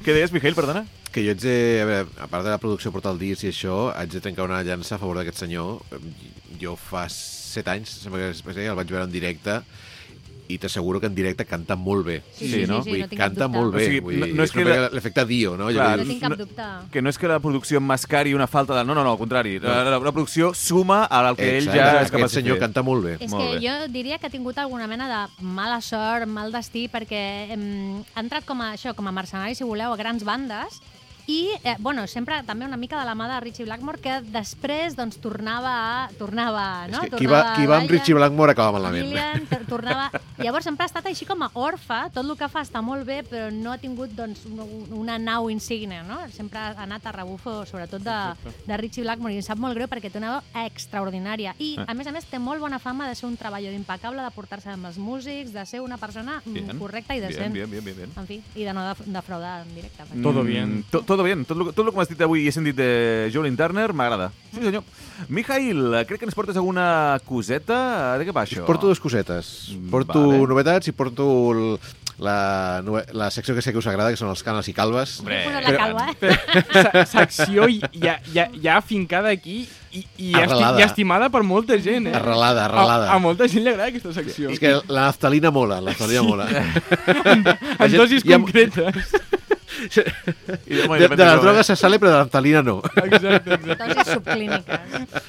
Què 0.00 0.14
deies, 0.16 0.30
Mijail, 0.32 0.54
perdona? 0.56 0.86
Que 1.12 1.20
jo 1.20 1.34
haig 1.34 1.42
de, 1.42 1.54
a 1.82 1.84
veure, 1.84 2.12
a 2.24 2.26
part 2.32 2.46
de 2.46 2.52
la 2.54 2.60
producció 2.62 2.88
portal 2.94 3.18
disc 3.20 3.44
i 3.44 3.50
això, 3.50 3.90
haig 3.92 4.08
de 4.14 4.22
trencar 4.24 4.46
una 4.46 4.62
llança 4.64 4.94
a 4.96 4.98
favor 5.02 5.18
d'aquest 5.18 5.42
senyor. 5.42 5.82
Jo 6.62 6.72
fa 6.80 7.02
set 7.12 7.68
anys, 7.68 7.98
sembla 8.00 8.30
que 8.30 8.64
el 8.64 8.78
vaig 8.78 8.94
veure 8.94 9.04
en 9.04 9.12
directe, 9.12 9.58
i 10.54 10.58
t'asseguro 10.58 11.00
que 11.00 11.06
en 11.06 11.14
directe 11.14 11.44
canta 11.46 11.76
molt 11.76 12.04
bé. 12.06 12.22
Sí, 12.34 12.48
sí, 12.50 12.66
no? 12.66 12.82
sí, 12.82 12.90
Vull 12.90 13.00
no 13.00 13.08
canta 13.16 13.44
dubte. 13.46 13.58
molt 13.58 13.74
bé. 13.74 13.82
O 13.82 13.86
sigui, 13.86 14.00
vull 14.00 14.14
dir, 14.14 14.20
no- 14.28 14.34
no 14.36 14.42
és 14.44 14.52
que 14.52 14.64
l'efecte 14.64 15.24
Dio, 15.26 15.56
no? 15.56 15.68
Clar, 15.68 15.98
que 15.98 16.04
No 16.04 16.08
tinc 16.10 16.20
cap 16.22 16.30
no- 16.30 16.36
dubte. 16.36 16.68
Que 16.92 17.02
no 17.02 17.08
és 17.10 17.18
que 17.18 17.28
la 17.28 17.38
producció 17.40 17.80
mascari 17.80 18.34
una 18.34 18.46
falta 18.46 18.74
de... 18.78 18.84
No, 18.84 18.94
no, 18.94 19.04
no, 19.04 19.12
al 19.12 19.18
contrari. 19.18 19.58
La, 19.60 19.84
la, 19.84 19.98
la 19.98 20.12
producció 20.12 20.52
suma 20.54 21.04
al 21.04 21.36
que 21.36 21.48
ell 21.58 21.68
Exacte, 21.68 21.78
ja 21.78 22.02
és 22.02 22.10
capaç 22.10 22.14
aquest 22.24 22.34
de 22.34 22.40
senyor 22.40 22.56
fer. 22.56 22.60
canta 22.66 22.82
molt 22.82 23.04
bé. 23.04 23.16
És 23.20 23.30
Molt 23.30 23.44
que 23.44 23.58
bé. 23.58 23.66
jo 23.66 23.92
diria 23.92 24.18
que 24.18 24.26
ha 24.26 24.30
tingut 24.30 24.58
alguna 24.58 24.86
mena 24.86 25.08
de 25.08 25.44
mala 25.44 25.80
sort, 25.80 26.26
mal 26.26 26.50
destí, 26.52 26.88
perquè 26.88 27.52
hem, 27.52 28.02
ha 28.14 28.20
entrat 28.20 28.44
com 28.44 28.60
a, 28.62 28.72
això, 28.74 28.94
com 28.94 29.06
a 29.06 29.12
mercenari, 29.12 29.54
si 29.54 29.64
voleu, 29.64 29.92
a 29.92 29.96
grans 29.96 30.24
bandes, 30.24 30.80
i, 31.30 31.50
eh, 31.62 31.76
bueno, 31.78 32.06
sempre 32.10 32.40
també 32.48 32.66
una 32.66 32.76
mica 32.80 32.98
de 32.98 33.06
la 33.06 33.14
mà 33.14 33.28
de 33.30 33.38
Richie 33.44 33.64
Blackmore, 33.68 34.00
que 34.02 34.16
després, 34.34 34.96
doncs, 34.98 35.20
tornava 35.22 35.74
a... 36.02 36.08
Tornava, 36.18 36.64
És 36.88 36.92
no? 36.96 37.02
que 37.06 37.20
qui 37.20 37.28
va, 37.30 37.42
qui 37.54 37.66
va 37.70 37.78
amb 37.78 37.90
Richie 37.92 38.16
Blackmore 38.18 38.52
acaba 38.56 38.72
malament. 38.78 39.06
Lillian, 39.06 39.46
tor- 39.50 39.66
tornava... 39.68 40.08
Llavors 40.44 40.64
sempre 40.64 40.86
ha 40.86 40.88
estat 40.90 41.06
així 41.06 41.26
com 41.28 41.42
a 41.44 41.50
orfa, 41.60 42.00
tot 42.14 42.24
el 42.24 42.34
que 42.40 42.48
fa 42.48 42.62
està 42.64 42.80
molt 42.82 43.04
bé, 43.06 43.20
però 43.28 43.50
no 43.52 43.70
ha 43.74 43.78
tingut 43.78 44.10
doncs, 44.16 44.42
una, 44.48 44.64
una 44.96 45.18
nau 45.20 45.50
insigne, 45.52 46.00
no? 46.08 46.16
Sempre 46.32 46.58
ha 46.58 46.70
anat 46.86 47.04
a 47.06 47.12
rebufo, 47.12 47.60
sobretot 47.68 48.00
de, 48.02 48.16
de 48.66 48.78
Richie 48.80 49.04
Blackmore, 49.04 49.34
i 49.36 49.42
em 49.42 49.44
sap 49.46 49.60
molt 49.60 49.76
greu 49.76 49.86
perquè 49.92 50.10
té 50.10 50.18
una 50.18 50.38
veu 50.38 50.64
extraordinària. 50.66 51.54
I, 51.58 51.74
Ah. 51.80 51.84
a 51.92 51.94
més 51.94 52.06
a 52.08 52.12
més, 52.12 52.24
té 52.26 52.38
molt 52.40 52.60
bona 52.60 52.78
fama 52.82 53.06
de 53.08 53.14
ser 53.14 53.26
un 53.28 53.36
treballador 53.36 53.76
impecable, 53.76 54.22
de 54.24 54.30
portar-se 54.34 54.70
amb 54.72 54.86
els 54.88 54.98
músics, 54.98 55.52
de 55.52 55.64
ser 55.66 55.80
una 55.80 55.96
persona 55.98 56.40
mm, 56.44 56.52
Bien, 56.52 56.78
correcta 56.78 57.14
i 57.16 57.20
decent. 57.20 57.52
Bien, 57.54 57.70
bien, 57.70 57.84
bien, 57.84 57.96
bien. 57.96 58.12
En 58.16 58.26
fi, 58.26 58.40
i 58.56 58.64
de 58.64 58.72
no 58.74 58.82
def- 58.88 59.04
defraudar 59.06 59.62
en 59.66 59.74
directe. 59.74 60.02
perquè- 60.04 60.22
Todo 60.22 60.42
bien. 60.42 60.78
Mm, 60.80 60.82
to, 60.90 61.02
todo 61.20 61.28
bien. 61.28 61.44
Tot 61.44 61.58
el, 61.60 61.68
tot 61.76 61.84
el 61.84 61.92
que 61.92 61.98
m'has 62.00 62.08
dit 62.08 62.22
avui 62.24 62.46
i 62.46 62.48
he 62.48 62.54
sentit 62.54 62.76
de 62.78 63.28
Jolin 63.34 63.56
Turner 63.58 63.90
m'agrada. 63.92 64.30
Sí, 64.54 64.62
senyor. 64.64 64.84
Mijail, 65.28 65.82
crec 66.08 66.22
que 66.22 66.28
ens 66.30 66.34
portes 66.38 66.56
alguna 66.56 67.18
coseta. 67.28 68.16
De 68.18 68.24
què 68.24 68.32
va 68.32 68.46
això? 68.48 68.64
Porto 68.64 68.88
dues 68.88 69.00
cosetes. 69.02 69.50
Mm, 69.76 69.90
Porto 69.92 70.22
vale. 70.30 70.46
novetats 70.48 70.88
i 70.88 70.94
porto 70.96 71.26
el, 71.52 71.66
la, 72.24 72.80
la 73.12 73.28
secció 73.30 73.54
que 73.54 73.60
sé 73.60 73.72
que 73.74 73.82
us 73.82 73.86
agrada, 73.90 74.08
que 74.14 74.20
són 74.20 74.32
els 74.32 74.42
canals 74.46 74.70
i 74.72 74.74
calves. 74.76 75.18
Hombre, 75.20 75.42
però- 75.44 75.60
la 75.60 75.76
calva? 75.76 76.08
Sa- 77.04 77.04
Secció 77.12 77.68
ja, 77.92 78.16
ja, 78.32 78.48
ja 78.56 78.78
afincada 78.80 79.28
aquí 79.36 79.66
i, 79.92 80.00
i, 80.16 80.30
esti, 80.30 80.34
Arrelada. 80.40 80.78
i 80.80 80.84
estimada 80.86 81.28
per 81.34 81.42
molta 81.44 81.76
gent, 81.82 82.06
eh? 82.08 82.14
Arrelada, 82.16 82.64
arrelada. 82.70 83.10
A, 83.10 83.16
a 83.18 83.22
molta 83.22 83.48
gent 83.50 83.64
li 83.66 83.72
agrada 83.74 83.90
aquesta 83.92 84.12
secció. 84.16 84.48
És 84.54 84.60
que 84.62 84.72
la 84.88 85.08
naftalina 85.10 85.50
mola, 85.52 85.80
la 85.82 85.92
naftalina 85.92 86.22
mola. 86.24 86.46
en 87.34 87.96
dosis 87.98 88.24
hi 88.24 88.32
ha- 88.32 88.38
concretes. 88.40 89.16
I 89.80 90.74
de, 90.76 90.86
De, 90.88 91.08
de 91.16 91.24
les 91.24 91.40
drogues 91.42 91.66
se 91.70 91.76
sale, 91.78 91.98
però 92.02 92.10
de 92.12 92.16
la 92.18 92.24
naftalina 92.26 92.62
no. 92.66 92.78
Exacte, 93.04 93.54
exacte. 93.56 93.94
Dosis 93.94 94.12
subclíniques. 94.14 95.26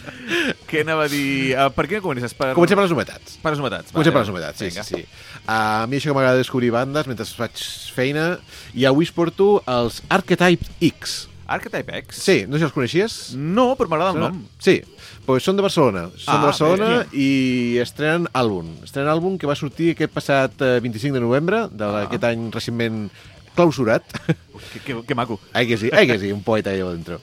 Què 0.70 0.84
anava 0.86 1.06
a 1.08 1.12
dir? 1.12 1.26
Uh, 1.56 1.70
per 1.76 1.88
què 1.92 2.02
comences? 2.04 2.34
Per... 2.38 2.52
Comencem 2.58 2.80
per 2.80 2.86
les 2.88 2.94
novetats. 2.96 3.38
Per 3.44 3.54
les 3.56 3.62
novetats. 3.64 3.92
Comencem 3.96 4.12
per 4.14 4.20
vale. 4.22 4.28
les 4.28 4.34
novetats, 4.36 4.62
sí, 4.62 4.70
Vinga. 4.72 4.86
sí, 4.88 5.02
sí. 5.02 5.42
A 5.48 5.60
mi 5.90 6.00
això 6.00 6.12
que 6.12 6.18
m'agrada 6.20 6.40
descobrir 6.42 6.72
bandes 6.76 7.08
mentre 7.10 7.26
faig 7.26 7.64
feina 7.96 8.30
i 8.78 8.86
avui 8.90 9.08
us 9.08 9.14
porto 9.16 9.60
els 9.70 10.02
Archetype 10.10 10.68
X. 10.92 11.28
Archetype 11.52 11.92
X? 12.06 12.22
Sí, 12.24 12.38
no 12.48 12.56
sé 12.56 12.62
si 12.64 12.68
els 12.70 12.76
coneixies? 12.76 13.16
No, 13.36 13.74
però 13.76 13.90
m'agrada 13.92 14.14
el 14.16 14.22
nom. 14.24 14.38
Sí, 14.64 14.78
pues 15.26 15.44
són 15.44 15.58
de 15.60 15.66
Barcelona. 15.66 16.06
Són 16.16 16.32
Ah, 16.32 16.38
de 16.40 16.46
Barcelona 16.48 16.92
bé. 17.02 17.20
i 17.20 17.28
estrenen 17.84 18.30
àlbum. 18.32 18.70
Estrenen 18.88 19.12
àlbum 19.12 19.36
que 19.42 19.50
va 19.50 19.58
sortir 19.60 19.90
aquest 19.98 20.14
passat 20.16 20.56
eh, 20.64 20.78
25 20.80 21.18
de 21.20 21.24
novembre 21.26 21.66
d'aquest 21.68 22.24
Ah. 22.24 22.32
any 22.32 22.48
recentment 22.56 23.02
clausurat. 23.56 24.04
Que, 24.74 24.80
que, 24.80 24.96
que 25.08 25.16
maco. 25.16 25.40
Ai 25.54 25.68
que 25.68 25.78
sí, 25.78 25.90
ai 25.92 26.06
que 26.08 26.18
sí, 26.20 26.32
un 26.32 26.44
poeta 26.44 26.72
allà 26.72 26.90
dentro. 26.94 27.20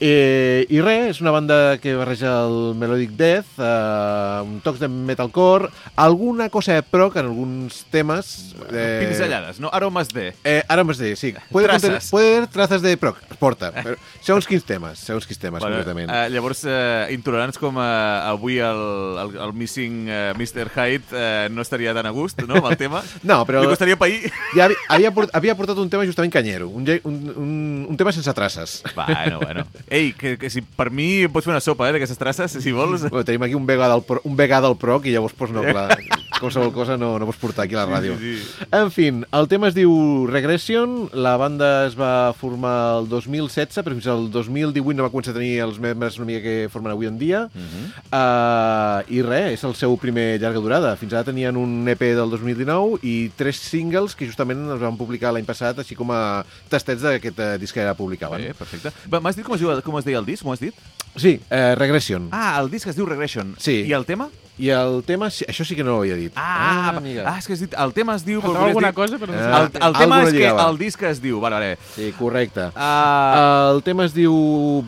Eh, 0.00 0.66
I 0.72 0.80
res, 0.80 1.16
és 1.16 1.20
una 1.20 1.30
banda 1.34 1.76
que 1.82 1.94
barreja 1.96 2.30
el 2.46 2.74
Melodic 2.78 3.10
Death, 3.18 3.58
eh, 3.58 4.40
un 4.44 4.60
tocs 4.64 4.80
de 4.80 4.88
metalcore, 4.88 5.68
alguna 5.96 6.48
cosa 6.50 6.74
de 6.74 6.82
proc 6.82 7.16
en 7.16 7.26
alguns 7.26 7.84
temes. 7.92 8.54
Eh... 8.72 9.06
Pinzellades, 9.06 9.60
no? 9.60 9.70
Aromes 9.72 10.08
de... 10.12 10.32
Eh, 10.44 10.62
ara 10.68 10.84
m'has 10.84 10.98
de 10.98 11.14
sí. 11.16 11.34
Puede, 11.50 11.66
Trazas. 11.68 11.82
contener, 11.82 12.10
puede 12.10 12.36
haver 12.36 12.48
trazas 12.48 12.82
de 12.82 12.96
proc, 12.96 13.18
porta. 13.38 13.72
Però, 13.86 13.96
segons 14.24 14.46
quins 14.48 14.64
temes, 14.64 14.98
segons 14.98 15.26
quins 15.28 15.38
temes, 15.40 15.60
Bueno, 15.60 15.76
concretament. 15.76 16.10
eh, 16.10 16.30
llavors, 16.32 16.64
eh, 16.64 17.08
intolerants 17.14 17.58
com 17.60 17.76
eh, 17.76 18.30
avui 18.32 18.58
el, 18.58 18.82
el, 19.22 19.36
el 19.44 19.52
Missing 19.52 20.06
eh, 20.08 20.32
Mr. 20.36 20.70
Hyde 20.74 21.04
eh, 21.12 21.48
no 21.52 21.62
estaria 21.62 21.92
tan 21.94 22.06
a 22.08 22.10
gust, 22.16 22.40
no, 22.48 22.56
amb 22.62 22.70
el 22.72 22.76
tema? 22.80 23.02
No, 23.26 23.42
però 23.46 23.60
Li 23.62 23.68
costaria 23.70 23.96
pair. 23.98 24.30
ja 24.54 24.68
havia, 24.88 25.10
havia 25.34 25.54
portat 25.58 25.78
un 25.82 25.90
tema 25.90 26.04
justament 26.06 26.32
canyero. 26.32 26.68
Un, 26.76 26.84
un, 27.04 27.32
un, 27.36 27.86
un 27.88 27.96
tema 27.96 28.12
sense 28.12 28.32
traces. 28.34 28.82
Bueno, 28.94 29.40
bueno. 29.40 29.64
Ei, 29.88 30.12
que, 30.12 30.36
que 30.36 30.50
si 30.52 30.60
per 30.60 30.90
mi 30.92 31.24
em 31.24 31.32
pots 31.32 31.46
fer 31.48 31.54
una 31.54 31.62
sopa, 31.64 31.88
eh, 31.88 31.94
d'aquestes 31.96 32.20
traces, 32.20 32.56
si 32.60 32.74
vols. 32.76 33.06
Bueno, 33.08 33.24
tenim 33.24 33.46
aquí 33.46 33.56
un 33.56 33.64
vega 33.68 33.88
del, 33.88 34.02
pro, 34.04 34.20
un 34.28 34.36
vega 34.36 34.60
del 34.60 34.76
proc 34.76 35.06
i 35.08 35.14
llavors, 35.14 35.32
pues, 35.38 35.54
no, 35.56 35.62
clar, 35.64 35.96
qualsevol 36.36 36.72
cosa 36.74 36.98
no, 37.00 37.14
no 37.18 37.28
pots 37.28 37.40
portar 37.40 37.64
aquí 37.64 37.76
a 37.76 37.84
la 37.84 37.86
ràdio. 37.88 38.16
Sí, 38.20 38.36
sí. 38.42 38.66
En 38.76 38.90
fi, 38.92 39.08
el 39.08 39.48
tema 39.48 39.70
es 39.70 39.76
diu 39.76 40.26
Regression, 40.28 41.08
la 41.16 41.36
banda 41.40 41.86
es 41.86 41.96
va 41.96 42.34
formar 42.36 42.74
el 42.98 43.08
2016, 43.08 43.80
però 43.86 43.96
fins 43.96 44.10
al 44.12 44.28
2018 44.34 44.96
no 44.98 45.06
va 45.06 45.12
començar 45.14 45.32
a 45.32 45.38
tenir 45.38 45.54
els 45.64 45.80
membres 45.80 46.20
una 46.20 46.28
mica 46.28 46.44
que 46.44 46.68
formen 46.72 46.92
avui 46.92 47.08
en 47.08 47.16
dia, 47.20 47.46
uh, 47.56 49.00
i 49.08 49.22
res, 49.24 49.56
és 49.56 49.64
el 49.64 49.76
seu 49.78 49.96
primer 50.00 50.36
llarga 50.42 50.60
durada. 50.60 50.92
Fins 51.00 51.14
ara 51.14 51.24
tenien 51.30 51.56
un 51.56 51.88
EP 51.88 52.04
del 52.18 52.36
2019 52.36 53.00
i 53.06 53.16
tres 53.36 53.60
singles 53.64 54.16
que 54.18 54.28
justament 54.28 54.66
es 54.76 54.82
van 54.82 55.00
publicar 55.00 55.32
l'any 55.32 55.48
passat, 55.48 55.80
així 55.80 55.96
com 55.96 56.12
a 56.12 56.44
tastets 56.70 57.02
d'aquest 57.02 57.38
eh, 57.38 57.52
disc 57.62 57.74
que 57.74 57.84
ara 57.84 57.94
publicaven. 57.98 58.42
Bé, 58.42 58.54
perfecte. 58.54 58.92
M'has 59.12 59.36
dit 59.36 59.44
com 59.46 59.54
es, 59.56 59.60
diu, 59.62 59.74
com 59.86 59.98
es 60.00 60.06
deia 60.08 60.18
el 60.22 60.26
disc? 60.26 60.44
M'ho 60.46 60.52
has 60.56 60.62
dit? 60.62 60.74
Sí, 61.16 61.38
eh, 61.50 61.74
Regression. 61.78 62.28
Ah, 62.32 62.58
el 62.60 62.70
disc 62.70 62.88
es 62.88 62.96
diu 62.98 63.06
Regression. 63.08 63.54
Sí. 63.58 63.82
I 63.86 63.94
el 63.96 64.04
tema? 64.08 64.28
I 64.58 64.70
el 64.72 65.02
tema, 65.04 65.28
sí, 65.28 65.44
això 65.48 65.66
sí 65.68 65.76
que 65.76 65.84
no 65.84 65.98
ho 65.98 66.00
havia 66.00 66.14
dit. 66.16 66.32
Ah, 66.34 66.88
ah, 66.88 66.96
amiga. 66.96 67.26
ah 67.28 67.36
és 67.36 67.44
que 67.46 67.52
has 67.52 67.60
dit, 67.60 67.74
el 67.76 67.92
tema 67.92 68.14
es 68.16 68.24
diu... 68.24 68.40
Faltava 68.40 68.70
alguna 68.70 68.92
cosa, 68.96 69.18
però 69.20 69.34
no 69.34 69.36
sé. 69.36 69.48
El, 69.50 69.66
el 69.68 69.72
tema 69.76 69.90
alguna 69.92 70.20
és 70.22 70.30
que 70.32 70.38
lligava. 70.38 70.68
el 70.70 70.78
disc 70.80 71.02
es 71.04 71.20
diu... 71.20 71.40
Vale, 71.44 71.58
vale. 71.60 71.78
Sí, 71.94 72.08
correcte. 72.16 72.70
Uh, 72.72 73.74
El 73.76 73.82
tema 73.84 74.06
es 74.08 74.16
diu 74.16 74.32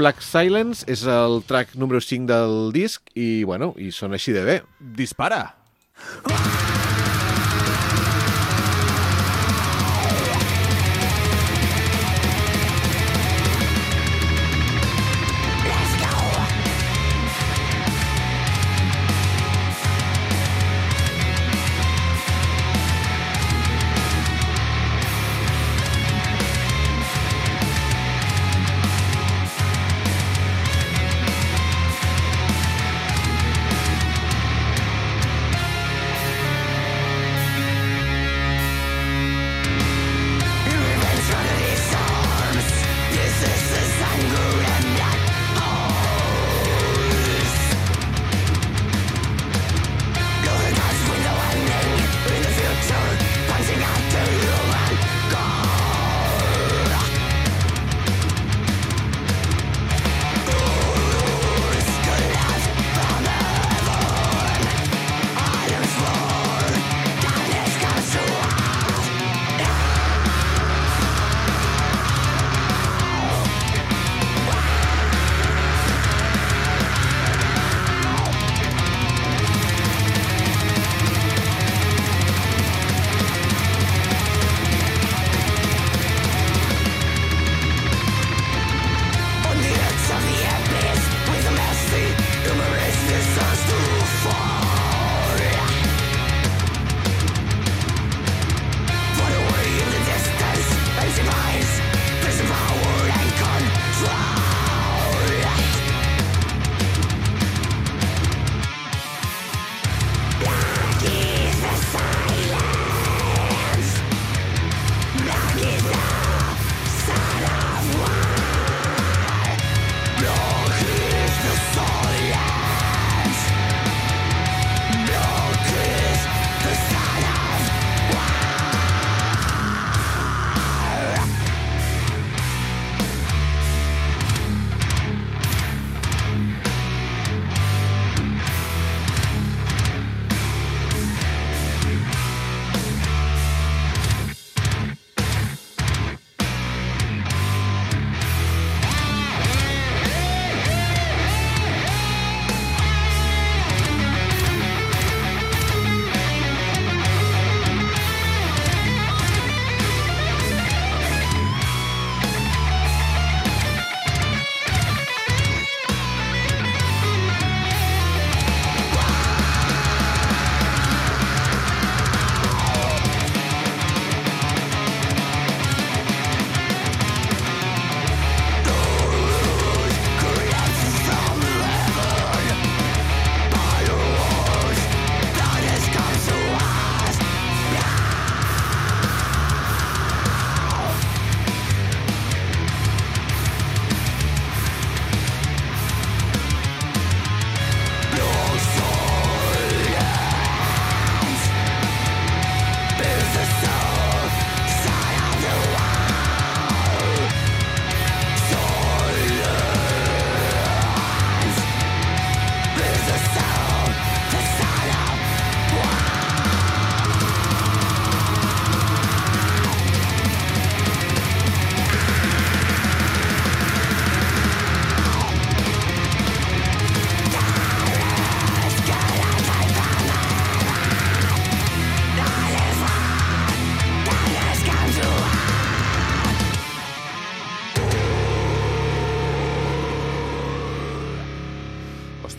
Black 0.01 0.25
Silence, 0.25 0.89
és 0.89 1.05
el 1.05 1.43
track 1.49 1.77
número 1.77 2.01
5 2.01 2.25
del 2.33 2.73
disc 2.73 3.13
i, 3.15 3.45
bueno, 3.45 3.75
i 3.77 3.93
sona 3.93 4.17
així 4.17 4.33
de 4.33 4.47
bé. 4.49 4.63
dispara. 4.81 5.43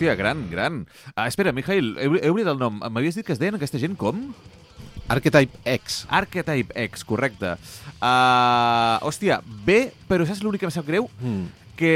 Hòstia, 0.10 0.18
gran, 0.18 0.50
gran. 0.50 0.88
Ah, 1.14 1.28
espera, 1.28 1.52
Mijail, 1.54 1.92
he, 2.02 2.08
he 2.24 2.30
oblidat 2.32 2.56
el 2.56 2.58
nom. 2.58 2.80
M'havies 2.82 3.20
dit 3.20 3.26
que 3.28 3.36
es 3.36 3.38
deien 3.38 3.54
aquesta 3.60 3.78
gent 3.78 3.94
com? 3.94 4.24
Archetype 5.06 5.62
X. 5.70 6.00
Archetype 6.10 6.74
X, 6.88 7.04
correcte. 7.06 7.52
Uh, 8.00 8.98
hòstia, 9.06 9.38
bé, 9.68 9.92
però 10.10 10.26
saps 10.26 10.42
l'únic 10.42 10.64
que 10.64 10.70
em 10.70 10.74
sap 10.74 10.90
greu? 10.90 11.06
Mm. 11.22 11.46
que 11.80 11.94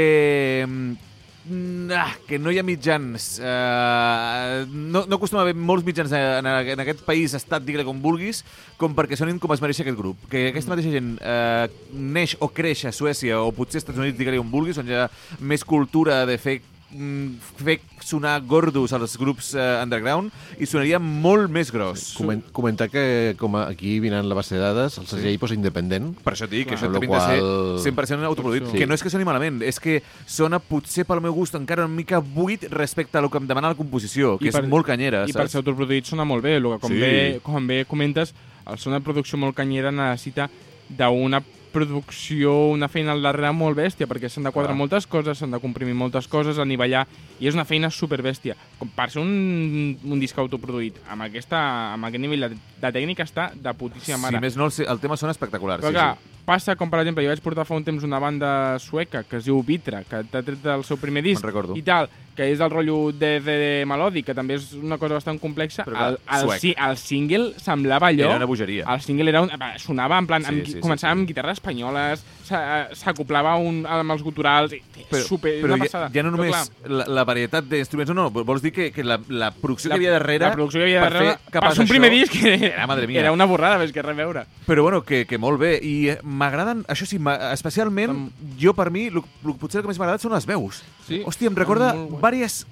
ah, 1.92 2.14
que 2.24 2.38
no 2.38 2.48
hi 2.48 2.56
ha 2.56 2.64
mitjans 2.64 3.26
uh, 3.36 4.62
no, 4.64 5.02
no 5.04 5.18
acostuma 5.18 5.42
a 5.42 5.44
haver 5.44 5.52
molts 5.52 5.84
mitjans 5.84 6.14
en, 6.16 6.46
en 6.48 6.80
aquest 6.80 7.02
país 7.04 7.34
estat, 7.36 7.66
digue 7.66 7.84
com 7.84 8.00
vulguis 8.00 8.40
com 8.80 8.96
perquè 8.96 9.18
sonin 9.20 9.36
com 9.42 9.52
es 9.52 9.60
mereix 9.60 9.82
aquest 9.84 9.98
grup 9.98 10.24
que 10.32 10.46
aquesta 10.54 10.72
mateixa 10.72 10.94
gent 10.94 11.18
uh, 11.20 11.66
neix 11.92 12.38
o 12.40 12.48
creix 12.48 12.86
a 12.88 12.94
Suècia 12.96 13.42
o 13.44 13.52
potser 13.52 13.82
als 13.82 13.84
Estats 13.84 14.00
Units, 14.00 14.16
digue 14.16 14.38
com 14.38 14.54
vulguis 14.56 14.80
on 14.80 14.88
hi 14.88 14.96
ha 14.96 15.10
més 15.44 15.68
cultura 15.68 16.22
de 16.24 16.40
fer 16.40 16.62
fer 16.92 17.80
sonar 18.04 18.40
gordos 18.46 18.92
als 18.92 19.16
grups 19.18 19.52
uh, 19.54 19.82
underground 19.82 20.30
i 20.60 20.66
sonaria 20.66 20.98
molt 21.00 21.50
més 21.50 21.72
gros. 21.74 22.12
Coment, 22.18 22.42
comentar 22.54 22.88
que 22.92 23.34
com 23.38 23.56
a- 23.56 23.66
aquí 23.68 23.98
vinant 24.00 24.26
la 24.28 24.34
base 24.38 24.54
de 24.54 24.60
dades, 24.60 24.98
el 24.98 25.06
segell 25.10 25.38
posa 25.42 25.54
independent. 25.56 26.12
Per 26.22 26.34
això 26.34 26.44
et 26.46 26.50
dic 26.54 26.68
que 26.68 26.76
això 26.76 26.86
Amb 26.86 26.94
també 27.00 27.08
ha 27.08 27.32
de 27.34 27.40
qual- 27.40 27.78
ser 27.82 27.90
100% 27.92 28.24
autoproduït. 28.28 28.68
Sí. 28.70 28.78
Que 28.78 28.86
no 28.86 28.94
és 28.94 29.02
que 29.02 29.10
soni 29.10 29.24
malament, 29.24 29.62
és 29.62 29.80
que 29.80 30.02
sona 30.26 30.58
potser 30.60 31.04
pel 31.04 31.20
meu 31.20 31.34
gust 31.34 31.54
encara 31.58 31.84
una 31.84 31.94
mica 31.94 32.20
buit 32.20 32.64
respecte 32.70 33.18
a 33.18 33.20
lo 33.22 33.30
que 33.30 33.38
em 33.38 33.46
demana 33.46 33.68
la 33.68 33.74
composició, 33.74 34.38
que 34.38 34.48
I 34.48 34.50
per- 34.52 34.62
és 34.64 34.70
molt 34.70 34.86
canyera, 34.86 35.24
I 35.26 35.32
per 35.32 35.42
saps? 35.42 35.52
ser 35.52 35.58
autoproduït 35.64 36.04
sona 36.06 36.24
molt 36.24 36.42
bé. 36.44 36.56
El 36.56 36.62
que 36.62 36.78
com, 36.78 36.90
Sí. 36.92 36.98
bé, 37.00 37.40
com 37.42 37.66
bé 37.66 37.84
comentes, 37.86 38.34
el 38.66 38.78
ser 38.78 38.88
una 38.92 39.00
producció 39.00 39.36
molt 39.38 39.54
canyera 39.56 39.90
necessita 39.90 40.48
d'una 40.88 41.42
producció, 41.74 42.54
una 42.72 42.88
feina 42.88 43.12
al 43.12 43.24
darrere 43.24 43.50
molt 43.56 43.76
bèstia, 43.78 44.06
perquè 44.10 44.30
s'han 44.30 44.46
de 44.46 44.52
quadrar 44.54 44.72
Clar. 44.72 44.80
moltes 44.80 45.08
coses, 45.10 45.40
s'han 45.40 45.54
de 45.54 45.60
comprimir 45.62 45.96
moltes 45.98 46.28
coses, 46.30 46.60
anivellar, 46.62 47.04
i 47.42 47.50
és 47.50 47.58
una 47.58 47.66
feina 47.68 47.90
superbèstia. 47.90 48.54
Com 48.78 48.92
per 48.94 49.10
ser 49.12 49.22
un, 49.22 49.96
un 50.04 50.22
disc 50.22 50.38
autoproduït, 50.38 51.00
amb, 51.10 51.26
aquesta, 51.26 51.60
amb 51.94 52.08
aquest 52.08 52.22
nivell 52.22 52.46
de, 52.46 52.60
de 52.80 52.92
tècnica 52.94 53.26
està 53.26 53.50
de 53.54 53.74
putíssima 53.74 54.20
Si 54.20 54.26
mare. 54.28 54.40
més 54.44 54.56
no, 54.60 54.70
el, 54.70 54.86
el 54.94 55.02
tema 55.02 55.18
sona 55.20 55.34
espectacular. 55.34 55.80
Però 55.82 55.90
sí, 55.90 55.98
clar, 55.98 56.14
sí. 56.16 56.42
passa 56.46 56.76
com, 56.78 56.92
per 56.92 57.02
exemple, 57.02 57.26
jo 57.26 57.34
vaig 57.34 57.42
portar 57.44 57.66
fa 57.68 57.76
un 57.76 57.84
temps 57.86 58.06
una 58.06 58.22
banda 58.22 58.52
sueca 58.78 59.24
que 59.26 59.42
es 59.42 59.48
diu 59.48 59.60
Vitra, 59.66 60.04
que 60.08 60.22
t'ha 60.30 60.44
tret 60.46 60.62
del 60.62 60.86
seu 60.86 61.00
primer 61.02 61.24
disc 61.26 61.44
i 61.74 61.82
tal, 61.82 62.08
que 62.36 62.48
és 62.52 62.58
del 62.58 62.70
rotllo 62.72 63.12
de, 63.12 63.38
de, 63.44 63.56
de 63.60 63.72
melòdic, 63.88 64.28
que 64.30 64.36
també 64.36 64.58
és 64.58 64.72
una 64.78 64.98
cosa 64.98 65.18
bastant 65.18 65.38
complexa. 65.42 65.86
Però 65.86 66.10
el, 66.10 66.18
el, 66.18 66.46
suec. 66.48 66.78
el 66.88 66.98
single 67.00 67.52
semblava 67.62 68.10
allò... 68.10 68.30
Era 68.30 68.40
una 68.42 68.48
bogeria. 68.50 68.86
El 68.90 69.04
single 69.04 69.30
era 69.30 69.44
un, 69.44 69.52
va, 69.60 69.74
sonava 69.78 70.18
en 70.18 70.30
plan... 70.30 70.44
Sí, 70.44 70.52
Amb, 70.52 70.62
sí, 70.64 70.72
sí, 70.72 70.78
sí, 70.78 70.82
començava 70.84 71.14
sí. 71.14 71.18
amb 71.18 71.28
guitarres 71.30 71.60
espanyoles, 71.60 72.24
s'a- 72.48 72.88
s'acoplava 72.96 73.56
un, 73.62 73.84
amb 73.86 74.16
els 74.16 74.24
guturals... 74.26 74.74
I, 74.74 74.82
Però, 75.04 75.20
super, 75.20 75.50
però 75.60 75.74
una 75.74 75.84
ja, 75.84 75.86
passada. 75.90 76.06
ja 76.14 76.22
no 76.24 76.30
Però, 76.32 76.38
només 76.38 76.54
clar, 76.54 76.90
la, 76.90 77.04
la 77.18 77.24
varietat 77.28 77.66
d'instruments, 77.68 78.10
no, 78.16 78.24
no, 78.24 78.44
vols 78.48 78.62
dir 78.64 78.72
que, 78.74 78.86
que 78.90 79.04
la, 79.04 79.18
la 79.28 79.50
producció 79.52 79.90
la, 79.92 79.98
que 79.98 80.02
hi 80.02 80.06
havia 80.06 80.14
darrere... 80.16 80.46
La 80.48 80.56
producció 80.56 80.80
que 80.80 80.88
hi 80.88 80.94
havia 80.94 81.02
per 81.04 81.12
darrere... 81.12 81.34
per 81.52 81.72
ser 81.76 81.84
un 81.84 81.90
primer 81.90 82.10
disc 82.14 82.38
era, 82.48 82.86
madre 82.90 83.06
mia. 83.10 83.20
era 83.20 83.34
una 83.36 83.46
borrada, 83.50 83.76
més 83.82 83.92
que 83.94 84.02
res 84.02 84.16
a 84.16 84.18
veure. 84.22 84.46
Però 84.64 84.86
bueno, 84.86 85.02
que, 85.04 85.24
que 85.28 85.38
molt 85.38 85.60
bé. 85.60 85.74
I 85.84 85.94
eh, 86.14 86.16
m'agraden, 86.24 86.82
això 86.90 87.06
sí, 87.06 87.20
especialment, 87.52 88.16
jo 88.60 88.72
per 88.74 88.88
mi, 88.94 89.10
lo, 89.12 89.26
lo, 89.44 89.54
potser 89.60 89.82
el 89.82 89.84
que 89.84 89.92
més 89.92 90.00
m'ha 90.00 90.08
agradat 90.08 90.24
són 90.24 90.34
les 90.34 90.48
veus. 90.48 90.80
Sí. 91.06 91.22
Hòstia, 91.26 91.48
em 91.50 91.56
recorda 91.56 91.92
diverses 91.94 92.64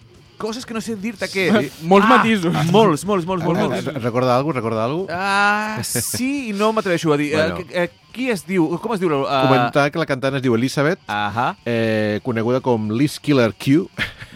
coses 0.43 0.64
que 0.66 0.74
no 0.74 0.80
sé 0.83 0.97
dir-te 0.99 1.28
què. 1.30 1.45
Molts 1.87 2.09
matisos. 2.09 2.55
Molts, 2.72 3.05
molts, 3.07 3.26
molts, 3.28 3.45
molts. 3.45 3.61
Eh, 3.61 3.66
molts. 3.68 3.89
eh, 3.93 3.99
Recorda 4.03 4.37
alguna 4.37 4.59
cosa? 4.59 4.61
Recorda 4.61 4.85
alguna? 4.89 5.18
Ah, 5.18 5.83
sí, 5.85 6.49
i 6.49 6.53
no 6.57 6.72
m'atreveixo 6.72 7.12
a 7.14 7.18
dir. 7.20 7.30
Bueno. 7.37 7.61
Bueno. 7.62 7.85
Uh, 7.85 7.99
qui 8.12 8.26
es 8.33 8.43
diu? 8.45 8.66
Com 8.83 8.93
es 8.97 9.01
diu? 9.01 9.12
Uh, 9.22 9.28
Comentar 9.47 9.87
que 9.93 10.01
la 10.03 10.05
cantant 10.09 10.35
es 10.37 10.43
diu 10.45 10.57
Elizabeth, 10.59 10.99
Ahà. 11.09 11.53
eh, 11.64 12.18
coneguda 12.26 12.59
com 12.61 12.91
Liz 12.91 13.20
Killer 13.22 13.53
Q. 13.55 13.87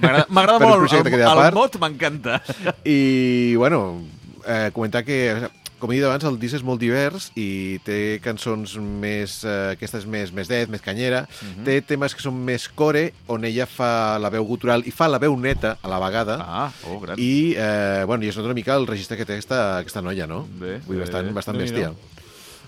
M'agrada 0.00 0.60
molt. 0.64 0.92
El, 0.92 1.10
el 1.12 1.26
part. 1.26 1.54
mot 1.58 1.76
m'encanta. 1.82 2.38
I, 2.84 3.56
bueno, 3.56 3.98
eh, 4.46 4.70
comentar 4.72 5.02
que, 5.04 5.48
com 5.78 5.92
he 5.92 5.98
dit 5.98 6.04
abans, 6.06 6.24
el 6.24 6.38
disc 6.40 6.56
és 6.58 6.64
molt 6.66 6.80
divers 6.82 7.30
i 7.36 7.78
té 7.86 8.18
cançons 8.24 8.76
més... 8.80 9.38
Eh, 9.44 9.54
aquestes 9.76 10.06
més, 10.08 10.32
més 10.32 10.48
dead, 10.48 10.70
més 10.72 10.82
canyera. 10.84 11.24
Té 11.66 11.80
temes 11.84 12.14
que 12.16 12.22
són 12.24 12.38
més 12.46 12.68
core, 12.68 13.10
on 13.32 13.44
ella 13.44 13.66
fa 13.68 14.16
la 14.22 14.30
veu 14.32 14.46
gutural 14.48 14.86
i 14.86 14.94
fa 14.94 15.08
la 15.10 15.20
veu 15.22 15.36
neta 15.40 15.76
a 15.82 15.90
la 15.92 16.00
vegada. 16.02 16.38
Ah, 16.40 16.68
oh, 16.88 16.98
gran. 17.02 17.20
I, 17.20 17.54
eh, 17.58 18.04
bueno, 18.08 18.24
i 18.24 18.30
es 18.32 18.38
nota 18.38 18.50
una 18.50 18.58
mica 18.58 18.76
el 18.76 18.86
registre 18.88 19.18
que 19.18 19.26
té 19.28 19.36
aquesta, 19.36 19.62
aquesta 19.82 20.02
noia, 20.04 20.26
no? 20.30 20.44
Bé, 20.48 20.78
Vull 20.86 20.96
dir, 20.96 21.02
bé, 21.02 21.04
bastant, 21.04 21.28
bé. 21.30 21.36
bastant 21.40 21.60
Déu-n'hi-do. 21.60 21.92
bèstia. 21.92 22.15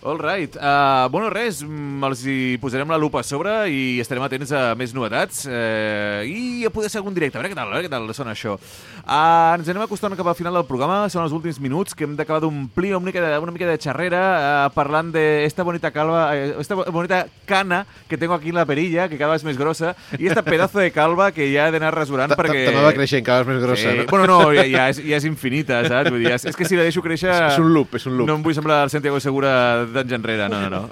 All 0.02 0.18
right. 0.18 0.54
Uh, 0.54 1.08
bueno, 1.10 1.30
res, 1.30 1.62
mm, 1.64 2.04
els 2.06 2.22
hi 2.28 2.36
posarem 2.62 2.90
la 2.90 2.98
lupa 3.00 3.20
a 3.20 3.26
sobre 3.26 3.54
i 3.72 3.98
estarem 4.02 4.22
atents 4.22 4.52
a 4.54 4.74
més 4.78 4.94
novetats 4.94 5.42
uh, 5.48 6.22
i 6.22 6.66
a 6.66 6.70
poder 6.70 6.90
ser 6.92 7.00
algun 7.00 7.16
directe. 7.16 7.38
A 7.38 7.42
veure 7.42 7.50
què 7.50 7.58
tal, 7.58 7.72
a 7.72 7.74
veure 7.74 7.88
què 7.88 7.90
tal 7.90 8.06
sona 8.14 8.36
això. 8.36 8.54
Uh, 9.02 9.56
ens 9.56 9.68
anem 9.72 9.82
acostant 9.82 10.14
cap 10.18 10.30
al 10.30 10.36
final 10.38 10.54
del 10.54 10.68
programa, 10.68 11.08
són 11.10 11.24
els 11.24 11.34
últims 11.34 11.58
minuts 11.58 11.96
que 11.98 12.06
hem 12.06 12.14
d'acabar 12.18 12.44
d'omplir 12.44 12.94
una, 12.94 13.06
mica 13.08 13.24
de, 13.24 13.32
una 13.42 13.54
mica 13.54 13.66
de 13.66 13.78
xerrera 13.82 14.22
uh, 14.36 14.70
parlant 14.74 15.10
de 15.14 15.24
esta 15.46 15.66
bonita 15.66 15.90
calva, 15.90 16.28
eh, 16.36 16.54
esta 16.60 16.76
bonita 16.76 17.24
cana 17.46 17.84
que 18.08 18.18
tengo 18.18 18.34
aquí 18.34 18.50
en 18.50 18.60
la 18.60 18.66
perilla, 18.66 19.08
que 19.08 19.18
cada 19.18 19.32
vez 19.32 19.44
més 19.44 19.58
grossa, 19.58 19.96
i 20.18 20.28
esta 20.28 20.44
pedazo 20.46 20.78
de 20.78 20.92
calva 20.92 21.32
que 21.32 21.50
ja 21.50 21.66
he 21.68 21.74
d'anar 21.74 21.90
rasurant 21.96 22.36
perquè... 22.38 22.68
També 22.68 22.86
va 22.86 22.94
creixent, 22.94 23.24
cada 23.26 23.42
vegada 23.42 23.58
més 23.58 23.66
grossa. 23.66 23.90
Sí. 23.90 23.98
no? 23.98 24.06
Bueno, 24.10 24.26
no, 24.30 24.52
ja, 24.54 24.64
ja, 24.68 24.88
és, 24.92 25.02
ja 25.02 25.18
és 25.18 25.26
infinita, 25.28 25.82
saps? 25.88 26.12
Vull 26.12 26.22
dir, 26.22 26.32
és, 26.36 26.46
és 26.52 26.58
que 26.58 26.68
si 26.68 26.78
la 26.78 26.86
deixo 26.86 27.02
créixer... 27.04 27.34
És 27.48 27.60
un 27.62 27.72
loop, 27.72 27.94
és 27.96 28.04
un 28.06 28.16
loop. 28.18 28.28
No 28.28 28.36
em 28.38 28.42
vull 28.44 28.54
semblar 28.56 28.82
el 28.86 28.90
Santiago 28.92 29.18
Segura 29.22 29.52
d'anys 29.94 30.14
enrere, 30.16 30.48
no, 30.52 30.60
no, 30.64 30.68
no. 30.70 30.82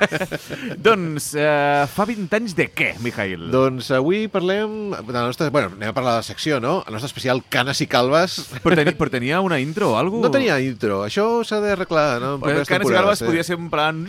doncs, 0.88 1.30
eh, 1.38 1.84
fa 1.94 2.06
20 2.08 2.38
anys 2.38 2.56
de 2.58 2.68
què, 2.72 2.92
Mijail? 3.04 3.48
Doncs 3.52 3.90
avui 3.96 4.26
parlem 4.32 4.94
de 4.96 5.14
la 5.14 5.26
nostra... 5.28 5.50
Bueno, 5.54 5.72
anem 5.76 5.92
a 5.92 5.96
parlar 5.96 6.16
de 6.16 6.22
la 6.22 6.26
secció, 6.26 6.60
no? 6.62 6.78
El 6.86 6.96
nostre 6.96 7.10
especial 7.12 7.42
Canes 7.48 7.82
i 7.84 7.88
Calves. 7.90 8.38
Però, 8.64 8.76
teni, 8.78 8.96
però 8.98 9.12
tenia 9.12 9.42
una 9.44 9.60
intro 9.62 9.92
o 9.94 9.98
alguna 10.00 10.28
No 10.28 10.34
tenia 10.34 10.58
intro. 10.64 11.02
Això 11.06 11.28
s'ha 11.46 11.60
d'arreglar, 11.64 12.08
no? 12.22 12.36
En 12.40 12.64
Canes 12.68 12.90
i 12.90 12.98
Calves 12.98 13.22
eh? 13.22 13.30
podia 13.30 13.46
ser 13.46 13.60
un 13.60 13.70
plan... 13.72 14.06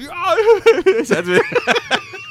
Saps? 1.11 1.35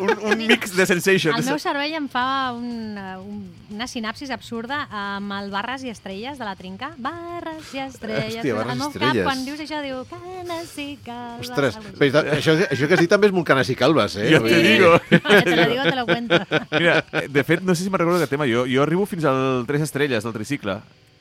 un, 0.00 0.10
un 0.32 0.38
mix 0.38 0.74
de 0.76 0.82
El 0.82 0.88
sensations. 0.88 1.46
meu 1.46 1.58
cervell 1.62 1.94
em 1.98 2.06
fa 2.10 2.52
un, 2.56 2.96
un, 2.96 3.40
una 3.74 3.86
sinapsis 3.90 4.30
absurda 4.34 4.82
amb 4.90 5.32
el 5.38 5.50
barres 5.52 5.84
i 5.86 5.90
estrelles 5.92 6.38
de 6.38 6.44
la 6.48 6.54
trinca. 6.58 6.92
Barres 6.98 7.72
i 7.74 7.82
estrelles. 7.84 8.36
Hòstia, 8.40 8.54
barres 8.58 8.72
el 8.72 8.76
i 8.76 8.80
meu 8.82 8.88
estrelles. 8.90 9.16
cap, 9.16 9.28
quan 9.30 9.44
dius 9.46 9.60
això, 9.64 9.82
diu 9.84 10.02
canes 10.10 10.72
i 10.82 10.88
calves. 11.04 11.50
Ostres, 11.50 11.78
però, 11.98 12.24
això, 12.36 12.56
això 12.70 12.88
que 12.90 12.94
has 12.98 13.04
dit 13.04 13.10
també 13.10 13.30
és 13.30 13.34
molt 13.36 13.46
Canes 13.50 13.70
i 13.72 13.74
Calves, 13.78 14.16
eh? 14.20 14.28
Jo 14.34 14.40
Vull 14.44 14.50
te 14.50 14.62
digo. 14.62 14.92
Te 15.10 15.56
lo 15.56 15.68
digo, 15.70 15.82
te 15.82 15.96
lo 15.96 16.06
cuento. 16.06 16.38
Mira, 16.72 17.04
eh, 17.12 17.26
de 17.28 17.42
fet, 17.44 17.62
no 17.62 17.74
sé 17.74 17.82
si 17.84 17.90
me'n 17.90 17.98
recordo 18.02 18.18
aquest 18.20 18.30
tema. 18.30 18.46
Jo, 18.46 18.66
jo 18.70 18.82
arribo 18.82 19.06
fins 19.06 19.24
al 19.24 19.64
3 19.66 19.82
estrelles 19.88 20.22
del 20.24 20.32
tricicle. 20.36 20.78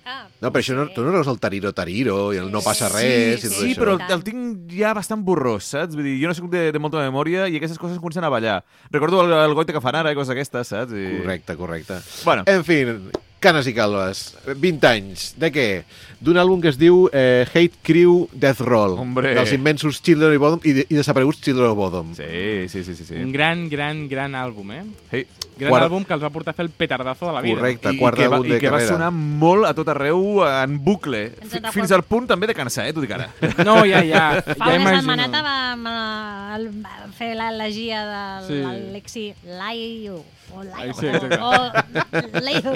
Ah, 0.10 0.24
No, 0.42 0.50
però 0.50 0.64
això 0.64 0.74
no, 0.74 0.88
tu 0.96 1.04
no 1.06 1.12
veus 1.14 1.28
el 1.30 1.38
Tariro 1.44 1.70
Tariro 1.78 2.18
i 2.34 2.40
el 2.42 2.50
No 2.50 2.64
passa 2.66 2.88
res 2.90 3.44
i 3.44 3.48
tot 3.48 3.56
sí, 3.60 3.68
això. 3.72 3.80
però 3.84 3.94
el, 4.00 4.04
el 4.16 4.24
tinc 4.26 4.72
ja 4.74 4.96
bastant 4.98 5.22
borrós, 5.28 5.68
saps? 5.76 5.94
Vull 5.94 6.08
dir, 6.08 6.16
jo 6.24 6.32
no 6.32 6.34
soc 6.38 6.50
de, 6.50 6.64
de 6.74 6.82
molta 6.82 7.04
memòria 7.06 7.46
i 7.48 7.60
aquestes 7.62 7.78
coses 7.78 8.00
comencen 8.02 8.26
a 8.26 8.32
ballar. 8.34 8.60
Recordo 8.90 9.22
el, 9.26 9.34
el 9.38 9.54
goite 9.54 9.76
que 9.76 9.82
fan 9.84 10.00
ara 10.02 10.12
i 10.16 10.18
coses 10.18 10.34
d'aquestes, 10.34 10.74
saps? 10.74 10.96
I... 10.98 11.20
Correcte, 11.22 11.56
correcte. 11.60 12.00
Bueno. 12.26 12.44
En 12.50 12.66
fi, 12.66 12.82
Canes 13.40 13.68
i 13.68 13.74
Calves, 13.74 14.36
20 14.46 14.88
anys. 14.90 15.30
De 15.40 15.48
què? 15.56 15.68
D'un 16.20 16.36
àlbum 16.36 16.60
que 16.60 16.68
es 16.68 16.76
diu 16.78 17.06
eh, 17.16 17.46
Hate 17.48 17.78
Crew 17.88 18.26
Death 18.36 18.60
Roll. 18.68 18.98
Hombre. 19.00 19.32
Dels 19.38 19.54
immensos 19.56 20.02
Children 20.04 20.34
of 20.36 20.42
Bodom 20.44 20.60
i, 20.68 20.74
de, 20.76 20.84
i 20.92 20.98
desapareguts 20.98 21.40
Children 21.46 21.70
of 21.72 21.78
Bodom. 21.80 22.10
Sí, 22.18 22.68
sí, 22.68 22.84
sí, 22.84 22.96
sí. 22.98 23.06
sí. 23.08 23.16
Un 23.16 23.32
gran, 23.32 23.70
gran, 23.72 24.10
gran 24.12 24.36
àlbum, 24.36 24.74
eh? 24.76 24.84
Hey. 25.14 25.26
Gran 25.60 25.72
Quart- 25.74 25.88
àlbum 25.88 26.04
que 26.08 26.14
els 26.16 26.24
va 26.24 26.30
portar 26.32 26.52
a 26.54 26.58
fer 26.58 26.66
el 26.68 26.72
petardazo 26.72 27.28
de 27.28 27.34
la 27.36 27.42
vida. 27.44 27.56
Correcte. 27.60 27.94
Quart 28.00 28.16
que 28.20 28.28
va, 28.28 28.38
àlbum 28.38 28.48
i 28.48 28.54
de 28.56 28.60
que 28.60 28.70
va 28.72 28.78
carrera. 28.80 28.94
sonar 28.98 29.12
molt 29.12 29.68
a 29.68 29.74
tot 29.76 29.88
arreu 29.92 30.44
en 30.48 30.76
bucle. 30.84 31.24
Fins 31.72 31.92
al 31.96 32.04
punt 32.08 32.28
també 32.32 32.48
de 32.48 32.56
cansar, 32.56 32.88
eh? 32.88 32.94
T'ho 32.96 33.04
dic 33.04 33.16
ara. 33.16 33.30
No, 33.68 33.80
ja, 33.88 34.04
ja. 34.08 34.26
Fa 34.44 34.74
ja 34.74 34.80
una 34.80 34.98
setmaneta 35.00 35.42
vam 35.44 35.88
eh, 35.88 36.60
el- 36.60 36.70
fer 37.20 37.34
l'elegia 37.40 38.04
de 38.08 38.48
Sí. 38.48 38.60
l'Alexi 38.64 39.26
Laio. 39.60 40.24
O 40.56 40.64
Laio. 40.64 40.94
Sí, 40.98 41.06
exacte. 41.06 41.38
o, 41.38 41.52
o 41.52 42.40
Laio. 42.42 42.72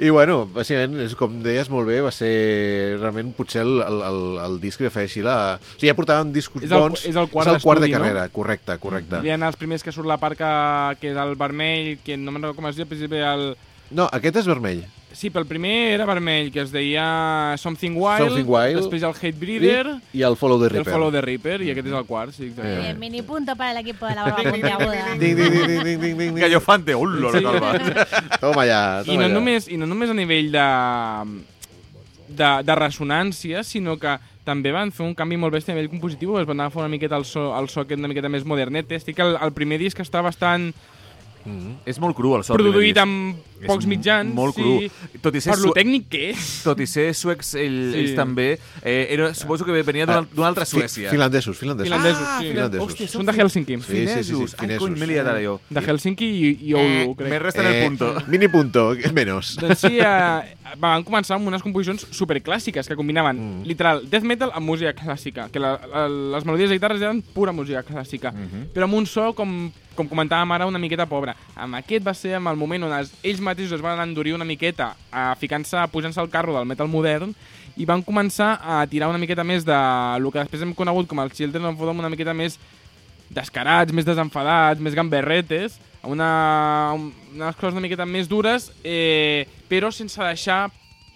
I 0.00 0.08
bueno, 0.08 0.46
bàsicament, 0.48 0.94
és, 1.04 1.12
com 1.18 1.34
deies 1.44 1.68
molt 1.70 1.84
bé, 1.86 1.98
va 2.00 2.10
ser 2.14 2.96
realment 2.98 3.34
potser 3.36 3.60
el, 3.66 3.74
el, 3.84 3.98
el, 4.06 4.20
el 4.46 4.54
disc 4.62 4.80
que 4.80 4.90
feia 4.92 5.06
així 5.10 5.20
la... 5.24 5.34
O 5.60 5.74
sigui, 5.76 5.90
ja 5.90 5.96
portàvem 5.98 6.30
discos 6.34 6.64
És 6.64 6.72
el- 6.72 6.80
bons. 6.86 7.02
és 7.10 7.18
el 7.20 7.28
quart 7.32 7.50
és 7.50 7.58
el 7.58 7.60
quart 7.62 7.82
de 7.82 7.86
d'estudi, 7.86 7.98
no? 7.98 8.06
carrera, 8.08 8.24
correcte, 8.32 8.78
correcte. 8.80 9.20
Hi 9.26 9.34
ha 9.34 9.38
els 9.50 9.58
primers 9.60 9.84
que 9.84 9.92
surt 9.92 10.08
la 10.08 10.16
part 10.22 10.38
que, 10.40 10.52
que 11.02 11.12
és 11.12 11.20
el 11.20 11.34
vermell, 11.40 11.98
que 12.06 12.16
no 12.16 12.32
me'n 12.32 12.42
recordo 12.46 12.62
com 12.62 12.70
es 12.72 12.80
diu, 12.80 12.86
al 12.88 12.92
principi 12.94 13.20
el... 13.20 13.44
No, 13.92 14.08
aquest 14.16 14.40
és 14.40 14.48
vermell. 14.48 14.82
Sí, 15.12 15.28
però 15.28 15.42
el 15.42 15.48
primer 15.48 15.94
era 15.96 16.06
vermell, 16.06 16.52
que 16.54 16.60
es 16.62 16.70
deia 16.70 17.56
Something 17.58 17.96
Wild, 17.98 18.28
Something 18.28 18.46
Wild. 18.46 18.76
després 18.78 19.02
el 19.02 19.14
Hate 19.16 19.32
Breeder, 19.38 19.96
I 20.14 20.22
el 20.22 20.36
Follow 20.38 20.60
the 20.60 20.68
i 20.68 20.70
el 20.70 20.74
Reaper. 20.76 20.92
Follow 20.92 21.10
the 21.10 21.20
Reaper, 21.24 21.56
i 21.66 21.72
aquest 21.72 21.90
és 21.90 21.96
el 21.98 22.06
quart, 22.06 22.32
sí. 22.36 22.52
Eh. 22.56 22.94
Mini 22.98 23.22
punto 23.22 23.56
para 23.56 23.72
el 23.72 23.78
equipo 23.78 24.06
de 24.06 24.14
la 24.14 24.22
barba 24.22 24.50
puntiaguda. 24.52 25.16
Ding, 25.18 25.36
ding, 25.36 25.50
ding, 25.50 25.66
ding, 25.66 25.82
ding, 25.84 26.00
ding, 26.00 26.18
ding. 26.18 26.38
Gallofante, 26.38 26.94
ullo, 26.94 27.32
calva. 27.32 27.72
Toma 28.40 28.66
I 28.66 28.70
toma 29.04 29.18
no, 29.18 29.24
allà. 29.24 29.28
només, 29.34 29.66
I 29.68 29.76
no 29.76 29.90
només 29.90 30.10
a 30.10 30.14
nivell 30.14 30.52
de, 30.54 30.66
de, 32.28 32.50
de 32.70 32.78
ressonància, 32.78 33.64
sinó 33.66 33.98
que 33.98 34.14
també 34.46 34.72
van 34.72 34.94
fer 34.94 35.04
un 35.04 35.14
canvi 35.18 35.36
molt 35.36 35.52
bèstia 35.54 35.74
a 35.74 35.76
nivell 35.76 35.90
compositiu, 35.90 36.38
es 36.40 36.46
van 36.48 36.62
agafar 36.62 36.86
una 36.86 36.94
miqueta 36.94 37.18
el 37.18 37.26
so, 37.28 37.50
el 37.58 37.68
so 37.68 37.82
aquest 37.82 37.98
una 37.98 38.08
miqueta 38.08 38.30
més 38.32 38.46
modernet. 38.46 38.94
Estic 38.96 39.18
el, 39.20 39.36
el 39.42 39.52
primer 39.56 39.82
disc 39.82 40.00
està 40.00 40.22
bastant 40.24 40.70
Mm. 41.44 41.78
És 41.86 41.98
molt 42.02 42.16
cru 42.16 42.34
el 42.36 42.44
so. 42.44 42.54
del 42.54 42.66
produït 42.66 42.98
amb 43.00 43.36
pocs 43.66 43.84
És 43.84 43.88
mitjans. 43.90 44.32
Molt 44.34 44.56
sí. 44.56 44.62
cru. 44.62 45.18
Tot 45.20 45.36
i 45.36 45.40
ser 45.44 45.52
Per 45.52 45.60
lo 45.60 45.72
tècnic 45.76 46.06
que 46.12 46.22
és. 46.30 46.48
Tot 46.64 46.80
i 46.80 46.86
ser 46.88 47.10
suecs, 47.16 47.54
ell, 47.60 47.92
Sí. 47.92 47.98
ells 48.00 48.14
també, 48.16 48.58
eh, 48.82 49.06
era, 49.10 49.34
suposo 49.34 49.64
que 49.64 49.82
venia 49.82 50.06
d'una 50.06 50.46
altra 50.48 50.64
Suècia. 50.64 51.10
Finlandesos, 51.10 51.56
finlandesos. 51.58 51.90
Finlandesos, 51.90 52.26
ah, 52.26 52.38
sí. 52.40 52.48
Finlandesos. 52.48 52.86
Hòstia, 52.88 53.08
Són 53.08 53.26
de 53.26 53.32
Helsinki. 53.32 53.76
Sí, 53.76 53.82
sí, 53.82 54.06
sí, 54.06 54.24
sí, 54.24 54.32
Finesos. 54.32 54.54
Ai, 54.58 54.78
cony, 54.78 54.96
m'he 54.96 55.06
liat 55.06 55.26
ara 55.26 55.42
jo. 55.42 55.60
De 55.68 55.80
Helsinki 55.80 56.24
i, 56.24 56.58
i 56.70 56.74
Oulu, 56.74 57.10
Eh, 57.10 57.14
crec. 57.16 57.30
me 57.30 57.38
resten 57.38 57.66
el 57.66 57.84
punto. 57.84 58.14
Mini 58.28 58.48
punto, 58.48 58.94
menos. 59.12 59.56
Doncs 59.60 59.78
sí, 59.80 59.98
eh, 59.98 60.56
van 60.78 61.04
començar 61.04 61.36
amb 61.36 61.48
unes 61.48 61.62
composicions 61.62 62.06
superclàssiques 62.10 62.88
que 62.88 62.96
combinaven, 62.96 63.36
mm. 63.36 63.66
literal, 63.66 64.04
death 64.08 64.24
metal 64.24 64.52
amb 64.54 64.66
música 64.66 64.94
clàssica, 64.94 65.50
que 65.50 65.60
la, 65.60 65.76
la, 65.92 66.08
les 66.08 66.44
melodies 66.44 66.70
de 66.70 66.78
guitarres 66.78 67.02
eren 67.02 67.22
pura 67.34 67.52
música 67.52 67.82
clàssica, 67.82 68.32
mm 68.32 68.48
-hmm. 68.48 68.66
però 68.74 68.84
amb 68.84 68.94
un 68.94 69.06
so, 69.06 69.32
com, 69.34 69.72
com 70.00 70.08
comentàvem 70.10 70.56
ara, 70.56 70.68
una 70.68 70.80
miqueta 70.80 71.06
pobre. 71.08 71.36
Amb 71.54 71.78
aquest 71.78 72.04
va 72.06 72.16
ser 72.16 72.34
amb 72.38 72.50
el 72.50 72.58
moment 72.58 72.88
on 72.88 72.96
els, 72.96 73.12
ells 73.22 73.42
mateixos 73.44 73.76
es 73.78 73.84
van 73.84 74.00
endurir 74.02 74.34
una 74.36 74.48
miqueta, 74.48 74.94
a 75.12 75.30
ficant-se, 75.38 75.84
pujant-se 75.92 76.20
al 76.22 76.32
carro 76.32 76.56
del 76.56 76.68
metal 76.68 76.88
modern, 76.90 77.34
i 77.76 77.86
van 77.86 78.02
començar 78.04 78.54
a 78.60 78.80
tirar 78.90 79.08
una 79.12 79.20
miqueta 79.20 79.44
més 79.46 79.64
de 79.68 79.76
el 80.16 80.26
que 80.32 80.42
després 80.42 80.64
hem 80.64 80.74
conegut 80.76 81.08
com 81.08 81.20
el 81.22 81.32
Children 81.36 81.70
of 81.70 81.78
Bodom, 81.78 82.02
una 82.02 82.10
miqueta 82.12 82.34
més 82.34 82.58
descarats, 83.30 83.94
més 83.94 84.08
desenfadats, 84.08 84.82
més 84.82 84.96
gamberretes, 84.98 85.78
amb 86.02 86.14
una, 86.16 86.32
unes 86.96 87.56
coses 87.60 87.76
una 87.76 87.84
miqueta 87.84 88.08
més 88.08 88.28
dures, 88.28 88.72
eh, 88.82 89.46
però 89.70 89.92
sense 89.94 90.20
deixar... 90.24 90.66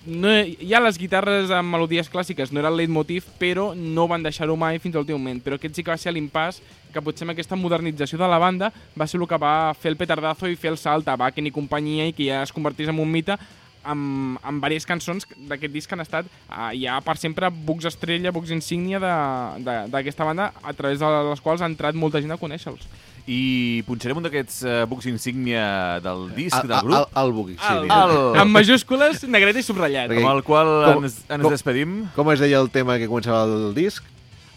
No, 0.05 0.29
ja 0.61 0.83
les 0.85 0.99
guitarres 1.01 1.49
amb 1.55 1.73
melodies 1.73 2.11
clàssiques 2.13 2.51
no 2.53 2.61
era 2.61 2.69
el 2.69 2.77
leitmotiv, 2.77 3.25
però 3.41 3.71
no 3.73 4.05
van 4.11 4.25
deixar-ho 4.25 4.57
mai 4.61 4.77
fins 4.79 4.95
a 4.95 5.01
l'últim 5.01 5.17
moment. 5.17 5.41
Però 5.41 5.57
aquest 5.57 5.79
sí 5.79 5.85
que 5.85 5.95
va 5.95 5.97
ser 6.01 6.13
l'impàs 6.13 6.61
que 6.93 7.03
potser 7.03 7.25
amb 7.25 7.33
aquesta 7.33 7.57
modernització 7.57 8.21
de 8.21 8.29
la 8.29 8.39
banda 8.39 8.69
va 9.01 9.07
ser 9.09 9.19
el 9.21 9.27
que 9.31 9.41
va 9.41 9.73
fer 9.73 9.95
el 9.95 9.97
petardazo 9.97 10.51
i 10.51 10.61
fer 10.61 10.75
el 10.75 10.79
salt 10.79 11.09
a 11.09 11.17
Bakken 11.17 11.49
i 11.49 11.55
companyia 11.55 12.11
i 12.11 12.13
que 12.13 12.29
ja 12.29 12.43
es 12.45 12.53
convertís 12.53 12.93
en 12.93 13.01
un 13.01 13.11
mite 13.11 13.39
amb, 13.85 14.37
amb 14.45 14.61
diverses 14.61 14.89
cançons 14.89 15.27
d'aquest 15.49 15.73
disc 15.73 15.89
que 15.89 15.97
han 15.97 16.05
estat 16.05 16.29
uh, 16.29 16.71
ja 16.77 17.01
per 17.05 17.17
sempre 17.21 17.49
bucs 17.49 17.89
estrella, 17.89 18.33
bucs 18.33 18.53
insígnia 18.55 19.01
d'aquesta 19.01 20.29
banda 20.29 20.53
a 20.63 20.77
través 20.77 21.01
de 21.01 21.11
les 21.31 21.43
quals 21.45 21.65
ha 21.65 21.71
entrat 21.71 21.97
molta 21.97 22.21
gent 22.21 22.37
a 22.37 22.41
conèixer-los. 22.41 22.87
I 23.27 23.83
punxarem 23.87 24.18
un 24.20 24.27
d'aquests 24.27 24.59
uh, 24.68 24.72
bucs 24.91 25.07
insígnia 25.09 25.99
del 26.05 26.27
disc, 26.37 26.57
Al, 26.59 26.66
del 26.68 26.77
al, 26.77 26.85
grup, 26.85 27.35
buc, 27.39 27.49
sí. 27.55 27.57
Al- 27.64 27.83
mira. 27.87 28.01
al- 28.05 28.37
Amb 28.43 28.51
majúscules, 28.53 29.22
negreta 29.25 29.59
i 29.59 29.64
subratllat. 29.64 30.11
Perquè- 30.11 30.20
amb 30.27 30.35
el 30.37 30.43
qual 30.45 30.72
Com- 30.93 31.05
ens, 31.09 31.22
ens 31.29 31.43
com- 31.43 31.51
despedim. 31.55 31.95
Com 32.14 32.31
es 32.35 32.41
deia 32.45 32.61
el 32.61 32.68
tema 32.70 32.99
que 33.01 33.09
començava 33.09 33.47
el 33.49 33.72
disc? 33.75 34.05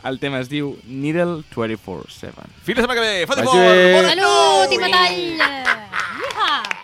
El 0.03 0.19
tema 0.19 0.39
es 0.43 0.49
diu 0.51 0.75
Needle 0.85 1.43
24-7. 1.55 2.43
Fins 2.63 2.77
la 2.77 2.83
setmana 2.83 2.99
que 2.99 3.07
ve. 3.07 3.25
Fot 3.27 3.39
i 3.39 3.47
fort! 3.47 4.11
Salut 4.11 4.75
i 4.75 4.81
metall! 4.83 6.75